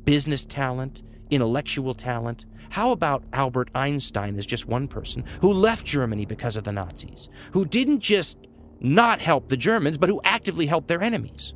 business 0.06 0.46
talent, 0.46 1.04
intellectual 1.30 1.94
talent. 1.94 2.46
How 2.70 2.92
about 2.92 3.24
Albert 3.34 3.70
Einstein 3.76 4.38
as 4.38 4.46
just 4.46 4.66
one 4.66 4.88
person 4.88 5.24
who 5.42 5.54
left 5.54 5.86
Germany 5.86 6.26
because 6.26 6.58
of 6.58 6.64
the 6.64 6.72
Nazis, 6.72 7.30
who 7.52 7.66
didn't 7.66 8.00
just 8.00 8.38
not 8.80 9.20
help 9.20 9.50
the 9.50 9.58
Germans, 9.58 9.98
but 9.98 10.10
who 10.10 10.22
actively 10.24 10.66
helped 10.66 10.88
their 10.88 11.02
enemies? 11.02 11.54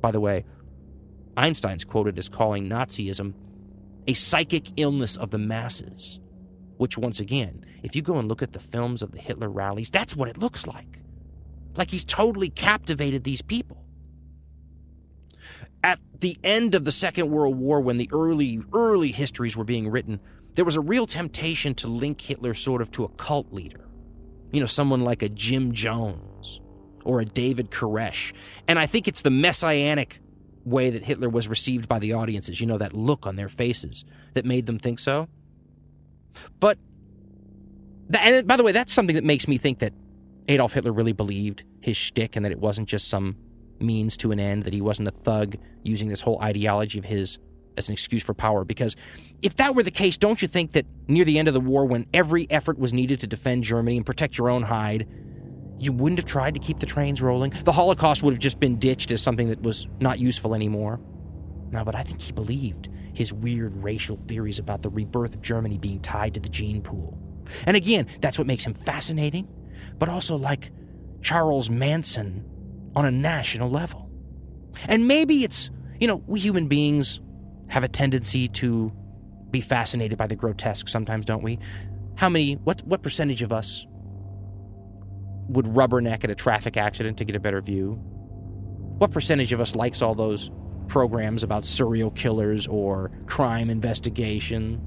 By 0.00 0.10
the 0.10 0.20
way, 0.20 0.44
Einstein's 1.36 1.84
quoted 1.84 2.18
as 2.18 2.28
calling 2.28 2.68
Nazism 2.68 3.34
a 4.06 4.14
psychic 4.14 4.66
illness 4.76 5.16
of 5.16 5.30
the 5.30 5.38
masses 5.38 6.20
which, 6.82 6.98
once 6.98 7.20
again, 7.20 7.64
if 7.84 7.94
you 7.94 8.02
go 8.02 8.18
and 8.18 8.28
look 8.28 8.42
at 8.42 8.52
the 8.52 8.58
films 8.58 9.02
of 9.02 9.12
the 9.12 9.20
Hitler 9.20 9.48
rallies, 9.48 9.88
that's 9.88 10.16
what 10.16 10.28
it 10.28 10.36
looks 10.36 10.66
like. 10.66 10.98
Like 11.76 11.92
he's 11.92 12.04
totally 12.04 12.48
captivated 12.48 13.22
these 13.22 13.40
people. 13.40 13.84
At 15.84 16.00
the 16.18 16.36
end 16.42 16.74
of 16.74 16.84
the 16.84 16.90
Second 16.90 17.30
World 17.30 17.56
War, 17.56 17.80
when 17.80 17.98
the 17.98 18.10
early, 18.12 18.58
early 18.72 19.12
histories 19.12 19.56
were 19.56 19.62
being 19.62 19.88
written, 19.90 20.18
there 20.54 20.64
was 20.64 20.74
a 20.74 20.80
real 20.80 21.06
temptation 21.06 21.76
to 21.76 21.86
link 21.86 22.20
Hitler 22.20 22.52
sort 22.52 22.82
of 22.82 22.90
to 22.90 23.04
a 23.04 23.08
cult 23.10 23.52
leader. 23.52 23.88
You 24.50 24.58
know, 24.58 24.66
someone 24.66 25.02
like 25.02 25.22
a 25.22 25.28
Jim 25.28 25.70
Jones 25.74 26.60
or 27.04 27.20
a 27.20 27.24
David 27.24 27.70
Koresh. 27.70 28.32
And 28.66 28.76
I 28.76 28.86
think 28.86 29.06
it's 29.06 29.22
the 29.22 29.30
messianic 29.30 30.18
way 30.64 30.90
that 30.90 31.04
Hitler 31.04 31.28
was 31.28 31.46
received 31.46 31.88
by 31.88 32.00
the 32.00 32.14
audiences, 32.14 32.60
you 32.60 32.66
know, 32.66 32.78
that 32.78 32.92
look 32.92 33.24
on 33.24 33.36
their 33.36 33.48
faces 33.48 34.04
that 34.32 34.44
made 34.44 34.66
them 34.66 34.80
think 34.80 34.98
so. 34.98 35.28
But, 36.60 36.78
and 38.12 38.46
by 38.46 38.56
the 38.56 38.62
way, 38.62 38.72
that's 38.72 38.92
something 38.92 39.16
that 39.16 39.24
makes 39.24 39.48
me 39.48 39.58
think 39.58 39.80
that 39.80 39.92
Adolf 40.48 40.72
Hitler 40.72 40.92
really 40.92 41.12
believed 41.12 41.64
his 41.80 41.96
shtick 41.96 42.36
and 42.36 42.44
that 42.44 42.52
it 42.52 42.58
wasn't 42.58 42.88
just 42.88 43.08
some 43.08 43.36
means 43.78 44.16
to 44.18 44.32
an 44.32 44.40
end, 44.40 44.64
that 44.64 44.72
he 44.72 44.80
wasn't 44.80 45.08
a 45.08 45.12
thug 45.12 45.56
using 45.82 46.08
this 46.08 46.20
whole 46.20 46.40
ideology 46.40 46.98
of 46.98 47.04
his 47.04 47.38
as 47.76 47.88
an 47.88 47.92
excuse 47.92 48.22
for 48.22 48.34
power. 48.34 48.64
Because 48.64 48.96
if 49.40 49.56
that 49.56 49.74
were 49.74 49.82
the 49.82 49.90
case, 49.90 50.16
don't 50.16 50.42
you 50.42 50.48
think 50.48 50.72
that 50.72 50.86
near 51.08 51.24
the 51.24 51.38
end 51.38 51.48
of 51.48 51.54
the 51.54 51.60
war, 51.60 51.84
when 51.84 52.06
every 52.12 52.50
effort 52.50 52.78
was 52.78 52.92
needed 52.92 53.20
to 53.20 53.26
defend 53.26 53.64
Germany 53.64 53.96
and 53.96 54.06
protect 54.06 54.36
your 54.38 54.50
own 54.50 54.62
hide, 54.62 55.08
you 55.78 55.92
wouldn't 55.92 56.18
have 56.18 56.26
tried 56.26 56.54
to 56.54 56.60
keep 56.60 56.78
the 56.78 56.86
trains 56.86 57.22
rolling? 57.22 57.52
The 57.64 57.72
Holocaust 57.72 58.22
would 58.22 58.32
have 58.32 58.40
just 58.40 58.60
been 58.60 58.78
ditched 58.78 59.10
as 59.10 59.22
something 59.22 59.48
that 59.48 59.62
was 59.62 59.88
not 60.00 60.18
useful 60.18 60.54
anymore. 60.54 61.00
No, 61.72 61.84
but 61.84 61.94
I 61.94 62.02
think 62.02 62.20
he 62.20 62.32
believed 62.32 62.90
his 63.14 63.32
weird 63.32 63.74
racial 63.82 64.14
theories 64.14 64.58
about 64.58 64.82
the 64.82 64.90
rebirth 64.90 65.34
of 65.34 65.40
Germany 65.40 65.78
being 65.78 66.00
tied 66.00 66.34
to 66.34 66.40
the 66.40 66.48
gene 66.48 66.82
pool. 66.82 67.18
And 67.66 67.76
again, 67.76 68.06
that's 68.20 68.38
what 68.38 68.46
makes 68.46 68.64
him 68.64 68.74
fascinating, 68.74 69.48
but 69.98 70.08
also 70.08 70.36
like 70.36 70.70
Charles 71.22 71.70
Manson 71.70 72.44
on 72.94 73.06
a 73.06 73.10
national 73.10 73.70
level. 73.70 74.10
And 74.86 75.08
maybe 75.08 75.44
it's, 75.44 75.70
you 75.98 76.06
know, 76.06 76.22
we 76.26 76.40
human 76.40 76.68
beings 76.68 77.20
have 77.70 77.84
a 77.84 77.88
tendency 77.88 78.48
to 78.48 78.92
be 79.50 79.60
fascinated 79.60 80.18
by 80.18 80.26
the 80.26 80.36
grotesque 80.36 80.88
sometimes, 80.88 81.24
don't 81.24 81.42
we? 81.42 81.58
How 82.16 82.28
many, 82.28 82.54
what, 82.54 82.82
what 82.82 83.02
percentage 83.02 83.42
of 83.42 83.52
us 83.52 83.86
would 85.48 85.66
rubberneck 85.66 86.24
at 86.24 86.30
a 86.30 86.34
traffic 86.34 86.76
accident 86.76 87.18
to 87.18 87.24
get 87.24 87.34
a 87.34 87.40
better 87.40 87.60
view? 87.60 87.98
What 88.98 89.10
percentage 89.10 89.52
of 89.52 89.60
us 89.60 89.74
likes 89.74 90.02
all 90.02 90.14
those 90.14 90.50
programs 90.88 91.42
about 91.42 91.64
serial 91.64 92.10
killers 92.10 92.66
or 92.66 93.10
crime 93.26 93.70
investigation, 93.70 94.80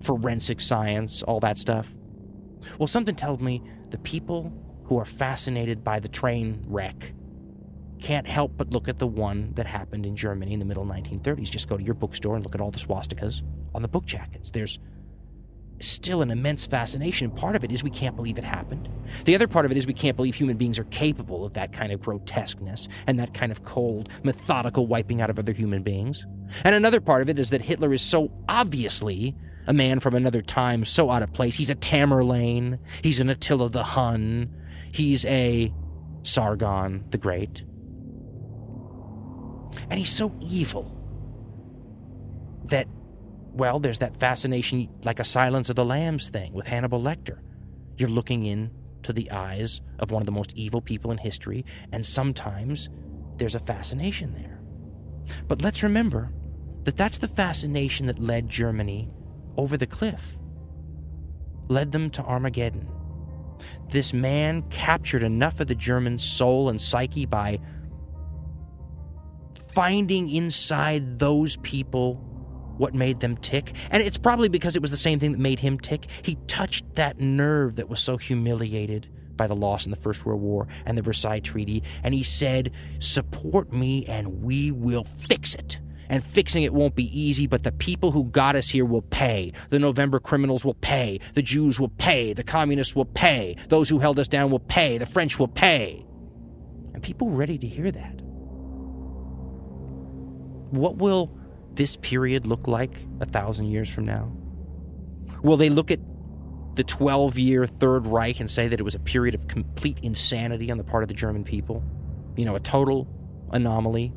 forensic 0.00 0.60
science, 0.60 1.22
all 1.22 1.40
that 1.40 1.58
stuff? 1.58 1.94
Well, 2.78 2.86
something 2.86 3.14
tells 3.14 3.40
me 3.40 3.62
the 3.90 3.98
people 3.98 4.52
who 4.84 4.98
are 4.98 5.04
fascinated 5.04 5.82
by 5.82 6.00
the 6.00 6.08
train 6.08 6.64
wreck 6.66 7.12
can't 8.00 8.26
help 8.26 8.52
but 8.56 8.70
look 8.70 8.88
at 8.88 8.98
the 8.98 9.06
one 9.06 9.52
that 9.54 9.66
happened 9.66 10.06
in 10.06 10.14
Germany 10.14 10.52
in 10.52 10.60
the 10.60 10.66
middle 10.66 10.84
1930s. 10.84 11.50
Just 11.50 11.68
go 11.68 11.76
to 11.76 11.82
your 11.82 11.94
bookstore 11.94 12.36
and 12.36 12.44
look 12.44 12.54
at 12.54 12.60
all 12.60 12.70
the 12.70 12.78
swastikas 12.78 13.42
on 13.74 13.82
the 13.82 13.88
book 13.88 14.04
jackets. 14.04 14.50
There's 14.50 14.78
still 15.80 16.22
an 16.22 16.30
immense 16.30 16.66
fascination. 16.66 17.30
Part 17.30 17.56
of 17.56 17.64
it 17.64 17.72
is 17.72 17.84
we 17.84 17.90
can't 17.90 18.16
believe 18.16 18.38
it 18.38 18.44
happened. 18.44 18.88
The 19.24 19.34
other 19.34 19.46
part 19.46 19.64
of 19.64 19.70
it 19.70 19.76
is 19.76 19.86
we 19.86 19.94
can't 19.94 20.16
believe 20.16 20.34
human 20.34 20.56
beings 20.56 20.78
are 20.78 20.84
capable 20.84 21.44
of 21.44 21.54
that 21.54 21.72
kind 21.72 21.92
of 21.92 22.00
grotesqueness 22.00 22.88
and 23.06 23.18
that 23.18 23.34
kind 23.34 23.52
of 23.52 23.64
cold, 23.64 24.08
methodical 24.22 24.86
wiping 24.86 25.20
out 25.20 25.30
of 25.30 25.38
other 25.38 25.52
human 25.52 25.82
beings. 25.82 26.26
And 26.64 26.74
another 26.74 27.00
part 27.00 27.22
of 27.22 27.28
it 27.28 27.38
is 27.38 27.50
that 27.50 27.62
Hitler 27.62 27.92
is 27.92 28.02
so 28.02 28.30
obviously 28.48 29.34
a 29.66 29.72
man 29.72 30.00
from 30.00 30.14
another 30.14 30.40
time, 30.40 30.84
so 30.84 31.10
out 31.10 31.22
of 31.22 31.32
place. 31.32 31.56
He's 31.56 31.70
a 31.70 31.74
Tamerlane, 31.74 32.78
he's 33.02 33.20
an 33.20 33.28
Attila 33.28 33.68
the 33.68 33.82
Hun, 33.82 34.54
he's 34.92 35.24
a 35.24 35.72
Sargon 36.22 37.04
the 37.10 37.18
Great. 37.18 37.64
And 39.90 39.98
he's 39.98 40.14
so 40.14 40.34
evil 40.40 40.92
that 42.64 42.88
well, 43.56 43.80
there's 43.80 44.00
that 44.00 44.20
fascination, 44.20 44.88
like 45.04 45.18
a 45.18 45.24
Silence 45.24 45.70
of 45.70 45.76
the 45.76 45.84
Lambs 45.84 46.28
thing 46.28 46.52
with 46.52 46.66
Hannibal 46.66 47.00
Lecter. 47.00 47.38
You're 47.96 48.10
looking 48.10 48.44
into 48.44 49.14
the 49.14 49.30
eyes 49.30 49.80
of 49.98 50.10
one 50.10 50.20
of 50.20 50.26
the 50.26 50.32
most 50.32 50.52
evil 50.54 50.82
people 50.82 51.10
in 51.10 51.16
history, 51.16 51.64
and 51.90 52.04
sometimes 52.04 52.90
there's 53.38 53.54
a 53.54 53.60
fascination 53.60 54.34
there. 54.34 54.60
But 55.48 55.62
let's 55.62 55.82
remember 55.82 56.32
that 56.84 56.98
that's 56.98 57.16
the 57.16 57.28
fascination 57.28 58.06
that 58.06 58.18
led 58.18 58.50
Germany 58.50 59.08
over 59.56 59.78
the 59.78 59.86
cliff, 59.86 60.36
led 61.68 61.92
them 61.92 62.10
to 62.10 62.22
Armageddon. 62.22 62.86
This 63.88 64.12
man 64.12 64.62
captured 64.68 65.22
enough 65.22 65.60
of 65.60 65.66
the 65.66 65.74
German 65.74 66.18
soul 66.18 66.68
and 66.68 66.78
psyche 66.78 67.24
by 67.24 67.58
finding 69.72 70.28
inside 70.28 71.18
those 71.18 71.56
people 71.58 72.22
what 72.78 72.94
made 72.94 73.20
them 73.20 73.36
tick. 73.38 73.72
And 73.90 74.02
it's 74.02 74.18
probably 74.18 74.48
because 74.48 74.76
it 74.76 74.82
was 74.82 74.90
the 74.90 74.96
same 74.96 75.18
thing 75.18 75.32
that 75.32 75.40
made 75.40 75.60
him 75.60 75.78
tick. 75.78 76.06
He 76.22 76.36
touched 76.46 76.94
that 76.94 77.20
nerve 77.20 77.76
that 77.76 77.88
was 77.88 78.00
so 78.00 78.16
humiliated 78.16 79.08
by 79.36 79.46
the 79.46 79.54
loss 79.54 79.84
in 79.84 79.90
the 79.90 79.96
First 79.96 80.24
World 80.24 80.40
War 80.40 80.66
and 80.84 80.96
the 80.96 81.02
Versailles 81.02 81.40
Treaty. 81.40 81.82
And 82.02 82.14
he 82.14 82.22
said, 82.22 82.72
Support 82.98 83.72
me 83.72 84.06
and 84.06 84.42
we 84.42 84.72
will 84.72 85.04
fix 85.04 85.54
it. 85.54 85.80
And 86.08 86.22
fixing 86.24 86.62
it 86.62 86.72
won't 86.72 86.94
be 86.94 87.20
easy, 87.20 87.46
but 87.48 87.64
the 87.64 87.72
people 87.72 88.12
who 88.12 88.24
got 88.24 88.54
us 88.54 88.68
here 88.68 88.84
will 88.84 89.02
pay. 89.02 89.52
The 89.70 89.78
November 89.80 90.20
criminals 90.20 90.64
will 90.64 90.74
pay. 90.74 91.20
The 91.34 91.42
Jews 91.42 91.80
will 91.80 91.88
pay. 91.88 92.32
The 92.32 92.44
communists 92.44 92.94
will 92.94 93.06
pay. 93.06 93.56
Those 93.68 93.88
who 93.88 93.98
held 93.98 94.18
us 94.18 94.28
down 94.28 94.50
will 94.50 94.60
pay. 94.60 94.98
The 94.98 95.06
French 95.06 95.38
will 95.38 95.48
pay. 95.48 96.06
And 96.94 97.02
people 97.02 97.28
were 97.28 97.36
ready 97.36 97.58
to 97.58 97.66
hear 97.66 97.90
that. 97.90 98.22
What 100.70 100.96
will 100.96 101.36
this 101.76 101.96
period 101.96 102.46
look 102.46 102.66
like 102.66 103.06
a 103.20 103.26
thousand 103.26 103.66
years 103.66 103.88
from 103.88 104.04
now? 104.04 104.32
Will 105.42 105.56
they 105.56 105.70
look 105.70 105.90
at 105.90 106.00
the 106.74 106.84
12 106.84 107.38
year 107.38 107.66
Third 107.66 108.06
Reich 108.06 108.40
and 108.40 108.50
say 108.50 108.68
that 108.68 108.80
it 108.80 108.82
was 108.82 108.94
a 108.94 109.00
period 109.00 109.34
of 109.34 109.48
complete 109.48 110.00
insanity 110.02 110.70
on 110.70 110.78
the 110.78 110.84
part 110.84 111.02
of 111.02 111.08
the 111.08 111.14
German 111.14 111.44
people? 111.44 111.84
You 112.36 112.44
know, 112.44 112.56
a 112.56 112.60
total 112.60 113.08
anomaly? 113.52 114.12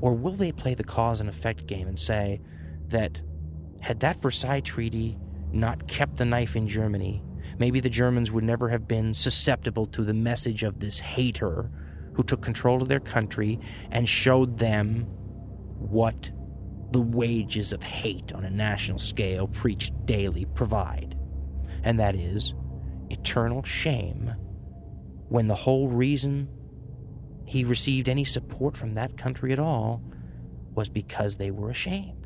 Or 0.00 0.12
will 0.12 0.32
they 0.32 0.52
play 0.52 0.74
the 0.74 0.84
cause 0.84 1.20
and 1.20 1.28
effect 1.28 1.66
game 1.66 1.88
and 1.88 1.98
say 1.98 2.40
that 2.88 3.20
had 3.80 4.00
that 4.00 4.20
Versailles 4.20 4.60
Treaty 4.60 5.16
not 5.52 5.86
kept 5.88 6.16
the 6.16 6.24
knife 6.24 6.56
in 6.56 6.66
Germany, 6.66 7.22
maybe 7.58 7.80
the 7.80 7.88
Germans 7.88 8.30
would 8.32 8.44
never 8.44 8.68
have 8.68 8.88
been 8.88 9.14
susceptible 9.14 9.86
to 9.86 10.02
the 10.02 10.14
message 10.14 10.62
of 10.62 10.80
this 10.80 10.98
hater 10.98 11.70
who 12.14 12.22
took 12.22 12.42
control 12.42 12.82
of 12.82 12.88
their 12.88 13.00
country 13.00 13.58
and 13.90 14.08
showed 14.08 14.58
them 14.58 15.06
what 15.78 16.30
the 16.94 17.00
wages 17.00 17.72
of 17.72 17.82
hate 17.82 18.32
on 18.34 18.44
a 18.44 18.50
national 18.50 19.00
scale 19.00 19.48
preached 19.48 19.92
daily 20.06 20.44
provide, 20.54 21.18
and 21.82 21.98
that 21.98 22.14
is 22.14 22.54
eternal 23.10 23.64
shame 23.64 24.32
when 25.28 25.48
the 25.48 25.56
whole 25.56 25.88
reason 25.88 26.48
he 27.46 27.64
received 27.64 28.08
any 28.08 28.24
support 28.24 28.76
from 28.76 28.94
that 28.94 29.16
country 29.16 29.52
at 29.52 29.58
all 29.58 30.04
was 30.76 30.88
because 30.88 31.34
they 31.34 31.50
were 31.50 31.68
ashamed. 31.68 32.23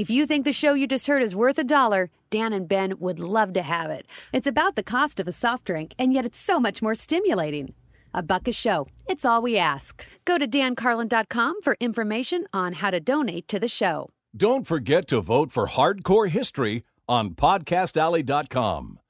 If 0.00 0.08
you 0.08 0.24
think 0.24 0.46
the 0.46 0.60
show 0.62 0.72
you 0.72 0.86
just 0.86 1.06
heard 1.08 1.22
is 1.22 1.36
worth 1.36 1.58
a 1.58 1.62
dollar, 1.62 2.08
Dan 2.30 2.54
and 2.54 2.66
Ben 2.66 2.94
would 3.00 3.18
love 3.18 3.52
to 3.52 3.60
have 3.60 3.90
it. 3.90 4.06
It's 4.32 4.46
about 4.46 4.74
the 4.74 4.82
cost 4.82 5.20
of 5.20 5.28
a 5.28 5.32
soft 5.32 5.66
drink, 5.66 5.92
and 5.98 6.14
yet 6.14 6.24
it's 6.24 6.38
so 6.38 6.58
much 6.58 6.80
more 6.80 6.94
stimulating. 6.94 7.74
A 8.14 8.22
buck 8.22 8.48
a 8.48 8.52
show. 8.52 8.86
It's 9.10 9.26
all 9.26 9.42
we 9.42 9.58
ask. 9.58 10.02
Go 10.24 10.38
to 10.38 10.48
dancarlin.com 10.48 11.60
for 11.60 11.76
information 11.80 12.46
on 12.54 12.72
how 12.72 12.90
to 12.90 12.98
donate 12.98 13.46
to 13.48 13.60
the 13.60 13.68
show. 13.68 14.08
Don't 14.34 14.66
forget 14.66 15.06
to 15.08 15.20
vote 15.20 15.52
for 15.52 15.68
Hardcore 15.68 16.30
History 16.30 16.82
on 17.06 17.34
podcastalley.com. 17.34 19.00